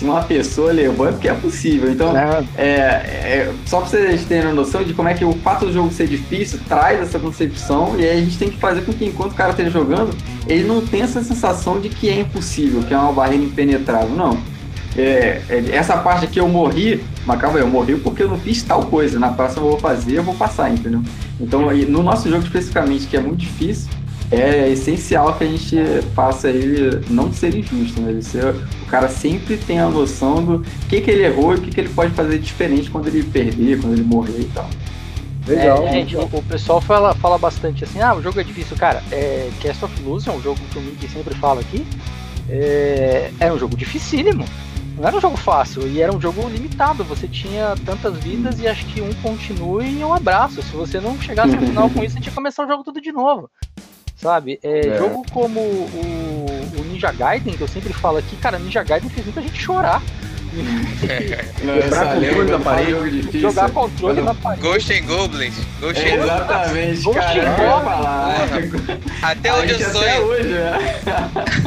[0.00, 1.92] se uma pessoa levou é porque é possível.
[1.92, 2.16] Então,
[2.56, 5.92] é, é, só pra vocês terem noção de como é que o fato do jogo
[5.92, 9.32] ser difícil traz essa concepção e aí a gente tem que fazer com que enquanto
[9.32, 12.96] o cara esteja jogando, ele não tenha essa sensação de que é impossível, que é
[12.96, 14.08] uma barreira impenetrável.
[14.08, 14.38] Não.
[14.96, 18.38] É, é, essa parte que eu morri, mas calma aí, eu morri porque eu não
[18.38, 19.18] fiz tal coisa.
[19.18, 21.02] Na próxima eu vou fazer, eu vou passar, entendeu?
[21.38, 23.90] Então, no nosso jogo especificamente, que é muito difícil,
[24.30, 25.76] é essencial que a gente
[26.14, 28.10] faça ele não ser injusto, né?
[28.12, 31.60] Ele ser, o cara sempre tem a noção do que, que ele errou e o
[31.60, 34.70] que, que ele pode fazer diferente quando ele perder, quando ele morrer e tal.
[35.46, 35.84] Legal.
[35.84, 38.76] É, gente, o, o, pessoal fala, fala bastante assim, ah, o jogo é difícil.
[38.76, 41.84] Cara, é, Cast of Illusion, um jogo que o Mickey sempre fala aqui,
[42.48, 44.44] é, é um jogo dificílimo.
[44.96, 47.02] Não era um jogo fácil e era um jogo limitado.
[47.04, 50.62] Você tinha tantas vidas e acho que um continue e um abraço.
[50.62, 53.00] Se você não chegasse no final com isso, a gente ia começar o jogo tudo
[53.00, 53.50] de novo
[54.20, 54.60] sabe?
[54.62, 54.98] É, é.
[54.98, 59.24] Jogo como o, o, Ninja Gaiden, que eu sempre falo aqui, cara, Ninja Gaiden fez
[59.26, 60.02] muita gente chorar.
[61.00, 64.62] Quebrar controle na parede, jogar controle na parede.
[64.62, 65.54] Ghost and Goblins.
[65.80, 67.56] Ghost é, exatamente, Ghost cara.
[69.22, 70.02] Até onde eu sonho.
[70.02, 70.72] Até hoje, né?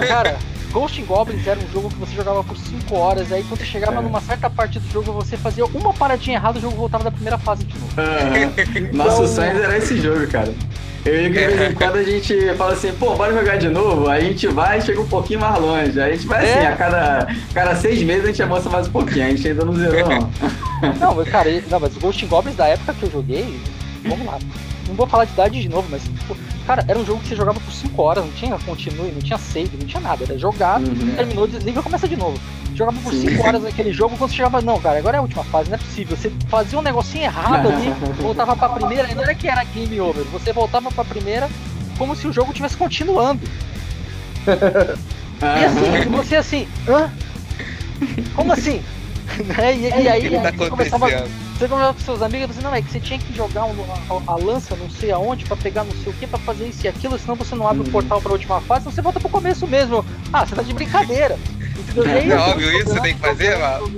[0.06, 0.38] Cara,
[0.74, 3.66] Ghost and Goblins era um jogo que você jogava por 5 horas, aí quando você
[3.66, 4.01] chegava é.
[4.01, 7.38] numa certa parte do jogo, você fazia uma paradinha errada, o jogo voltava da primeira
[7.38, 7.93] fase de novo.
[8.04, 8.97] Uhum.
[8.97, 9.28] Nosso então...
[9.28, 10.54] sonho era esse jogo, cara.
[11.06, 14.08] Eu e de vez em quando a gente fala assim, pô, bora jogar de novo.
[14.08, 15.99] Aí a gente vai e chega um pouquinho mais longe.
[15.99, 16.54] Aí a gente vai é.
[16.54, 19.26] assim, a cada, cada seis meses a gente avança mais um pouquinho.
[19.26, 20.32] A gente ainda não zerou, não.
[20.99, 23.58] Não, mas cara, não, mas os Ghost Goblins da época que eu joguei,
[24.04, 24.38] vamos lá.
[24.86, 26.36] Não vou falar de idade de novo, mas, tipo,
[26.68, 29.38] cara, era um jogo que você jogava por 5 horas, não tinha continue, não tinha
[29.38, 30.26] save, não tinha nada.
[30.26, 31.16] Era jogar, uhum.
[31.16, 32.38] terminou, desliga e começa de novo.
[32.76, 35.43] Jogava por 5 horas naquele jogo, quando você chegava, não, cara, agora é a última
[35.43, 36.17] fase, não é possível.
[36.17, 39.99] Você fazia um negocinho errado ali, voltava pra primeira, e não era que era game
[40.01, 41.49] over, você voltava pra primeira
[41.97, 43.41] como se o jogo estivesse continuando.
[45.41, 47.11] e assim, você assim, hã?
[48.36, 48.82] Como assim?
[49.45, 49.76] Né?
[49.76, 52.82] e, e, aí, tá você começava, você conversava com seus amigos e assim, não, é
[52.82, 53.74] que você tinha que jogar um,
[54.28, 56.86] a, a, lança não sei aonde pra pegar não sei o que, pra fazer isso
[56.86, 57.91] e aquilo, senão você não abre o uhum.
[57.91, 60.05] portal pra última fase, então você volta pro começo mesmo.
[60.32, 61.38] Ah, você tá de brincadeira.
[62.01, 63.91] Aí, é óbvio isso, você tem que fazer, mano.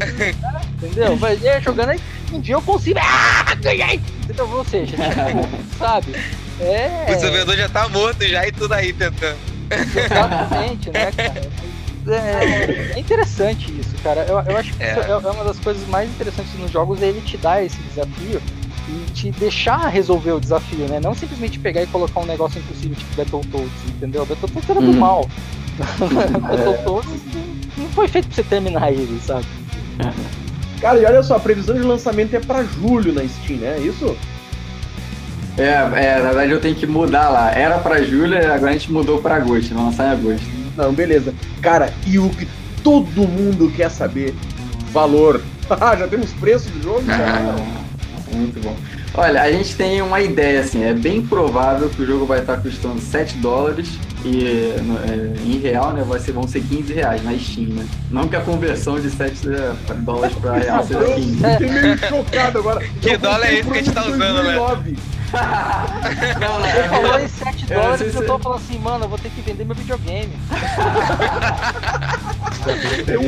[0.78, 1.18] Entendeu?
[1.18, 2.00] Mas é, jogando aí,
[2.32, 3.00] um dia eu consigo.
[3.02, 4.02] Ah, ganhei!
[4.24, 4.50] Entendeu?
[4.50, 4.96] Ou seja,
[5.78, 6.16] sabe?
[6.60, 7.14] É.
[7.16, 9.38] O servidor já tá morto já e tudo aí tentando.
[9.70, 11.50] Exatamente, né, cara?
[12.08, 14.26] É, é, interessante isso, cara.
[14.28, 14.96] Eu, eu acho que é.
[15.00, 15.16] é.
[15.16, 18.42] uma das coisas mais interessantes nos jogos é ele te dar esse desafio
[18.88, 21.00] e te deixar resolver o desafio, né?
[21.00, 24.26] Não simplesmente pegar e colocar um negócio impossível tipo Battletoads, entendeu?
[24.26, 25.00] Battletoads era do uhum.
[25.00, 25.30] mal.
[26.42, 27.22] Battletoads
[27.78, 29.46] não foi feito pra você terminar ele, sabe?
[30.82, 33.78] Cara, e olha só, a previsão de lançamento é pra julho na Steam, né?
[33.78, 34.16] É isso?
[35.58, 37.52] É, é, na verdade eu tenho que mudar lá.
[37.52, 40.46] Era pra julho, agora a gente mudou pra agosto, vai lançar em agosto.
[40.76, 41.34] Não, beleza.
[41.62, 42.48] Cara, e o que
[42.84, 44.34] todo mundo quer saber?
[44.92, 45.42] Valor.
[45.68, 47.02] Ah, já temos preço do jogo?
[47.10, 47.56] Ah,
[48.32, 48.78] muito bom.
[49.16, 52.58] Olha, a gente tem uma ideia, assim, é bem provável que o jogo vai estar
[52.58, 53.90] custando 7 dólares
[54.26, 54.78] e é,
[55.46, 57.88] em real, né, vai ser, vão ser 15 reais na Steam, né?
[58.10, 59.42] Não que a conversão de 7
[59.98, 61.44] dólares para real seja 15.
[61.44, 62.88] Eu fiquei meio chocado agora.
[63.02, 64.56] Que dólar é esse que a gente tá usando, né?
[66.40, 69.20] não, Você é falou em 7 dólares e eu tô falando assim, mano, eu vou
[69.20, 70.34] ter que vender meu videogame.
[73.08, 73.22] Eu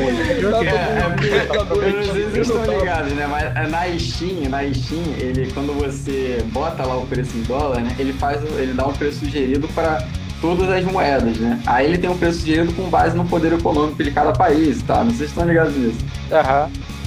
[2.07, 3.27] Vocês estão ligados, né?
[3.27, 7.81] Mas é, na Steam, na Steam, ele, quando você bota lá o preço em dólar,
[7.81, 7.95] né?
[7.99, 10.07] Ele faz, ele dá um preço sugerido para
[10.41, 11.59] todas as moedas, né?
[11.65, 15.03] Aí ele tem um preço sugerido com base no poder econômico de cada país, tá?
[15.03, 15.99] Não sei se estão ligados nisso.
[16.31, 16.65] Aham.
[16.65, 16.97] Uhum.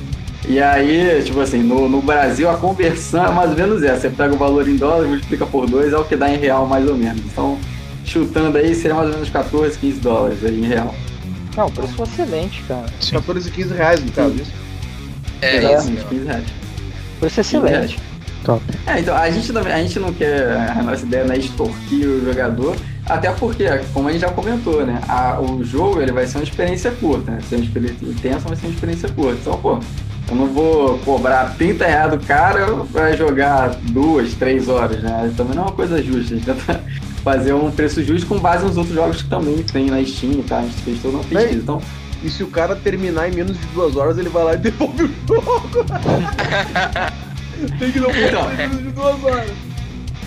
[0.49, 4.01] E aí, tipo assim, no, no Brasil a conversão é mais ou menos essa.
[4.01, 6.67] Você pega o valor em dólar, multiplica por dois, é o que dá em real
[6.67, 7.23] mais ou menos.
[7.25, 7.59] Então,
[8.05, 10.95] chutando aí, seria mais ou menos 14, 15 dólares aí em real.
[11.57, 12.87] Não, o preço foi excelente, cara.
[13.01, 13.17] Sim.
[13.17, 14.53] 14, 15 reais no caso, isso?
[15.43, 15.93] É, é isso.
[16.09, 16.45] 15 reais.
[17.21, 17.99] Preço excelente.
[18.45, 18.63] Top.
[18.87, 22.25] É, então a gente, a gente não quer, a nossa ideia não é extorquir o
[22.25, 22.75] jogador,
[23.07, 26.45] até porque, como a gente já comentou, né, a, o jogo ele vai ser uma
[26.45, 29.39] experiência curta, né, ser uma experiência intensa, vai ser uma experiência curta.
[29.41, 29.79] Então, pô,
[30.31, 35.33] Eu não vou cobrar 30 reais do cara pra jogar duas, três horas, né?
[35.37, 36.35] Também não é uma coisa justa.
[36.35, 36.81] A gente tenta
[37.25, 40.59] fazer um preço justo com base nos outros jogos que também tem na Steam, tá?
[40.59, 41.61] A gente fez toda uma pesquisa.
[41.61, 41.83] Então,
[42.23, 45.05] e se o cara terminar em menos de duas horas, ele vai lá e devolve
[45.05, 45.85] o jogo.
[47.79, 49.70] tem que não então, em menos de duas horas.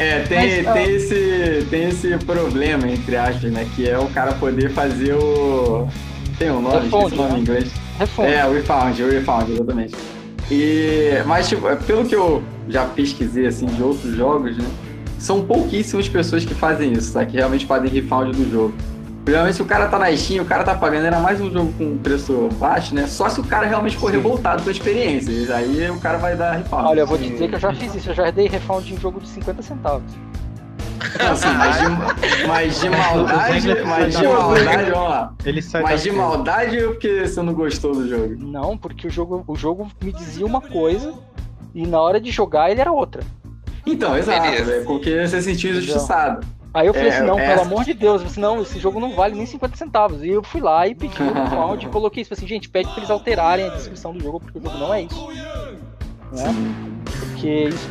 [0.04, 3.66] É, tem, Mas, tem, esse, tem esse problema, entre aspas, né?
[3.74, 5.88] Que é o cara poder fazer o.
[6.38, 7.38] Tem um nome, esqueci o nome né?
[7.38, 7.72] em inglês.
[7.98, 8.34] Refound.
[8.34, 9.96] É, o Refound, o Refound, exatamente.
[10.52, 14.66] E, mas, tipo, pelo que eu já pesquisei, assim, de outros jogos, né?
[15.18, 17.26] São pouquíssimas pessoas que fazem isso, tá?
[17.26, 18.74] Que realmente fazem refund do jogo.
[19.24, 21.72] Primeiramente, se o cara tá na Steam, o cara tá pagando, era mais um jogo
[21.78, 23.08] com preço baixo, né?
[23.08, 25.56] Só se o cara realmente for revoltado com a experiência.
[25.56, 26.86] Aí o cara vai dar refund.
[26.86, 28.98] Olha, eu vou te dizer que eu já fiz isso, eu já dei refund em
[29.00, 30.04] jogo de 50 centavos.
[31.20, 35.34] Assim, mas, de, mas de maldade, mas de maldade, vamos lá.
[35.82, 38.36] Mas de maldade ou porque você não gostou do jogo?
[38.38, 41.14] Não, porque o jogo, o jogo me dizia uma coisa
[41.74, 43.24] e na hora de jogar ele era outra.
[43.86, 46.46] Então, exato, é porque você sentiu injustiçado.
[46.74, 47.50] Aí eu falei é, assim, não, é...
[47.50, 50.24] pelo amor de Deus, assim, não, esse jogo não vale nem 50 centavos.
[50.24, 52.98] E eu fui lá e pedi um round e coloquei isso, assim, gente, pede pra
[52.98, 55.28] eles alterarem a descrição do jogo, porque o jogo não é isso.
[56.32, 56.56] Né?
[57.20, 57.90] Porque isso.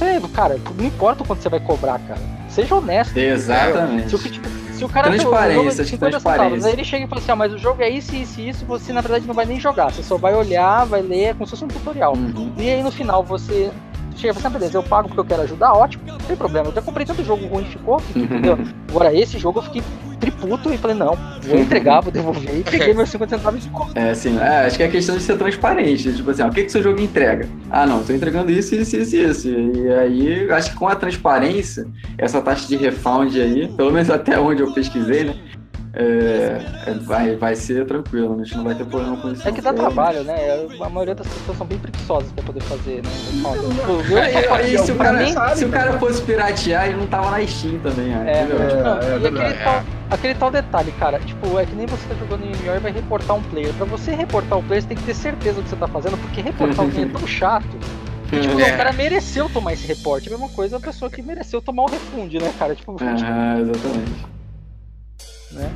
[0.00, 2.20] É, cara, não importa o quanto você vai cobrar, cara.
[2.48, 3.14] Seja honesto.
[3.18, 4.08] Exatamente.
[4.08, 7.20] Se, o, tipo, se o cara transparência, tem 50 centavos, aí ele chega e fala
[7.20, 9.44] assim, ah, mas o jogo é isso, isso e isso, você na verdade não vai
[9.44, 9.92] nem jogar.
[9.92, 12.14] Você só vai olhar, vai ler, como se fosse um tutorial.
[12.14, 12.50] Uhum.
[12.56, 13.70] E aí no final você
[14.16, 16.68] chega e fala assim, beleza, eu pago porque eu quero ajudar, ótimo, não tem problema.
[16.68, 18.58] Eu já comprei tanto jogo ruim ficou, entendeu?
[18.90, 19.82] Agora esse jogo eu fiquei
[20.20, 23.98] triputo e falei, não, vou entregar, vou devolver e peguei meus 50 centavos de conta.
[23.98, 26.12] É, assim, é, acho que é a questão de ser transparente.
[26.12, 27.48] Tipo assim, ó, o que, que seu jogo entrega?
[27.70, 29.48] Ah, não, tô entregando isso, isso, isso, isso.
[29.48, 31.86] E aí, acho que com a transparência,
[32.18, 35.34] essa taxa de refund aí, pelo menos até onde eu pesquisei, né?
[35.92, 39.46] É, é, vai, vai ser tranquilo, a gente não vai ter problema com isso.
[39.46, 40.36] É que dá trabalho, né?
[40.80, 43.10] A maioria das pessoas são bem preguiçosas pra poder fazer, né?
[44.64, 48.06] E se, o cara, se o cara fosse piratear, ele não tava na Steam também,
[48.06, 48.24] né?
[48.24, 52.14] É, é, é, aquele, tal, aquele tal detalhe, cara, tipo, é que nem você tá
[52.14, 53.74] jogando em MMO e vai reportar um player.
[53.74, 56.16] Pra você reportar o player, você tem que ter certeza do que você tá fazendo,
[56.18, 57.66] porque reportar alguém é tão chato.
[58.28, 58.74] Que, tipo, é.
[58.74, 60.28] o cara mereceu tomar esse reporte.
[60.28, 62.76] A mesma coisa a pessoa que mereceu tomar o refund, né, cara?
[62.76, 64.39] Tipo, ah, exatamente
[65.52, 65.70] né?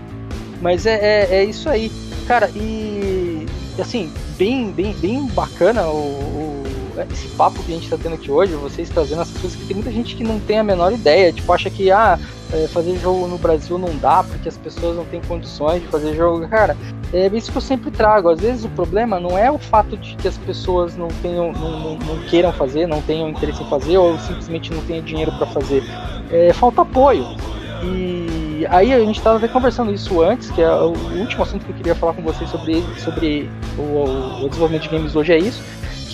[0.60, 1.90] Mas é, é, é, isso aí.
[2.26, 3.46] Cara, e
[3.78, 6.64] assim, bem, bem, bem bacana o, o,
[7.12, 9.76] esse papo que a gente está tendo aqui hoje, vocês trazendo essas coisas que tem
[9.76, 12.18] muita gente que não tem a menor ideia, tipo, acha que ah,
[12.52, 16.14] é, fazer jogo no Brasil não dá porque as pessoas não têm condições de fazer
[16.14, 16.46] jogo.
[16.48, 16.76] Cara,
[17.12, 18.28] é isso que eu sempre trago.
[18.28, 21.80] Às vezes o problema não é o fato de que as pessoas não tenham, não,
[21.80, 25.46] não, não queiram fazer, não tenham interesse em fazer ou simplesmente não tenham dinheiro para
[25.46, 25.82] fazer.
[26.30, 27.26] É, falta apoio.
[27.82, 31.72] E aí a gente estava até conversando isso antes, que é o último assunto que
[31.72, 35.62] eu queria falar com vocês sobre, sobre o, o desenvolvimento de games hoje é isso,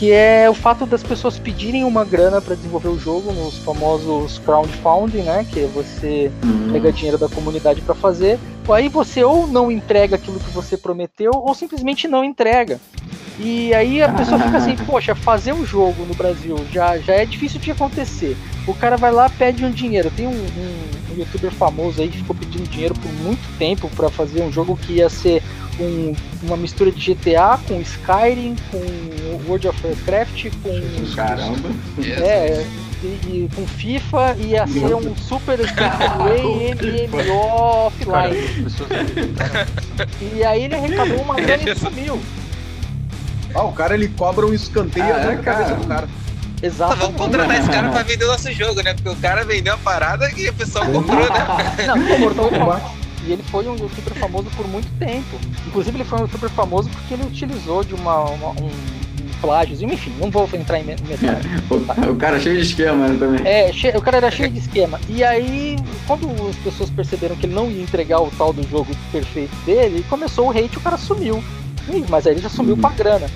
[0.01, 4.39] que é o fato das pessoas pedirem uma grana para desenvolver o jogo nos famosos
[4.39, 5.47] crowdfunding, né?
[5.53, 6.73] Que você uhum.
[6.73, 8.39] pega dinheiro da comunidade para fazer.
[8.71, 12.81] Aí você ou não entrega aquilo que você prometeu, ou simplesmente não entrega.
[13.39, 17.27] E aí a pessoa fica assim, poxa, fazer um jogo no Brasil já, já é
[17.27, 18.37] difícil de acontecer.
[18.67, 20.11] O cara vai lá pede um dinheiro.
[20.17, 24.09] Tem um, um, um youtuber famoso aí que ficou pedindo dinheiro por muito tempo para
[24.09, 25.43] fazer um jogo que ia ser
[25.81, 31.15] um, uma mistura de GTA com Skyrim, com World of Warcraft, com.
[31.15, 31.71] Caramba!
[31.99, 32.67] É,
[33.03, 36.43] e, e, com FIFA ia ser um super AAA
[37.09, 38.37] MMO offline.
[40.35, 42.21] E aí ele arrecadou uma grana e sumiu.
[43.55, 46.09] Ah, o cara ele cobra um escanteio ah, na é, cabeça do cara.
[46.63, 46.97] Exato.
[46.97, 48.95] Vamos contratar esse cara pra vender o nosso jogo, né?
[48.95, 51.87] Porque o cara vendeu a parada e o pessoal comprou, né?
[51.87, 53.01] Não, Mortal Kombat.
[53.27, 55.39] E ele foi um youtuber famoso por muito tempo.
[55.67, 58.71] Inclusive, ele foi um youtuber famoso porque ele utilizou de uma, uma um,
[59.41, 59.83] plágios.
[59.83, 61.75] Enfim, não vou entrar em metálico.
[62.09, 63.41] o, o cara é cheio de esquema né, também.
[63.47, 65.01] É, o cara era cheio de esquema.
[65.09, 65.77] E aí,
[66.07, 70.05] quando as pessoas perceberam que ele não ia entregar o tal do jogo perfeito dele,
[70.09, 71.43] começou o hate e o cara sumiu.
[72.09, 72.81] Mas aí ele já sumiu uhum.
[72.81, 73.27] com a grana.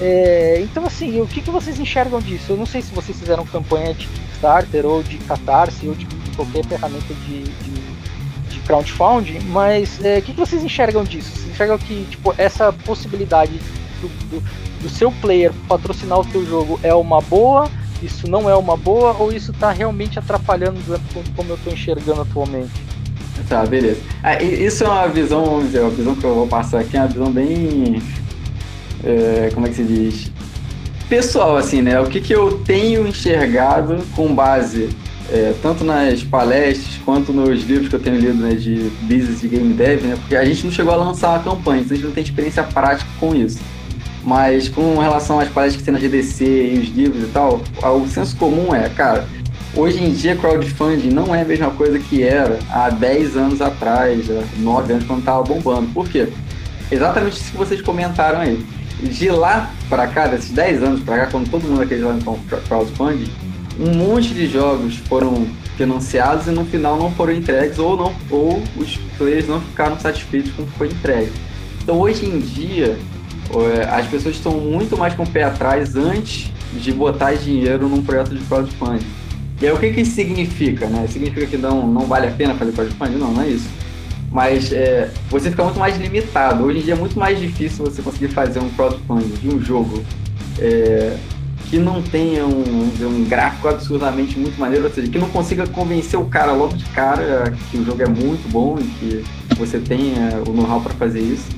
[0.00, 2.52] É, então, assim, o que, que vocês enxergam disso?
[2.52, 6.06] Eu não sei se vocês fizeram campanha de Kickstarter ou de Catarse ou de
[6.36, 11.30] qualquer ferramenta de, de, de crowdfunding, mas é, o que, que vocês enxergam disso?
[11.32, 13.58] Vocês enxergam que tipo, essa possibilidade
[14.00, 14.42] do, do,
[14.82, 17.68] do seu player patrocinar o seu jogo é uma boa?
[18.00, 19.12] Isso não é uma boa?
[19.18, 20.78] Ou isso está realmente atrapalhando
[21.34, 22.70] como eu estou enxergando atualmente?
[23.48, 24.00] Tá, beleza.
[24.22, 27.08] Ah, isso é uma visão, vamos dizer, visão que eu vou passar aqui, é uma
[27.08, 28.00] visão bem
[29.04, 30.30] é, como é que se diz?
[31.08, 31.98] Pessoal, assim, né?
[32.00, 34.90] O que, que eu tenho enxergado com base
[35.30, 39.48] é, tanto nas palestras quanto nos livros que eu tenho lido né, de business e
[39.48, 40.16] game dev, né?
[40.18, 42.62] Porque a gente não chegou a lançar uma campanha, então a gente não tem experiência
[42.62, 43.58] prática com isso.
[44.24, 48.08] Mas com relação às palestras que tem na GDC e os livros e tal, o
[48.08, 49.26] senso comum é, cara,
[49.74, 54.26] hoje em dia crowdfunding não é a mesma coisa que era há 10 anos atrás,
[54.58, 55.88] 9 anos quando tava bombando.
[55.92, 56.28] Por quê?
[56.90, 58.64] Exatamente isso que vocês comentaram aí.
[59.02, 63.30] De lá para cá, desses 10 anos para cá, quando todo mundo acreditava em crowdfunding,
[63.78, 65.46] um monte de jogos foram
[65.76, 70.50] financiados e no final não foram entregues ou não ou os players não ficaram satisfeitos
[70.52, 71.30] com o que foi entregue.
[71.80, 72.98] Então hoje em dia
[73.54, 78.02] é, as pessoas estão muito mais com o pé atrás antes de botar dinheiro num
[78.02, 79.06] projeto de crowdfunding.
[79.60, 80.86] E aí o que, que isso significa?
[80.86, 81.06] Né?
[81.08, 83.16] Significa que não, não vale a pena fazer crowdfunding?
[83.16, 83.68] Não, não é isso.
[84.30, 86.64] Mas é, você fica muito mais limitado.
[86.64, 90.02] Hoje em dia é muito mais difícil você conseguir fazer um crowdfunding de um jogo
[90.58, 91.16] é,
[91.70, 96.18] que não tenha um, um gráfico absurdamente muito maneiro, ou seja, que não consiga convencer
[96.18, 99.24] o cara logo de cara que o jogo é muito bom e que
[99.56, 101.48] você tenha o know-how para fazer isso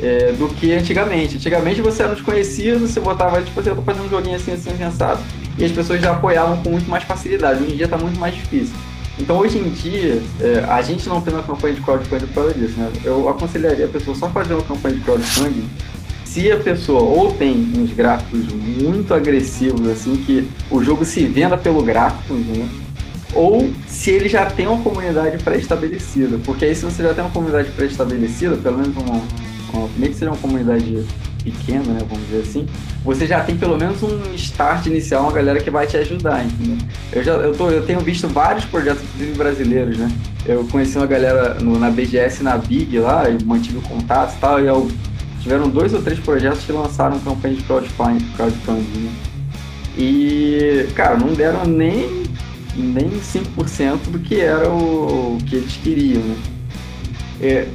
[0.00, 1.36] é, do que antigamente.
[1.36, 4.52] Antigamente você era um desconhecido, você botava, tipo assim, eu tô fazendo um joguinho assim,
[4.52, 5.20] assim, pensado,
[5.56, 7.62] e as pessoas já apoiavam com muito mais facilidade.
[7.62, 8.74] Hoje em dia tá muito mais difícil.
[9.18, 12.54] Então hoje em dia, é, a gente não tem uma campanha de crowdfunding por causa
[12.54, 12.90] disso, né?
[13.04, 15.68] Eu aconselharia a pessoa só fazer uma campanha de crowdfunding
[16.24, 21.58] se a pessoa ou tem uns gráficos muito agressivos, assim, que o jogo se venda
[21.58, 22.66] pelo gráfico, né?
[23.34, 26.38] ou se ele já tem uma comunidade pré-estabelecida.
[26.44, 29.22] Porque aí se você já tem uma comunidade pré-estabelecida, pelo menos uma,
[29.72, 31.04] uma, nem que seja uma comunidade
[31.42, 32.66] pequena, né, vamos dizer assim,
[33.04, 36.78] você já tem pelo menos um start inicial, uma galera que vai te ajudar, entendeu?
[37.12, 39.02] Eu, já, eu, tô, eu tenho visto vários projetos,
[39.36, 40.10] brasileiros, né?
[40.44, 44.60] Eu conheci uma galera no, na BGS, na Big lá, e mantive contato e tal,
[44.60, 44.90] e eu,
[45.40, 49.12] tiveram dois ou três projetos que lançaram campanha de crowdfunding, crowdfunding né?
[49.96, 52.22] E, cara, não deram nem,
[52.76, 56.36] nem 5% do que era o, o que eles queriam, né?
[57.40, 57.68] É,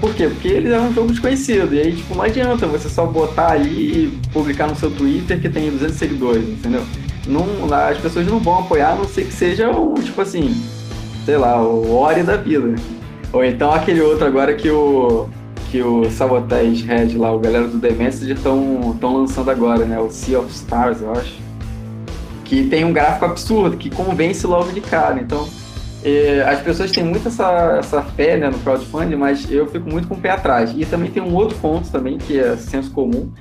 [0.00, 0.28] por quê?
[0.28, 1.74] Porque eles eram um jogo desconhecido.
[1.74, 5.48] E aí, tipo, não adianta você só botar ali e publicar no seu Twitter que
[5.48, 6.82] tem 200 seguidores, entendeu?
[7.26, 10.62] Não, as pessoas não vão apoiar, a não ser que seja um, tipo assim,
[11.24, 12.74] sei lá, o Ori da vida.
[13.32, 15.28] Ou então aquele outro agora que o
[15.70, 19.98] que o Sabotage Red lá, o galera do The Message estão lançando agora, né?
[19.98, 21.34] O Sea of Stars, eu acho.
[22.44, 25.20] Que tem um gráfico absurdo, que convence logo de cara.
[25.20, 25.65] Então, é,
[26.46, 30.14] as pessoas têm muito essa, essa fé né, no crowdfunding, mas eu fico muito com
[30.14, 30.72] o pé atrás.
[30.76, 33.32] E também tem um outro ponto também, que é senso comum,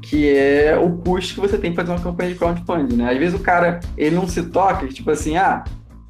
[0.00, 3.10] que é o custo que você tem para fazer uma campanha de crowdfunding, né?
[3.10, 5.64] Às vezes o cara, ele não se toca, tipo assim, ah,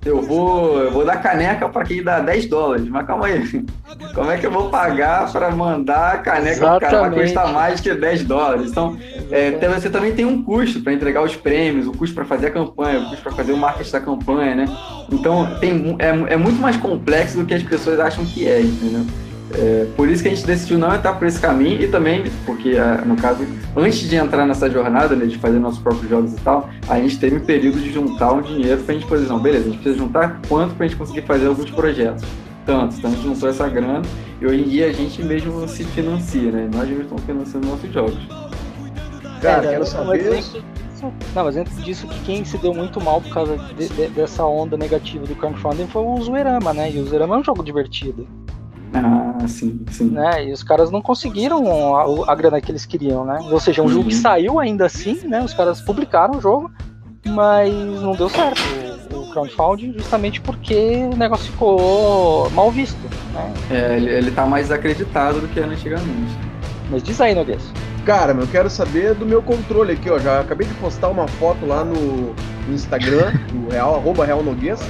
[0.05, 2.89] eu vou, eu vou dar caneca para quem dá 10 dólares.
[2.89, 3.65] Mas calma aí.
[4.15, 7.09] Como é que eu vou pagar para mandar a caneca para o cara?
[7.09, 8.71] Vai custar mais que 10 dólares.
[8.71, 8.99] Então,
[9.31, 12.51] é, você também tem um custo para entregar os prêmios, o custo para fazer a
[12.51, 14.67] campanha, o custo para fazer o marketing da campanha, né?
[15.11, 19.07] Então, tem, é, é muito mais complexo do que as pessoas acham que é, entendeu?
[19.57, 22.71] É, por isso que a gente decidiu não entrar por esse caminho e também, porque
[22.71, 26.41] é, no caso, antes de entrar nessa jornada, né, de fazer nossos próprios jogos e
[26.41, 29.67] tal, a gente teve um período de juntar um dinheiro pra gente poder, não, beleza,
[29.67, 32.25] a gente precisa juntar quanto pra gente conseguir fazer alguns projetos.
[32.67, 34.03] Tanto, então a gente juntou essa grana
[34.41, 36.69] e hoje em dia a gente mesmo se financia, né?
[36.73, 38.19] Nós mesmos estamos financiando nossos jogos.
[39.43, 40.43] Cara, é, quero saber.
[41.35, 44.45] Não, mas antes disso, que quem se deu muito mal por causa de, de, dessa
[44.47, 46.91] onda negativa do crowdfunding foi o Zuerama, né?
[46.91, 48.27] E o Zuerama é um jogo divertido.
[48.95, 50.11] Ah, sim, sim.
[50.11, 50.47] Né?
[50.47, 53.39] E os caras não conseguiram a, a grana que eles queriam, né?
[53.51, 53.91] Ou seja, um uhum.
[53.91, 55.43] jogo que saiu ainda assim, né?
[55.43, 56.71] Os caras publicaram o jogo,
[57.27, 58.61] mas não deu certo
[59.13, 63.01] o, o crowdfunding justamente porque o negócio ficou mal visto,
[63.33, 63.53] né?
[63.71, 66.39] É, ele, ele tá mais desacreditado do que era antigamente.
[66.89, 67.63] Mas diz aí, Noguês.
[68.07, 70.19] Cara, eu quero saber do meu controle aqui, ó.
[70.19, 72.35] Já acabei de postar uma foto lá no,
[72.69, 74.81] no Instagram, do Real, arroba Real Noguês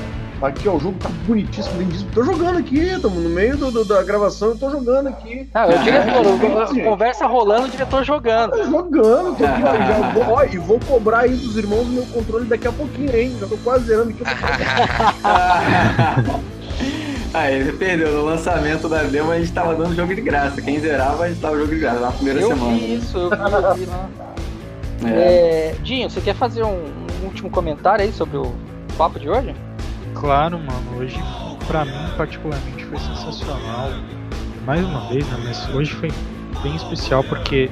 [0.44, 2.10] Aqui, ó, o jogo tá bonitíssimo, lindíssimo.
[2.12, 5.48] Tô jogando aqui, estamos no meio do, do, da gravação, eu tô jogando aqui.
[5.54, 8.50] Ah, o diretor, é, conversa rolando, o diretor jogando.
[8.50, 11.90] Tô jogando, tô aqui, ó, já vou, ó, e vou cobrar aí dos irmãos o
[11.90, 13.34] meu controle daqui a pouquinho, hein?
[13.40, 14.22] Já tô quase zerando aqui.
[17.32, 18.12] Ah, ele perdeu.
[18.12, 20.60] No lançamento da demo a gente tava dando jogo de graça.
[20.60, 22.76] Quem zerava, a gente tava jogo de graça na primeira eu semana.
[22.76, 24.08] Vi isso, eu vi, eu vi, né?
[25.04, 25.08] É.
[25.08, 26.84] É, Dinho, você quer fazer um,
[27.22, 28.54] um último comentário aí sobre o
[28.96, 29.54] papo de hoje?
[30.14, 30.98] Claro, mano.
[30.98, 31.16] Hoje,
[31.66, 33.90] pra mim, particularmente, foi sensacional.
[34.64, 35.38] Mais uma vez, né?
[35.44, 36.10] Mas hoje foi
[36.62, 37.70] bem especial porque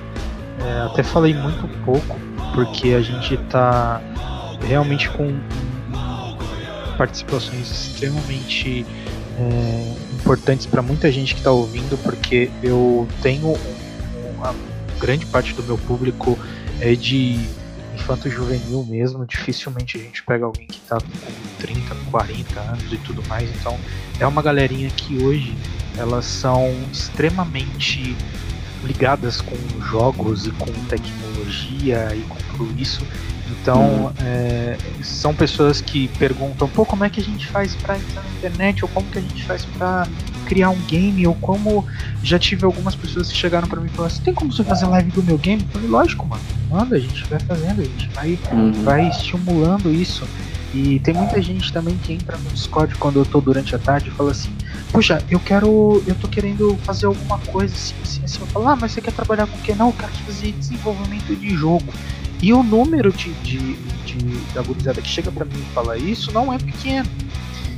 [0.60, 2.19] é, até falei muito pouco,
[2.55, 4.01] porque a gente tá
[4.66, 5.35] realmente com
[6.98, 8.85] participações extremamente
[9.39, 13.56] é, importantes para muita gente que está ouvindo, porque eu tenho
[14.36, 14.55] uma
[15.01, 16.39] grande parte do meu público
[16.81, 17.39] é de
[17.94, 22.97] infanto juvenil mesmo, dificilmente a gente pega alguém que tá com 30, 40 anos e
[22.98, 23.48] tudo mais.
[23.56, 23.78] Então
[24.19, 25.56] é uma galerinha que hoje
[25.97, 28.16] elas são extremamente
[28.85, 29.56] ligadas com
[29.90, 33.06] jogos e com tecnologia e com tudo isso.
[33.60, 34.12] Então, uhum.
[34.24, 38.31] é, são pessoas que perguntam, pô, como é que a gente faz para entrar na
[38.31, 40.06] internet, ou como que a gente faz para
[40.43, 41.86] criar um game, ou como
[42.23, 44.86] já tive algumas pessoas que chegaram para mim e falaram assim, tem como você fazer
[44.86, 45.62] live do meu game?
[45.62, 48.73] Eu falei, lógico, mano, manda, a gente vai fazendo, a gente vai, uhum.
[48.85, 50.27] vai estimulando isso.
[50.74, 54.09] E tem muita gente também que entra no Discord quando eu tô durante a tarde
[54.09, 54.51] e fala assim,
[54.90, 56.02] puxa, eu quero.
[56.06, 58.40] eu tô querendo fazer alguma coisa assim, assim, assim.
[58.40, 59.74] Eu falo, ah, mas você quer trabalhar com o que?
[59.74, 61.93] Não, eu quero fazer desenvolvimento de jogo.
[62.40, 66.32] E o número de, de, de da gurizada que chega para mim e fala isso
[66.32, 67.09] não é pequeno.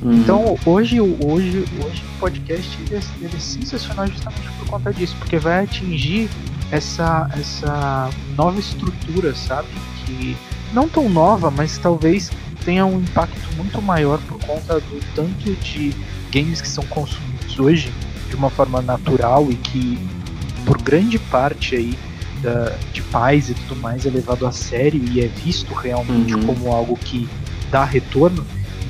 [0.03, 0.15] Uhum.
[0.15, 5.17] Então hoje, hoje, hoje o podcast ele é, ele é sensacional justamente por conta disso,
[5.19, 6.29] porque vai atingir
[6.71, 9.69] essa, essa nova estrutura, sabe?
[10.05, 10.37] Que
[10.73, 12.31] não tão nova, mas talvez
[12.65, 15.95] tenha um impacto muito maior por conta do tanto de
[16.33, 17.93] games que são consumidos hoje
[18.29, 19.99] de uma forma natural e que
[20.65, 21.97] por grande parte aí
[22.43, 26.47] da, de pais e tudo mais é levado a sério e é visto realmente uhum.
[26.47, 27.29] como algo que
[27.71, 28.45] dá retorno.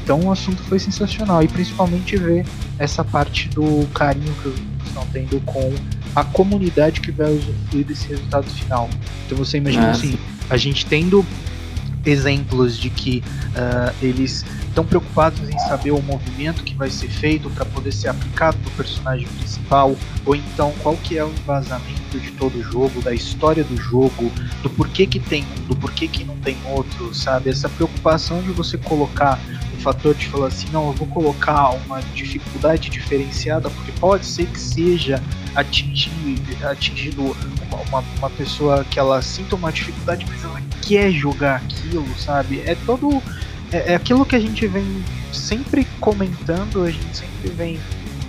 [0.04, 2.44] Então o assunto foi sensacional e principalmente ver
[2.78, 4.60] essa parte do carinho que os
[4.94, 5.74] estão tendo com
[6.14, 8.88] a comunidade que vai usufruir desse resultado final.
[9.26, 10.06] Então você imagina Nossa.
[10.06, 10.18] assim,
[10.48, 11.26] a gente tendo
[12.06, 13.24] exemplos de que
[13.56, 18.08] uh, eles estão preocupados em saber o movimento que vai ser feito para poder ser
[18.08, 23.00] aplicado no personagem principal, ou então qual que é o embasamento de todo o jogo,
[23.00, 24.30] da história do jogo,
[24.62, 27.48] do porquê que tem um, do porquê que não tem outro, sabe?
[27.48, 29.40] Essa preocupação de você colocar
[29.84, 34.58] fator de falar assim, não, eu vou colocar uma dificuldade diferenciada, porque pode ser que
[34.58, 35.22] seja
[35.54, 37.36] atingido
[37.68, 42.62] uma, uma, uma pessoa que ela sinta uma dificuldade, mas ela quer jogar aquilo, sabe?
[42.64, 43.22] É todo.
[43.70, 47.78] É, é aquilo que a gente vem sempre comentando, a gente sempre vem,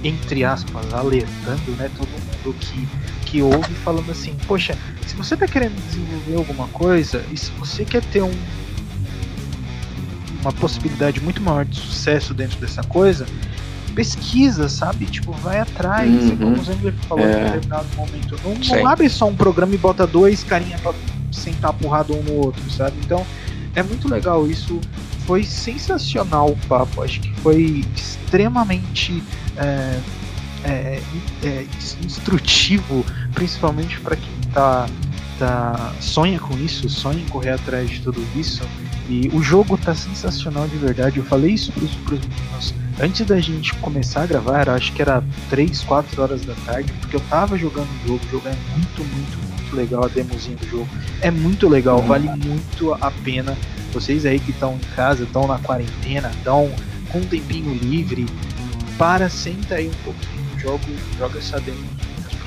[0.04, 1.90] entre aspas, alertando, né?
[1.98, 2.88] Todo mundo que,
[3.26, 4.78] que ouve falando assim, poxa,
[5.08, 8.34] se você tá querendo desenvolver alguma coisa e se você quer ter um,
[10.46, 13.26] uma possibilidade muito maior de sucesso dentro dessa coisa,
[13.96, 15.06] pesquisa, sabe?
[15.06, 16.38] Tipo, vai atrás, uhum.
[16.38, 17.32] como o Zengler falou é.
[17.32, 18.40] em determinado momento.
[18.44, 20.94] Não, não, abre só um programa e bota dois carinha pra
[21.32, 22.96] sentar porrada um no outro, sabe?
[23.04, 23.26] Então,
[23.74, 24.80] é muito legal isso.
[25.26, 27.02] Foi sensacional o papo.
[27.02, 29.24] Acho que foi extremamente
[29.58, 30.00] é,
[30.64, 31.02] é,
[31.44, 31.66] é,
[32.04, 33.04] instrutivo,
[33.34, 34.88] principalmente para quem tá,
[35.40, 38.64] tá sonha com isso, sonha em correr atrás de tudo isso.
[39.08, 41.20] E o jogo tá sensacional de verdade.
[41.20, 45.24] Eu falei isso pros, pros meninos antes da gente começar a gravar, acho que era
[45.50, 49.04] 3, 4 horas da tarde, porque eu tava jogando o jogo, o jogo é muito,
[49.04, 50.88] muito, muito legal, a demozinha do jogo
[51.22, 53.58] é muito legal, vale muito a pena.
[53.94, 56.70] Vocês aí que estão em casa, estão na quarentena, estão
[57.12, 58.26] com um tempinho livre,
[58.98, 60.84] para, senta aí um pouquinho, joga,
[61.18, 61.95] joga essa demo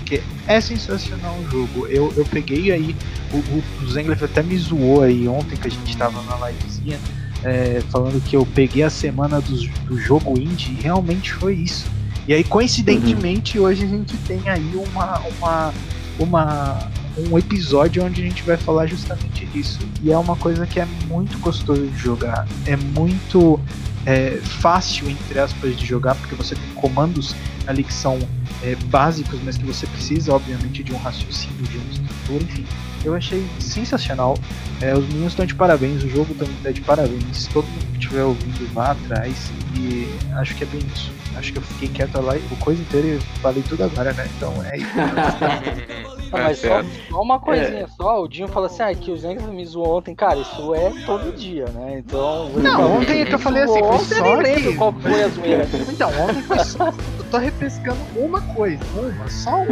[0.09, 1.86] porque é sensacional o jogo.
[1.86, 2.97] Eu, eu peguei aí,
[3.30, 6.98] o, o, até me zoou aí ontem que a gente tava na livezinha
[7.44, 11.86] é, falando que eu peguei a semana do, do jogo indie e realmente foi isso.
[12.26, 13.66] E aí, coincidentemente, uhum.
[13.66, 15.74] hoje a gente tem aí uma, uma,
[16.18, 16.90] uma,
[17.30, 19.78] um episódio onde a gente vai falar justamente disso.
[20.02, 22.47] E é uma coisa que é muito gostoso de jogar.
[22.66, 23.60] É muito
[24.06, 27.35] é, fácil, entre aspas, de jogar, porque você tem comandos
[27.69, 28.19] ali que são
[28.65, 32.66] é, básicos, mas que você precisa, obviamente, de um raciocínio, de uma estrutura, enfim.
[33.05, 34.36] Eu achei sensacional.
[34.81, 37.47] É, os meninos estão de parabéns, o jogo também está de parabéns.
[37.53, 39.53] Todo mundo que estiver ouvindo, vá atrás.
[39.77, 41.12] E acho que é bem isso.
[41.36, 44.28] Acho que eu fiquei quieto lá e a coisa inteira e falei tudo agora, né?
[44.36, 44.89] Então é isso.
[46.32, 47.86] Ah, mas só, só, uma coisinha é.
[47.86, 50.93] só, o Dinho falou assim, ah, que o Zengs me zoou ontem, cara, isso é
[51.07, 52.03] todo dia, né?
[52.05, 52.51] Então.
[52.51, 54.27] Não, ontem que eu falei assim, foi só.
[54.27, 55.69] Eu nem lembro qual foi a zoeira.
[55.89, 56.93] Então, ontem foi só.
[57.30, 59.68] Tô refrescando uma coisa, uma, só uma.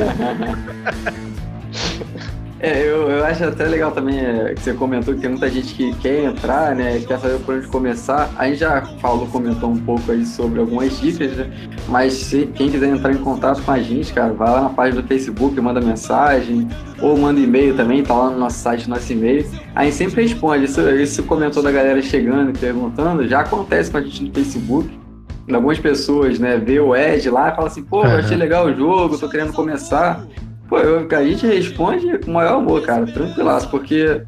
[2.58, 5.74] É, eu, eu acho até legal também é, que você comentou que tem muita gente
[5.74, 7.00] que quer entrar, né?
[7.06, 8.30] Quer saber por onde começar.
[8.34, 11.50] A gente já falou, comentou um pouco aí sobre algumas dicas, né?
[11.86, 15.02] Mas se quem quiser entrar em contato com a gente, cara, vai lá na página
[15.02, 16.66] do Facebook, manda mensagem,
[16.98, 19.46] ou manda e-mail também, tá lá no nosso site, nosso e-mail.
[19.74, 20.64] A gente sempre responde.
[20.64, 25.05] Isso, isso comentou da galera chegando perguntando, já acontece com a gente no Facebook.
[25.52, 28.74] Algumas pessoas, né, vê o Ed lá e fala assim, pô, eu achei legal o
[28.74, 30.24] jogo, tô querendo começar.
[30.68, 34.22] Pô, eu, a gente responde com o maior amor, cara, tranquilaço, porque,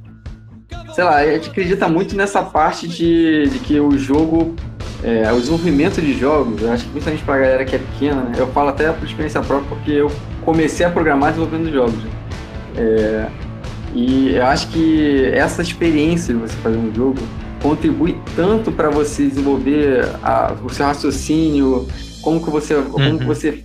[0.94, 4.54] sei lá, a gente acredita muito nessa parte de, de que o jogo,
[5.02, 8.32] é, o desenvolvimento de jogos, eu acho que principalmente pra galera que é pequena, né,
[8.38, 10.12] eu falo até por experiência própria, porque eu
[10.44, 12.00] comecei a programar desenvolvendo jogos.
[12.76, 13.26] É,
[13.92, 17.18] e eu acho que essa experiência de você fazer um jogo
[17.62, 21.86] contribui tanto para você desenvolver a, o seu raciocínio,
[22.22, 23.26] como que você, como que uhum.
[23.26, 23.64] você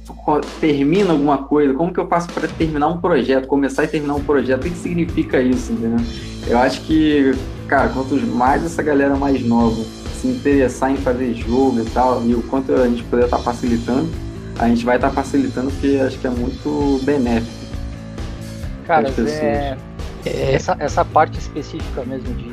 [0.60, 4.24] termina alguma coisa, como que eu faço para terminar um projeto, começar e terminar um
[4.24, 6.06] projeto, o que, que significa isso, entendeu?
[6.48, 7.34] Eu acho que,
[7.68, 9.84] cara, quanto mais essa galera mais nova
[10.24, 13.44] se interessar em fazer jogo e tal, e o quanto a gente puder estar tá
[13.44, 14.10] facilitando,
[14.58, 17.64] a gente vai estar tá facilitando porque acho que é muito benéfico.
[18.86, 19.78] Cara, é,
[20.26, 22.53] é, essa, essa parte específica mesmo de, de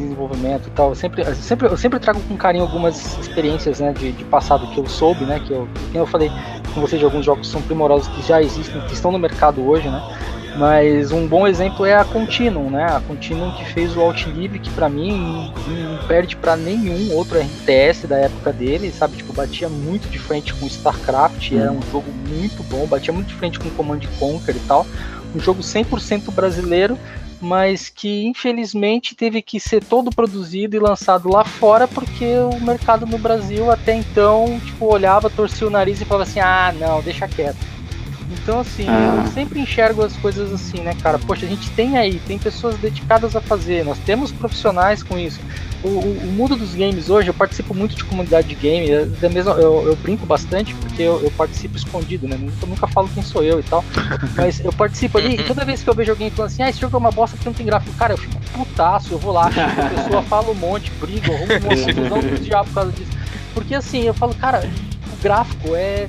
[0.00, 3.92] desenvolvimento e tal, eu sempre, eu sempre, eu sempre trago com carinho algumas experiências né,
[3.92, 5.40] de, de passado que eu soube, né?
[5.44, 6.30] Que eu, que eu falei
[6.74, 9.66] com vocês de alguns jogos que são primorosos que já existem, que estão no mercado
[9.66, 10.02] hoje, né?
[10.56, 12.84] Mas um bom exemplo é a Continuum, né?
[12.84, 18.06] A Continuum que fez o Outlib, que para mim não perde para nenhum outro RTS
[18.06, 19.18] da época dele, sabe?
[19.18, 23.34] Tipo, batia muito de frente com StarCraft, era um jogo muito bom, batia muito de
[23.34, 24.86] frente com Command Conquer e tal.
[25.34, 26.98] Um jogo 100% brasileiro,
[27.40, 33.06] mas que infelizmente teve que ser todo produzido e lançado lá fora porque o mercado
[33.06, 37.28] no Brasil até então, tipo, olhava, torcia o nariz e falava assim: "Ah, não, deixa
[37.28, 37.76] quieto".
[38.30, 39.24] Então, assim, ah.
[39.24, 41.18] eu sempre enxergo as coisas assim, né, cara?
[41.18, 45.40] Poxa, a gente tem aí, tem pessoas dedicadas a fazer, nós temos profissionais com isso.
[45.82, 49.52] O, o, mundo dos games hoje, eu participo muito de comunidade de game, eu, mesmo,
[49.52, 52.36] eu, eu brinco bastante porque eu, eu, participo escondido, né?
[52.36, 53.84] Nunca, nunca falo quem sou eu e tal.
[54.36, 56.80] Mas eu participo ali e toda vez que eu vejo alguém falando assim, ah, esse
[56.80, 59.46] jogo é uma bosta porque não tem gráfico, cara, eu fico putaço, eu vou lá,
[59.48, 63.12] a pessoa fala um monte, briga, arrumo uma confusão do diabo por causa disso.
[63.54, 64.68] Porque assim, eu falo, cara,
[65.12, 66.08] o gráfico é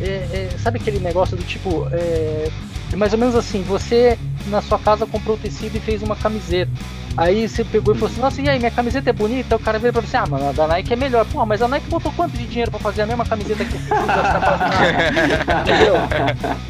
[0.00, 1.86] é, é, sabe aquele negócio do tipo.
[1.92, 2.50] É,
[2.96, 6.70] mais ou menos assim, você na sua casa comprou tecido e fez uma camiseta.
[7.16, 9.56] Aí você pegou e falou assim, nossa, e aí, minha camiseta é bonita?
[9.56, 11.26] O cara veio pra você, ah, mano, a da Nike é melhor.
[11.26, 13.90] Pô, mas a Nike botou quanto de dinheiro pra fazer a mesma camiseta que você
[15.60, 15.94] Entendeu?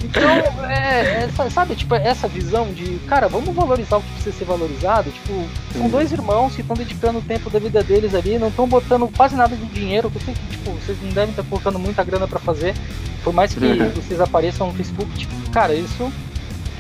[0.03, 4.45] Então, é, é, sabe, tipo, essa visão de, cara, vamos valorizar o que precisa ser
[4.47, 5.11] valorizado.
[5.11, 8.67] Tipo, são dois irmãos que estão dedicando o tempo da vida deles ali, não estão
[8.67, 12.03] botando quase nada de dinheiro, eu sei que, tipo, vocês não devem estar colocando muita
[12.03, 12.75] grana pra fazer.
[13.23, 13.91] Por mais que uhum.
[13.91, 16.10] vocês apareçam no Facebook, tipo, cara, isso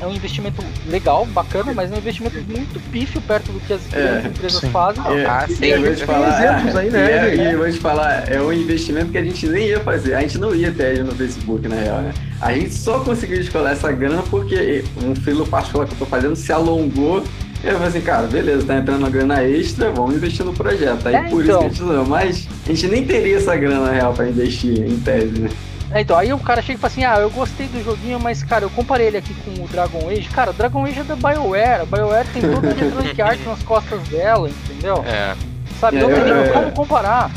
[0.00, 3.80] é um investimento legal, bacana, mas é um investimento muito pífio perto do que as
[3.92, 4.70] é, empresas sim.
[4.70, 5.02] fazem.
[5.04, 7.10] É, ah, sim, eu vou te falar, exemplos aí, né?
[7.10, 10.14] É, e eu vou te falar, é um investimento que a gente nem ia fazer,
[10.14, 12.12] a gente não ia ter ele no Facebook, na real, né?
[12.40, 16.34] A gente só conseguiu escolar essa grana porque um filho particular que eu tô fazendo
[16.34, 17.22] se alongou
[17.62, 21.06] eu falei assim, cara, beleza, tá entrando uma grana extra, vamos investir no projeto.
[21.06, 21.58] Aí é, por então.
[21.58, 24.80] isso que a gente não, mas a gente nem teria essa grana real pra investir
[24.80, 25.50] em tese, né?
[25.92, 28.44] É, então, aí o cara chega e fala assim, ah, eu gostei do joguinho, mas,
[28.44, 30.28] cara, eu comparei ele aqui com o Dragon Age.
[30.28, 31.82] Cara, o Dragon Age é da BioWare.
[31.82, 35.04] A BioWare tem toda a Electronic Arts nas costas dela, entendeu?
[35.04, 35.34] É.
[35.80, 37.30] Sabe, é, não tem é, como comparar.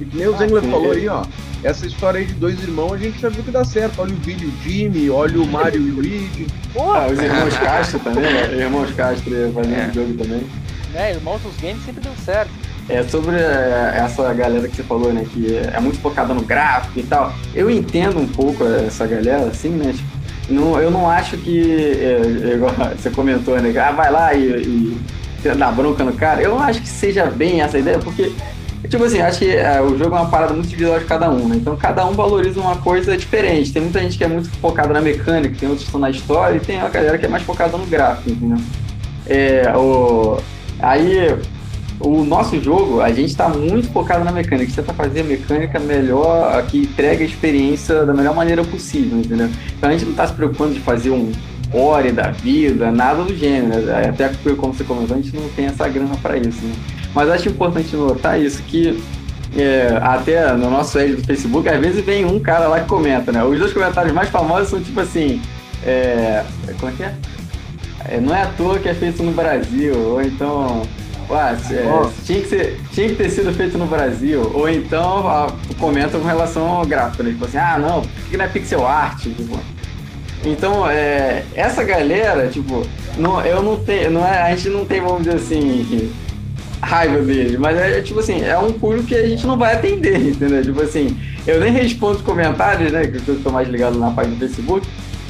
[0.00, 1.24] O Zengler ah, falou aí, ó.
[1.64, 4.00] Essa história aí de dois irmãos a gente já viu que dá certo.
[4.00, 6.46] Olha o Billy e o Jimmy, olha o Mario e o Luigi.
[6.76, 8.54] Ah, os irmãos Castro também, né?
[8.54, 9.92] Irmãos Castro fazendo é.
[9.92, 10.46] jogo também.
[10.94, 12.50] É, irmãos dos games sempre deu certo.
[12.88, 15.26] É sobre é, essa galera que você falou, né?
[15.30, 17.32] Que é muito focada no gráfico e tal.
[17.54, 19.92] Eu entendo um pouco essa galera, assim, né?
[19.92, 21.60] Tipo, não, eu não acho que.
[21.60, 23.78] É, igual você comentou, né?
[23.78, 24.98] Ah, vai lá e, e
[25.56, 26.40] dá bronca no cara.
[26.40, 28.32] Eu não acho que seja bem essa ideia, porque.
[28.88, 31.48] Tipo assim, acho que é, o jogo é uma parada muito individual de cada um,
[31.48, 31.56] né?
[31.56, 33.72] Então cada um valoriza uma coisa diferente.
[33.72, 36.56] Tem muita gente que é muito focada na mecânica, tem outros que estão na história,
[36.56, 38.58] e tem a galera que é mais focada no gráfico, entendeu?
[39.26, 40.38] É, o...
[40.78, 41.36] Aí,
[42.00, 44.64] o nosso jogo, a gente está muito focado na mecânica.
[44.64, 49.18] A gente tenta fazer a mecânica melhor, que entrega a experiência da melhor maneira possível,
[49.18, 49.48] entendeu?
[49.76, 51.32] Então a gente não está se preocupando de fazer um
[51.70, 53.84] core da vida, nada do gênero.
[54.08, 56.74] Até como você comentou, a gente não tem essa grana para isso, né?
[57.14, 59.02] Mas acho importante notar isso, que
[59.56, 63.32] é, até no nosso site do Facebook, às vezes vem um cara lá que comenta,
[63.32, 63.42] né?
[63.42, 65.40] Os dois comentários mais famosos são tipo assim.
[65.84, 66.44] É,
[66.78, 67.14] como é que é?
[68.08, 70.82] é não é à toa que é feito no Brasil, ou então
[71.34, 74.50] ah, é, tinha, que ser, tinha que ter sido feito no Brasil.
[74.54, 77.30] Ou então comenta com relação ao gráfico, né?
[77.30, 79.22] Tipo assim, ah não, por que não é pixel art?
[79.22, 79.58] Tipo,
[80.44, 82.86] então, é, essa galera, tipo,
[83.16, 86.12] não, eu não tenho, não é, a gente não tem, vamos dizer assim,
[86.80, 90.16] raiva dele, mas é tipo assim, é um público que a gente não vai atender,
[90.30, 90.62] entendeu?
[90.62, 93.06] Tipo assim, eu nem respondo comentários, né?
[93.06, 94.86] Que eu tô mais ligado na página do Facebook,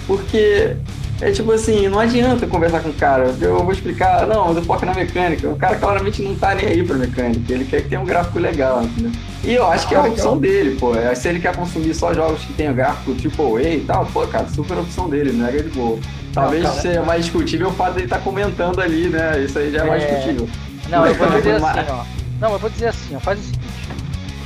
[0.07, 0.77] porque
[1.21, 3.35] é tipo assim, não adianta conversar com o cara.
[3.41, 5.49] Eu vou explicar, não, eu foco na mecânica.
[5.49, 7.53] O cara claramente não tá nem aí pra mecânica.
[7.53, 9.11] Ele quer que tenha um gráfico legal, entendeu?
[9.43, 10.95] E eu acho que é a opção dele, pô.
[10.95, 14.27] É, se ele quer consumir só jogos que tenham gráfico tipo A e tal, pô,
[14.29, 15.99] cara, super opção dele, não é de boa.
[16.33, 19.41] Talvez não, seja mais discutível o fato dele estar tá comentando ali, né?
[19.41, 19.89] Isso aí já é, é...
[19.89, 20.49] mais discutível.
[20.89, 22.05] Não, eu vou dizer assim, ó.
[22.41, 23.21] Não, eu vou dizer assim, ó.
[23.21, 23.89] Faz o seguinte: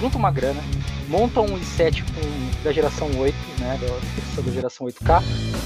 [0.01, 0.61] junta uma grana,
[1.09, 2.21] monta um i7 com,
[2.63, 3.79] da geração 8, né?
[3.81, 5.23] Da, da geração 8K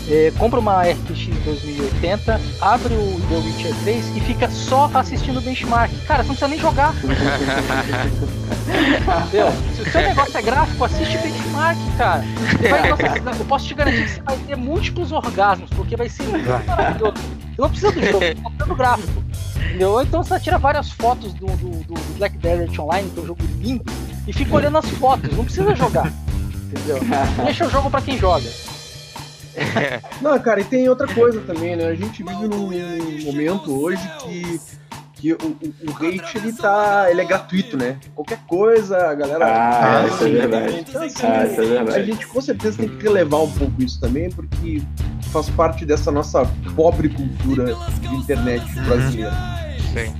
[0.09, 5.43] é, compra uma RTX 2080, abre o The Witcher 3 e fica só assistindo o
[5.43, 5.93] benchmark.
[6.07, 6.95] Cara, você não precisa nem jogar.
[9.27, 9.53] Entendeu?
[9.75, 12.25] Se o seu negócio é gráfico, assiste benchmark, cara.
[12.71, 16.23] Vai, nossa, eu posso te garantir que você vai ter múltiplos orgasmos, porque vai ser
[16.25, 17.15] muito maravilhoso.
[17.17, 19.25] Você não precisa do jogo, você precisa do gráfico.
[19.57, 20.01] Entendeu?
[20.03, 23.43] Então você tira várias fotos do, do, do Black Desert Online, que é um jogo
[23.59, 23.85] lindo,
[24.27, 26.13] e fica olhando as fotos, não precisa jogar.
[26.77, 27.01] Entendeu?
[27.45, 28.49] Deixa o jogo pra quem joga.
[30.21, 31.87] Não, cara, e tem outra coisa também, né?
[31.87, 32.71] A gente vive num
[33.25, 34.61] momento hoje que,
[35.15, 37.07] que o, o, o hate ele tá.
[37.11, 37.99] ele é gratuito, né?
[38.15, 39.47] Qualquer coisa, a galera.
[39.47, 40.85] Ah, ah isso é verdade.
[40.87, 41.99] Então, assim, ah, isso é verdade.
[41.99, 44.83] A gente com certeza tem que relevar um pouco isso também, porque
[45.33, 46.45] faz parte dessa nossa
[46.75, 49.35] pobre cultura de internet brasileira.
[49.93, 50.15] Sim.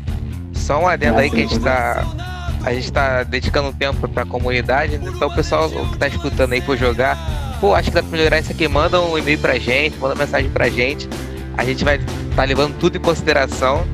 [0.55, 4.25] Só um adendo ah, aí que a gente tá a gente tá dedicando tempo pra
[4.25, 5.11] comunidade, né?
[5.15, 7.17] então o pessoal que tá escutando aí por jogar,
[7.61, 10.51] pô, acho que dá pra melhorar isso aqui, manda um e-mail pra gente, manda mensagem
[10.51, 11.09] pra gente.
[11.57, 11.99] A gente vai
[12.35, 13.87] tá levando tudo em consideração.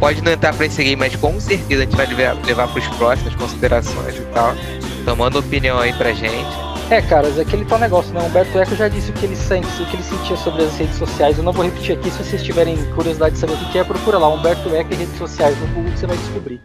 [0.00, 2.88] Pode não entrar pra esse game, mas com certeza a gente vai levar, levar pros
[2.96, 4.54] próximos considerações e tal.
[5.00, 6.72] Então manda opinião aí pra gente.
[6.90, 8.20] É, caras, é aquele tal negócio, né?
[8.20, 10.96] Humberto Eco já disse o que ele sente, o que ele sentia sobre as redes
[10.96, 11.38] sociais.
[11.38, 14.18] Eu não vou repetir aqui, se vocês tiverem curiosidade de saber o que é, procura
[14.18, 16.60] lá, Humberto Eco e redes sociais no Google que você vai descobrir.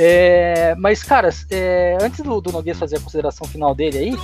[0.00, 4.16] É, mas, caras, é, antes do, do Noguês fazer a consideração final dele aí,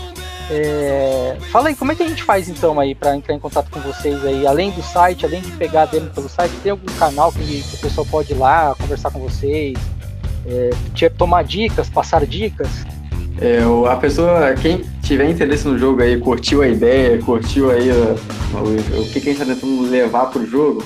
[0.48, 3.68] é, fala aí, como é que a gente faz então aí para entrar em contato
[3.70, 6.86] com vocês aí, além do site, além de pegar a demo pelo site, tem algum
[6.96, 9.76] canal que, que o pessoal pode ir lá conversar com vocês,
[10.46, 12.68] é, tomar dicas, passar dicas?
[13.40, 13.59] É,
[13.90, 18.14] a pessoa, quem tiver interesse no jogo aí, curtiu a ideia, curtiu aí o,
[18.59, 20.84] o, o que, que a gente está tentando levar pro jogo,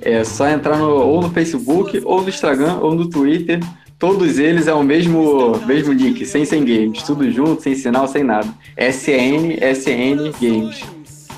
[0.00, 3.60] é só entrar no, ou no Facebook, ou no Instagram, ou no Twitter,
[4.04, 8.22] Todos eles é o mesmo, mesmo nick, sem sem games, tudo junto, sem sinal, sem
[8.22, 8.46] nada.
[8.76, 10.82] SN, SN Games.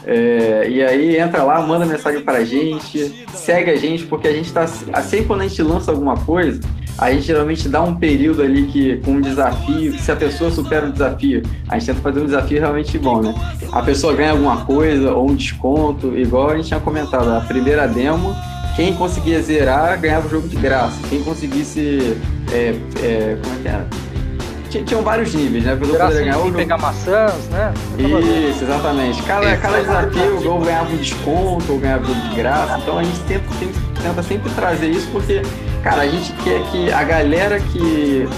[0.05, 4.53] É, e aí entra lá, manda mensagem pra gente, segue a gente, porque a gente
[4.53, 4.67] tá.
[4.93, 6.59] Assim quando a gente lança alguma coisa,
[6.99, 10.51] a gente geralmente dá um período ali que com um desafio, que se a pessoa
[10.51, 13.33] supera o desafio, a gente tenta fazer um desafio realmente bom, né?
[13.71, 17.87] A pessoa ganha alguma coisa ou um desconto, igual a gente tinha comentado, a primeira
[17.87, 18.35] demo
[18.77, 21.01] quem conseguia zerar ganhava o jogo de graça.
[21.09, 22.19] Quem conseguisse.
[22.53, 23.87] É, é, como é que era?
[24.85, 25.77] Tinham vários níveis, né?
[25.77, 26.57] Pra poder ganhar o jogo.
[26.57, 27.73] pegar maçãs, né?
[27.99, 29.23] Isso, exatamente.
[29.23, 32.79] Cada, cada desafio ou ganhava um desconto ou ganhava de graça.
[32.79, 33.45] Então a gente tenta,
[34.03, 35.41] tenta sempre trazer isso porque,
[35.83, 38.29] cara, a gente quer que a galera que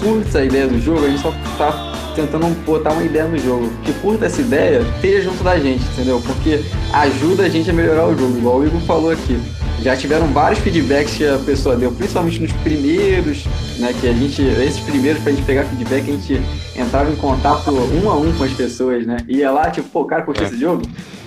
[0.00, 3.68] curta a ideia do jogo, a gente só tá tentando botar uma ideia no jogo.
[3.82, 6.22] Que curta essa ideia, esteja junto da gente, entendeu?
[6.24, 6.62] Porque
[6.92, 9.40] ajuda a gente a melhorar o jogo, igual o Igor falou aqui
[9.82, 13.44] já tiveram vários feedbacks que a pessoa deu, principalmente nos primeiros,
[13.78, 13.94] né?
[14.00, 16.42] Que a gente, esses primeiros pra gente pegar feedback, a gente
[16.76, 19.18] entrava em contato um a um com as pessoas, né?
[19.28, 20.46] Ia lá, tipo, pô, cara, curtiu é.
[20.46, 20.82] esse jogo?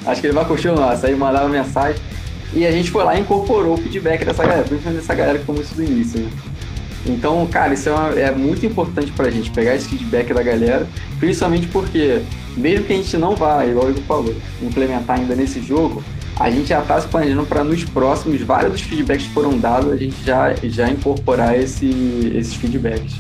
[0.06, 1.06] Acho que ele vai curtir o nosso.
[1.06, 2.02] Aí mandava mensagem.
[2.54, 5.46] E a gente foi lá e incorporou o feedback dessa galera, principalmente dessa galera que
[5.46, 6.30] começou do início, né?
[7.06, 10.86] Então, cara, isso é, uma, é muito importante pra gente pegar esse feedback da galera,
[11.20, 12.22] principalmente porque,
[12.56, 16.04] mesmo que a gente não vá, igual o Igor falou, implementar ainda nesse jogo,
[16.42, 19.98] a gente já está planejando para nos próximos, vários dos feedbacks que foram dados, a
[19.98, 21.88] gente já, já incorporar esse,
[22.36, 23.14] esses feedbacks.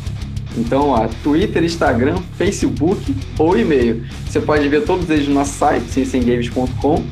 [0.57, 4.03] Então, ó, Twitter, Instagram, Facebook ou e-mail.
[4.27, 7.03] Você pode ver todos eles no nosso site, sensemgames.com,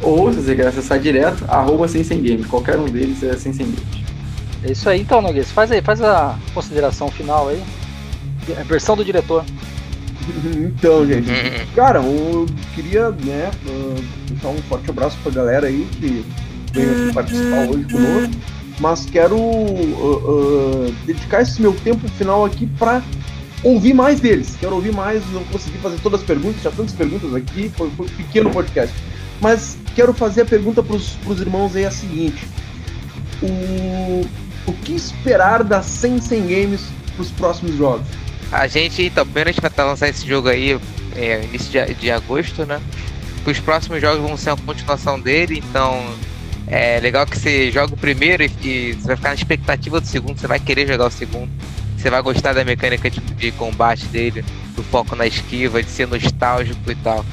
[0.00, 2.46] ou se você quer acessar direto, arroba sensemgames.
[2.46, 4.02] Qualquer um deles é sensemgames.
[4.64, 5.50] É isso aí, então, Noguês.
[5.50, 7.62] Faz aí, faz a consideração final aí.
[8.58, 9.44] A versão do diretor.
[10.56, 11.28] Então, gente.
[11.74, 13.50] Cara, eu queria, né,
[14.28, 16.24] deixar um forte abraço pra galera aí que
[16.72, 18.34] veio participar hoje conosco.
[18.80, 23.02] Mas quero uh, uh, dedicar esse meu tempo final aqui pra
[23.62, 24.56] ouvir mais deles.
[24.58, 28.06] Quero ouvir mais, não consegui fazer todas as perguntas, já tantas perguntas aqui, foi, foi
[28.06, 28.94] um pequeno podcast.
[29.40, 32.46] Mas quero fazer a pergunta pros, pros irmãos aí a seguinte.
[33.42, 34.26] O,
[34.66, 36.82] o que esperar da Sensen Games
[37.16, 38.06] pros próximos jogos?
[38.52, 40.78] A gente, então, primeiro a vai estar lançando esse jogo aí
[41.16, 42.80] é, início de, de agosto, né?
[43.46, 46.04] Os próximos jogos vão ser uma continuação dele, então
[46.66, 50.06] é legal que você joga o primeiro e, e, você vai ficar na expectativa do
[50.06, 51.50] segundo, você vai querer jogar o segundo.
[51.96, 56.06] Você vai gostar da mecânica de, de combate dele, do foco na esquiva, de ser
[56.06, 57.24] nostálgico e tal.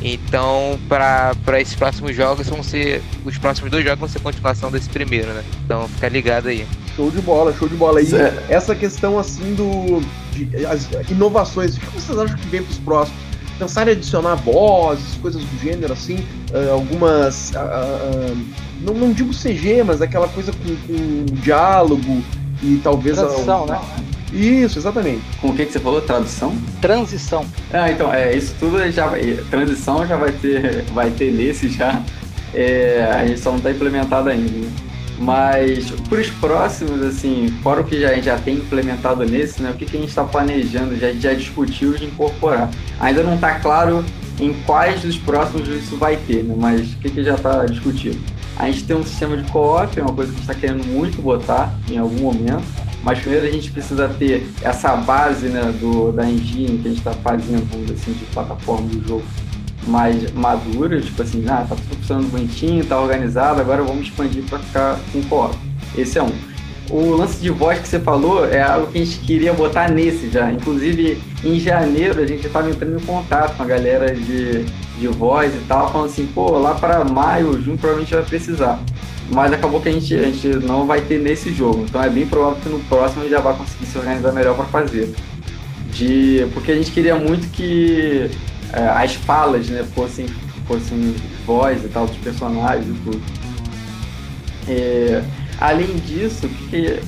[0.00, 3.02] Então, para esses próximos jogos vão ser.
[3.24, 5.44] Os próximos dois jogos vão ser continuação desse primeiro, né?
[5.64, 6.66] Então fica ligado aí.
[6.96, 8.02] Show de bola, show de bola.
[8.02, 8.46] E é.
[8.48, 10.00] essa questão assim do.
[10.32, 13.20] De, as inovações, o que vocês acham que vem para os próximos?
[13.58, 16.16] Pensar em adicionar vozes, coisas do gênero, assim,
[16.50, 17.50] uh, algumas.
[17.50, 18.38] Uh, uh,
[18.82, 22.22] não, não digo CG, mas aquela coisa com, com diálogo
[22.62, 23.16] e talvez.
[23.16, 23.80] Transição, né?
[24.32, 25.22] Isso, exatamente.
[25.40, 26.00] Com o que, que você falou?
[26.00, 26.56] Tradução?
[26.80, 27.44] Transição.
[27.72, 29.38] Ah, então, é, isso tudo já vai.
[29.50, 32.02] Transição já vai ter, vai ter nesse já.
[32.54, 34.50] É, a gente só não está implementado ainda.
[34.50, 34.70] Né?
[35.18, 39.62] Mas para os próximos, assim, fora o que já, a gente já tem implementado nesse,
[39.62, 39.70] né?
[39.70, 42.70] O que, que a gente está planejando, já, já discutiu de incorporar.
[42.98, 44.04] Ainda não está claro
[44.40, 46.54] em quais dos próximos isso vai ter, né?
[46.56, 48.18] Mas o que, que já está discutido?
[48.56, 50.86] A gente tem um sistema de co-op, é uma coisa que a gente está querendo
[50.86, 52.64] muito botar em algum momento.
[53.02, 56.98] Mas primeiro a gente precisa ter essa base né, do, da engine que a gente
[56.98, 59.24] está fazendo, assim, de plataforma do jogo
[59.86, 64.58] mais madura, tipo assim, ah, tá tudo funcionando bonitinho, tá organizado, agora vamos expandir para
[64.58, 65.56] ficar com co-op.
[65.96, 66.32] Esse é um.
[66.90, 70.28] O lance de voz que você falou é algo que a gente queria botar nesse
[70.28, 70.52] já.
[70.52, 74.64] Inclusive, em janeiro, a gente estava entrando em contato com a galera de,
[74.98, 78.78] de voz e tal, falando assim, pô, lá para maio, junho, provavelmente vai precisar.
[79.30, 81.84] Mas acabou que a gente, a gente não vai ter nesse jogo.
[81.88, 84.54] Então é bem provável que no próximo a gente já vai conseguir se organizar melhor
[84.54, 85.14] para fazer.
[85.92, 88.30] De, porque a gente queria muito que
[88.72, 90.26] as falas né, fossem,
[90.66, 91.14] fossem
[91.46, 93.22] voz e tal dos personagens e tudo.
[94.68, 95.22] É,
[95.60, 97.00] além disso, que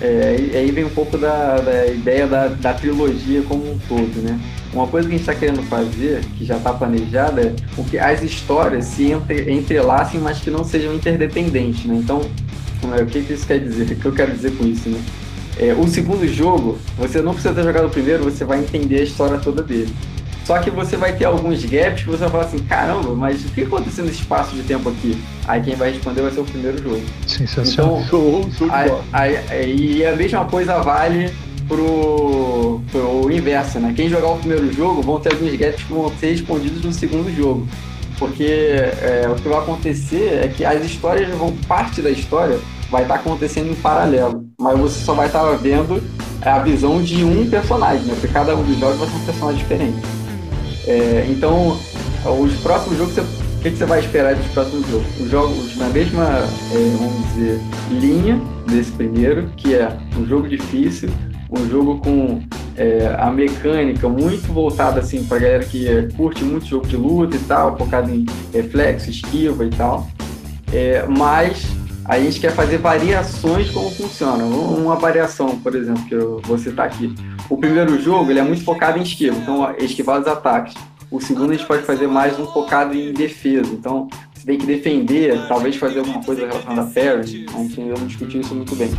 [0.00, 4.38] é, aí vem um pouco da, da ideia da, da, trilogia como um todo, né?
[4.72, 7.54] Uma coisa que a gente está querendo fazer, que já está planejada, é
[7.88, 11.94] que as histórias se entre, entrelacem, mas que não sejam interdependentes, né?
[11.96, 12.20] Então,
[12.98, 13.92] é, o que, que isso quer dizer?
[13.92, 15.00] O que eu quero dizer com isso, né?
[15.58, 19.04] É, o segundo jogo, você não precisa ter jogado o primeiro, você vai entender a
[19.04, 19.94] história toda dele.
[20.44, 23.48] Só que você vai ter alguns gaps que você vai falar assim, caramba, mas o
[23.48, 25.16] que aconteceu nesse espaço de tempo aqui?
[25.46, 27.02] Aí quem vai responder vai ser o primeiro jogo.
[27.26, 27.98] Sensacional.
[27.98, 28.70] Então, show, show
[29.66, 31.32] e a mesma coisa vale
[31.68, 33.92] pro, pro inverso, né?
[33.94, 37.34] Quem jogar o primeiro jogo vão ter alguns gaps que vão ser respondidos no segundo
[37.34, 37.66] jogo.
[38.18, 42.58] Porque é, o que vai acontecer é que as histórias vão, parte da história
[42.90, 46.02] vai estar acontecendo em paralelo, mas você só vai estar vendo
[46.42, 48.14] a visão de um personagem, né?
[48.14, 50.11] Porque cada um dos jogos vai ser um personagem diferente.
[50.86, 51.78] É, então,
[52.40, 55.20] os próximos jogos, o que, que, você vai esperar dos próximos jogos?
[55.20, 56.24] Os jogos na mesma,
[56.72, 57.60] é, vamos dizer,
[57.90, 61.10] linha desse primeiro, que é um jogo difícil,
[61.50, 62.40] um jogo com
[62.76, 67.36] é, a mecânica muito voltada assim para galera que é, curte muito jogo de luta
[67.36, 70.08] e tal, focado em reflexo, esquiva e tal.
[70.72, 71.66] É, mas
[72.04, 74.44] a gente quer fazer variações como funciona.
[74.44, 77.14] Uma variação, por exemplo, que eu vou citar aqui.
[77.48, 80.74] O primeiro jogo ele é muito focado em esquiva, então esquivar os ataques.
[81.10, 84.66] O segundo a gente pode fazer mais um focado em defesa, então você tem que
[84.66, 87.46] defender, talvez fazer alguma coisa relacionada a parry.
[87.54, 88.90] A gente ainda não discutiu isso muito bem.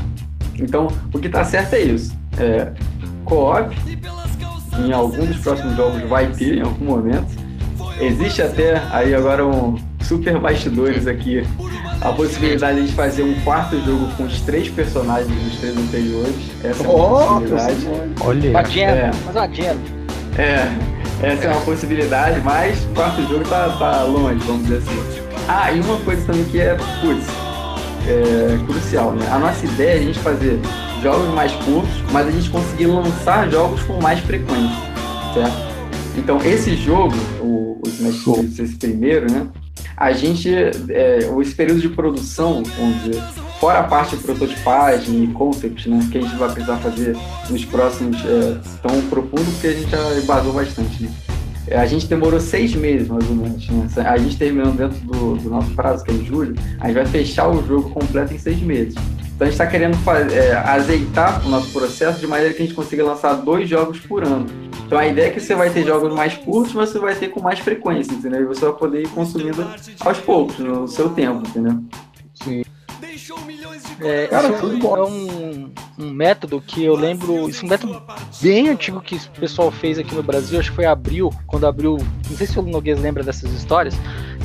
[0.59, 2.15] Então, o que está certo é isso.
[2.37, 2.71] É,
[3.25, 3.75] co-op,
[4.79, 7.27] em algum dos próximos jogos vai ter em algum momento.
[7.99, 11.43] Existe até aí agora um super bastidores aqui
[12.03, 16.35] a possibilidade de fazer um quarto jogo com os três personagens dos três anteriores.
[16.61, 17.87] Essa é uma oh, possibilidade.
[18.19, 18.47] Olha.
[18.49, 19.11] É.
[19.25, 19.47] Mas uma
[20.37, 20.67] É,
[21.21, 25.23] essa é uma possibilidade, mas o quarto jogo tá, tá longe, vamos dizer assim.
[25.47, 27.25] Ah, e uma coisa também que é, putz,
[28.07, 29.25] é crucial, né?
[29.31, 30.59] A nossa ideia é a gente fazer
[31.01, 34.75] jogos mais curtos, mas a gente conseguir lançar jogos com mais frequência,
[35.33, 35.73] certo?
[36.17, 38.59] Então, esse jogo, o, o Smash Bros.
[38.59, 39.47] esse primeiro, né?
[39.95, 40.49] A gente,
[40.89, 41.19] é,
[41.55, 43.21] período de produção, vamos dizer,
[43.59, 47.15] fora a parte de prototipagem e concept, né, que a gente vai precisar fazer
[47.49, 51.11] nos próximos, é, tão profundo, porque a gente já embasou bastante, né?
[51.67, 53.67] É, a gente demorou seis meses, mais ou menos.
[53.69, 53.87] Né?
[54.05, 57.05] A gente terminando dentro do, do, nosso prazo, que é em julho, a gente vai
[57.05, 58.95] fechar o jogo completo em seis meses.
[59.35, 62.65] Então a gente está querendo fazer, é, azeitar o nosso processo de maneira que a
[62.65, 64.45] gente consiga lançar dois jogos por ano.
[64.85, 67.29] Então a ideia é que você vai ter jogos mais curtos, mas você vai ter
[67.29, 68.41] com mais frequência, entendeu?
[68.41, 69.65] E você vai poder ir consumindo
[69.99, 71.83] aos poucos, no seu tempo, entendeu?
[72.35, 72.63] Sim.
[74.01, 74.65] É, Cara, isso
[74.95, 77.49] é um, um, método que eu lembro.
[77.49, 78.01] Isso é um método
[78.41, 80.59] bem antigo que o pessoal fez aqui no Brasil.
[80.59, 81.97] Acho que foi Abril, quando Abril.
[82.29, 83.95] Não sei se o Noguês lembra dessas histórias.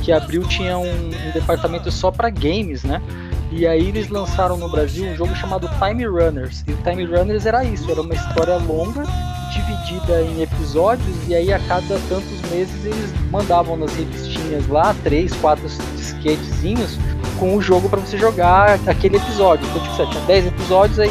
[0.03, 3.03] Que Abril tinha um, um departamento só para games, né?
[3.51, 6.63] E aí eles lançaram no Brasil um jogo chamado Time Runners.
[6.67, 9.05] E o Time Runners era isso, era uma história longa,
[9.53, 15.35] dividida em episódios, e aí a cada tantos meses eles mandavam nas revistinhas lá, três,
[15.37, 15.67] quatro
[15.97, 16.99] disquetezinhos,
[17.39, 19.67] com o jogo para você jogar aquele episódio.
[19.69, 21.11] Então, tipo, tinha 10 episódios, aí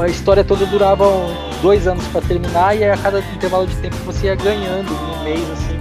[0.00, 1.04] a história toda durava
[1.60, 5.48] dois anos para terminar, e a cada intervalo de tempo você ia ganhando no mês,
[5.50, 5.73] assim,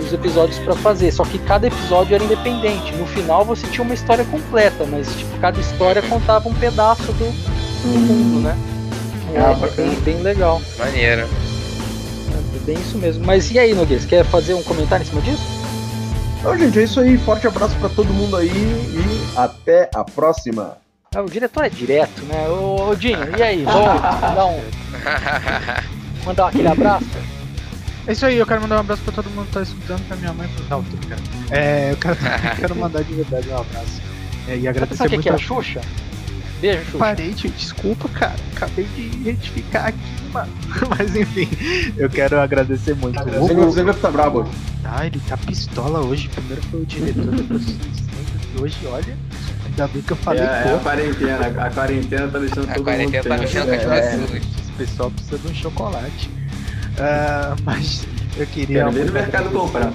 [0.00, 1.12] os episódios para fazer.
[1.12, 2.94] Só que cada episódio era independente.
[2.96, 7.24] No final você tinha uma história completa, mas tipo, cada história contava um pedaço do,
[7.92, 8.56] do mundo, né?
[9.34, 10.60] É, ah, bem, bem legal.
[10.78, 11.22] Maneiro.
[11.22, 13.24] É, bem isso mesmo.
[13.24, 15.42] Mas e aí, Noguês, quer fazer um comentário em cima disso?
[16.38, 17.16] Então, gente, é isso aí.
[17.16, 20.76] Forte abraço para todo mundo aí e até a próxima.
[21.14, 22.48] Ah, o diretor é direto, né?
[22.48, 23.64] Ô, Dinho, e aí?
[23.64, 24.00] Vamos
[24.34, 24.60] dar um.
[26.26, 27.06] Mandar aquele abraço?
[28.06, 30.16] É isso aí, eu quero mandar um abraço pra todo mundo que tá escutando, pra
[30.16, 30.48] minha mãe.
[30.68, 31.22] Não, tô brincando.
[31.50, 34.00] É, eu quero, eu quero mandar de verdade um abraço.
[34.48, 35.80] É, e agradecer Sabe muito que é a Xuxa?
[36.60, 36.98] Beijo, Xuxa.
[36.98, 38.34] Parei, de, desculpa, cara.
[38.56, 39.98] Acabei de retificar aqui,
[40.32, 40.50] mano.
[40.98, 41.48] Mas enfim,
[41.96, 43.20] eu quero agradecer muito.
[43.22, 44.48] O Hugo Zenga tá brabo.
[44.84, 46.28] Ah, ele tá pistola hoje.
[46.28, 49.16] Primeiro foi o diretor, depois o Hoje, olha,
[49.64, 50.42] ainda bem que eu falei.
[50.42, 53.42] É, é a quarentena, a quarentena tá deixando A todo quarentena mundo tá tenso.
[53.42, 54.16] mexendo com as É.
[54.16, 54.42] pessoas.
[54.42, 56.30] Esse pessoal precisa de um chocolate.
[56.98, 58.04] Ah, mas
[58.36, 58.84] eu queria.
[58.84, 59.92] Quero ver no mercado comprar.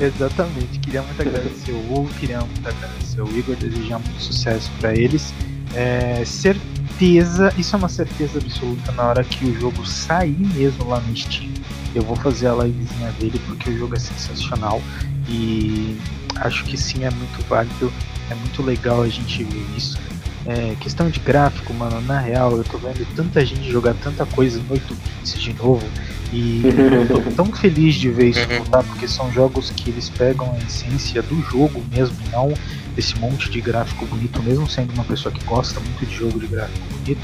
[0.00, 4.94] Exatamente, queria muito agradecer o Hugo, queria muito agradecer o Igor, desejar muito sucesso para
[4.96, 5.34] eles.
[5.74, 11.00] É, certeza, isso é uma certeza absoluta na hora que o jogo sair mesmo lá
[11.00, 11.50] no Steam.
[11.94, 14.80] Eu vou fazer a livezinha dele porque o jogo é sensacional
[15.28, 15.98] e
[16.36, 17.92] acho que sim é muito válido,
[18.30, 19.98] é muito legal a gente ver isso.
[20.46, 24.58] É, questão de gráfico, mano, na real, eu tô vendo tanta gente jogar tanta coisa
[24.58, 25.86] em 8 bits de novo
[26.32, 30.52] e eu tô tão feliz de ver isso voltar, porque são jogos que eles pegam
[30.52, 32.52] a essência do jogo mesmo, não
[32.96, 36.46] esse monte de gráfico bonito, mesmo sendo uma pessoa que gosta muito de jogo de
[36.46, 37.20] gráfico bonito,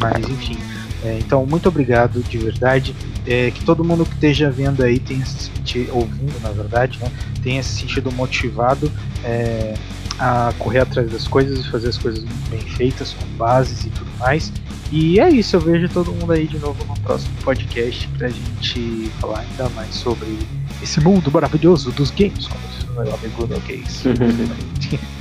[0.00, 0.56] mas enfim.
[1.04, 2.94] é, então, muito obrigado de verdade.
[3.26, 7.10] É, que todo mundo que esteja vendo aí tenha se sentido, ouvindo na verdade, né,
[7.42, 8.90] tenha se sentido motivado
[9.22, 9.74] é,
[10.18, 13.90] a correr atrás das coisas e fazer as coisas muito bem feitas, com bases e
[13.90, 14.52] tudo mais.
[14.92, 19.08] E é isso, eu vejo todo mundo aí de novo no próximo podcast pra gente
[19.20, 20.36] falar ainda mais sobre
[20.82, 24.02] esse mundo maravilhoso dos games, como diz o meu amigo no gays.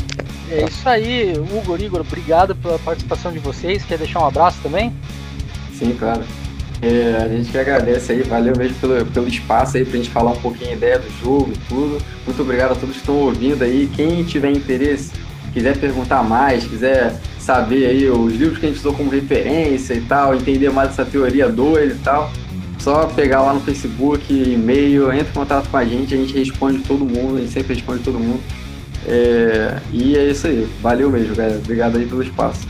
[0.52, 3.86] É isso aí, Hugo, Igor, obrigado pela participação de vocês.
[3.86, 4.92] Quer deixar um abraço também?
[5.78, 6.24] Sim, claro.
[6.82, 10.32] É, a gente que agradece aí, valeu mesmo pelo, pelo espaço aí pra gente falar
[10.32, 12.04] um pouquinho a ideia do jogo e tudo.
[12.26, 13.88] Muito obrigado a todos que estão ouvindo aí.
[13.96, 15.12] Quem tiver interesse,
[15.54, 17.20] quiser perguntar mais, quiser
[17.50, 21.04] saber aí os livros que a gente usou como referência e tal, entender mais essa
[21.04, 22.32] teoria doida e tal,
[22.78, 26.78] só pegar lá no Facebook, e-mail, entra em contato com a gente, a gente responde
[26.84, 28.40] todo mundo, a gente sempre responde todo mundo.
[29.08, 30.70] É, e é isso aí.
[30.80, 31.58] Valeu mesmo, galera.
[31.58, 32.68] Obrigado aí pelo espaço.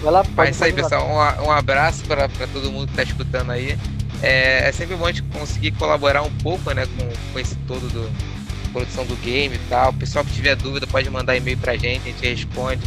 [0.00, 1.08] Vai lá, Mas é isso aí, pode- pessoal.
[1.10, 3.76] Um, a- um abraço para todo mundo que tá escutando aí.
[4.22, 7.88] É, é sempre bom a gente conseguir colaborar um pouco, né, com, com esse todo
[7.92, 8.08] do
[8.72, 9.90] produção do game e tal.
[9.90, 12.80] O pessoal que tiver dúvida pode mandar e-mail pra gente, a gente responde.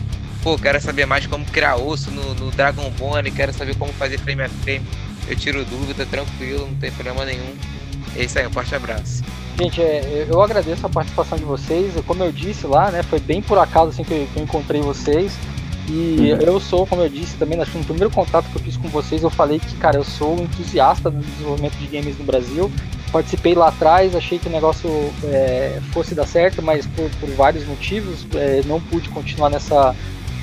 [0.47, 4.17] Pô, quero saber mais como criar osso no, no Dragon Bone, quero saber como fazer
[4.17, 4.85] frame a frame.
[5.27, 7.53] Eu tiro dúvida, tranquilo, não tem problema nenhum.
[8.15, 9.25] É isso aí, um forte abraço.
[9.59, 11.91] Gente, é, eu agradeço a participação de vocês.
[12.05, 14.79] Como eu disse lá, né, foi bem por acaso assim que eu, que eu encontrei
[14.79, 15.33] vocês.
[15.89, 16.41] E Uhum.
[16.41, 18.87] eu sou, como eu disse também, acho que no primeiro contato que eu fiz com
[18.87, 22.71] vocês, eu falei que, cara, eu sou um entusiasta do desenvolvimento de games no Brasil.
[23.11, 24.89] Participei lá atrás, achei que o negócio
[25.25, 29.95] é, fosse dar certo, mas por, por vários motivos é, não pude continuar nessa,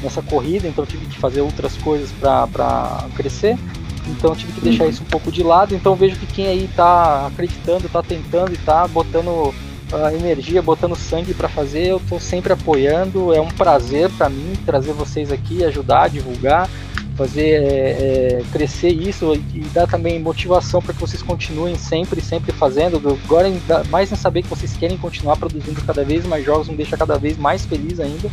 [0.05, 3.59] nessa corrida, então tive que fazer outras coisas para crescer.
[4.06, 5.74] Então tive que deixar isso um pouco de lado.
[5.74, 9.55] Então vejo que quem aí tá acreditando, tá tentando e tá botando
[9.93, 13.32] a energia, botando sangue para fazer, eu tô sempre apoiando.
[13.32, 16.68] É um prazer para mim trazer vocês aqui, ajudar, divulgar,
[17.16, 17.90] fazer é,
[18.40, 22.97] é, crescer isso e, e dar também motivação para que vocês continuem sempre, sempre fazendo.
[23.24, 26.76] Agora ainda mais em saber que vocês querem continuar produzindo cada vez mais jogos, me
[26.76, 28.28] deixa cada vez mais feliz ainda.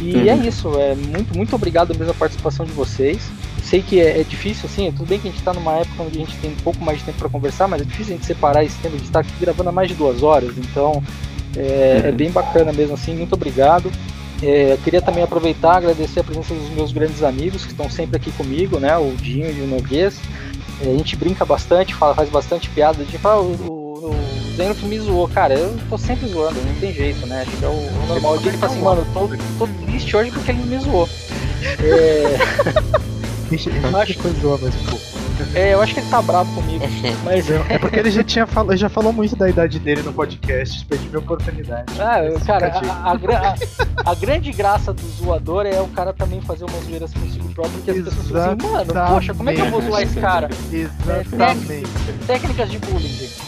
[0.00, 0.28] E Uhum.
[0.28, 3.28] é isso, é muito, muito obrigado mesmo a participação de vocês.
[3.62, 6.18] Sei que é, é difícil, assim, tudo bem que a gente tá numa época onde
[6.18, 8.26] a gente tem um pouco mais de tempo para conversar, mas é difícil a gente
[8.26, 11.02] separar esse tempo de estar aqui gravando há mais de duas horas, então
[11.56, 13.90] é, é bem bacana mesmo assim, muito obrigado.
[14.40, 18.30] É, queria também aproveitar agradecer a presença dos meus grandes amigos que estão sempre aqui
[18.32, 18.96] comigo, né?
[18.96, 20.20] O Dinho e o Noguês.
[20.80, 23.02] É, a gente brinca bastante, fala, faz bastante piada.
[23.02, 24.14] A gente fala, o, o,
[24.58, 25.54] o Zenith me zoou, cara.
[25.54, 27.42] Eu tô sempre zoando, não tem jeito, né?
[27.46, 28.34] Acho que é o, normal.
[28.34, 31.08] O Dinho fala assim, mano, eu tô, tô triste hoje porque ele me zoou.
[31.82, 32.36] É,
[33.50, 35.04] ele Acho- zoa mais um pouco.
[35.54, 36.84] é, eu acho que ele tá bravo comigo,
[37.24, 40.84] mas É porque ele já tinha falado, já falou muito da idade dele no podcast,
[40.84, 41.92] perdi minha oportunidade.
[42.00, 43.54] Ah, eu- cara, a, a, a-
[44.10, 47.90] a grande graça do zoador é o cara também fazer umas zoeiras consigo próprio, porque
[47.92, 50.48] as pessoas ficam assim, mano, poxa, como é que eu vou zoar esse cara?
[50.72, 51.88] Exatamente.
[52.26, 53.47] Técnicas de bullying, gente.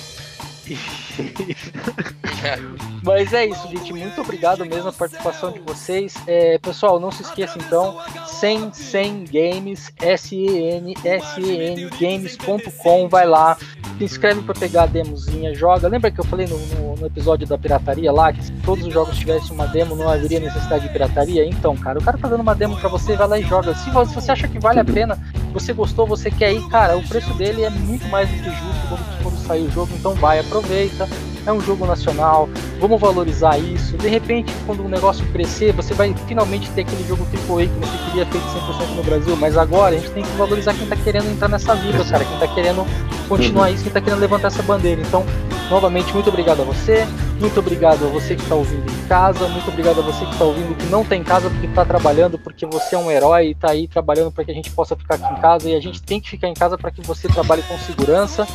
[3.02, 3.92] Mas é isso, gente.
[3.92, 6.14] Muito obrigado mesmo a participação de vocês.
[6.26, 13.56] É, pessoal, não se esqueça então, 100 100 games, S-E-N, S-E-N, games.com, vai lá,
[13.98, 15.88] se inscreve pra pegar a demozinha, joga.
[15.88, 18.92] Lembra que eu falei no, no- no episódio da pirataria lá, que se todos os
[18.92, 21.47] jogos tivessem uma demo, não haveria necessidade de pirataria?
[21.47, 23.74] Então, cara, o cara tá dando uma demo pra você, vai lá e joga.
[23.74, 25.18] Se vo- se você acha que vale a pena,
[25.52, 29.20] você gostou, você quer ir, cara, o preço dele é muito mais do que justo
[29.51, 31.09] sair o jogo, então vai, aproveita.
[31.44, 32.48] é um jogo nacional,
[32.78, 33.97] vamos valorizar isso.
[33.97, 37.98] De repente, quando o negócio crescer, você vai finalmente ter aquele jogo AAA que você
[38.05, 41.28] queria feito 100% no Brasil, mas agora a gente tem que valorizar quem tá querendo
[41.31, 42.86] entrar nessa vida, cara, quem tá querendo
[43.28, 45.01] continuar isso, quem tá querendo levantar essa bandeira.
[45.01, 45.24] Então,
[45.70, 47.06] novamente, muito obrigado a você,
[47.40, 50.44] muito obrigado a você que tá ouvindo em casa, muito obrigado a você que tá
[50.44, 53.70] ouvindo que não tem casa porque tá trabalhando, porque você é um herói e tá
[53.70, 56.20] aí trabalhando para que a gente possa ficar aqui em casa e a gente tem
[56.20, 58.47] que ficar em casa para que você trabalhe com segurança.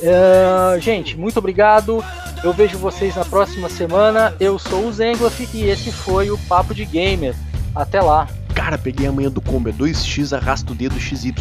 [0.00, 2.02] Uh, gente, muito obrigado.
[2.42, 4.34] Eu vejo vocês na próxima semana.
[4.40, 7.34] Eu sou o Zengloff e esse foi o Papo de Gamer.
[7.74, 8.26] Até lá.
[8.54, 11.34] Cara, peguei a manhã do combo, é 2x, arrasta o dedo XY.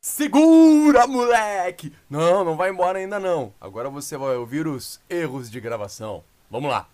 [0.00, 1.92] Segura, moleque!
[2.10, 3.52] Não, não vai embora ainda não.
[3.60, 6.24] Agora você vai ouvir os erros de gravação.
[6.50, 6.88] Vamos lá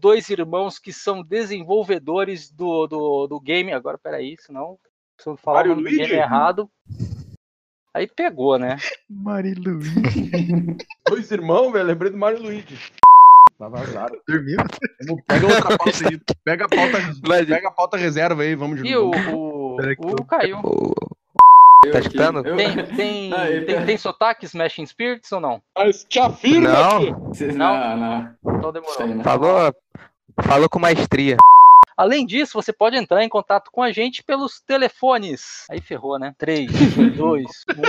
[0.00, 3.72] dois irmãos que são desenvolvedores do, do, do game.
[3.72, 4.78] Agora, peraí, senão
[5.20, 6.68] se eu falar o game errado.
[7.92, 8.76] Aí pegou, né?
[9.08, 9.94] Mari Luigi.
[11.08, 11.86] dois irmãos, velho.
[11.86, 12.76] Lembrei do Mario Luigi.
[13.56, 14.20] Tá vazado.
[14.26, 14.56] Dormiu?
[15.28, 16.20] Pega outra pauta aí.
[16.44, 16.98] Pega a pauta,
[17.46, 20.58] pega a pauta reserva aí, vamos de E o, o, o caiu.
[21.92, 22.42] Tá escutando?
[22.42, 25.62] Tem, tem, ah, tem, tem sotaque Smashing Spirits ou não?
[25.76, 27.00] Mas te afirma não.
[27.54, 27.96] não.
[27.96, 29.22] Não, Então demorou.
[29.22, 29.74] Falou,
[30.42, 31.36] falou com maestria.
[31.96, 35.64] Além disso, você pode entrar em contato com a gente pelos telefones.
[35.70, 36.34] Aí ferrou, né?
[36.38, 36.70] 3,
[37.16, 37.82] 2, 1.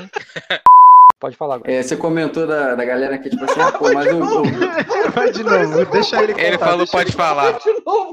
[1.19, 1.71] Pode falar agora.
[1.71, 4.43] É, você comentou da, da galera que, tipo assim, ah, pô, mas o.
[5.11, 6.45] Vai de novo, deixa ele contar.
[6.45, 7.53] Ele falou, pode ele falar.
[7.53, 8.11] De novo.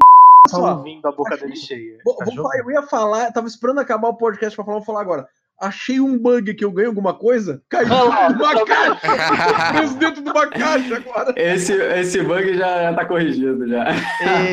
[0.49, 1.99] Só ouvindo a boca dele cheia.
[2.05, 5.29] Vou, vou, eu ia falar, tava esperando acabar o podcast pra falar, vou falar agora
[5.63, 9.73] achei um bug que eu ganho alguma coisa, caiu dentro de uma caixa.
[9.73, 11.33] preso dentro de uma caixa agora.
[11.37, 13.87] Esse, esse bug já, já tá corrigido já.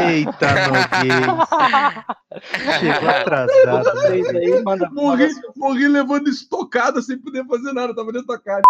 [0.07, 1.25] Eita, Noguês.
[2.79, 3.99] Chegou atrasado.
[4.07, 8.61] Aí, manda, morri, morri levando estocada sem poder fazer nada, tava dentro da caixa.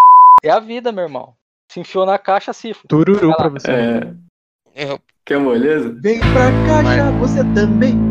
[0.42, 1.34] É a vida, meu irmão.
[1.70, 2.74] Se enfiou na caixa, se.
[2.88, 3.72] Tururu pra você.
[4.76, 4.98] É.
[5.26, 5.94] Quer moleza?
[6.02, 7.20] Vem pra caixa, Mas...
[7.20, 8.09] você também.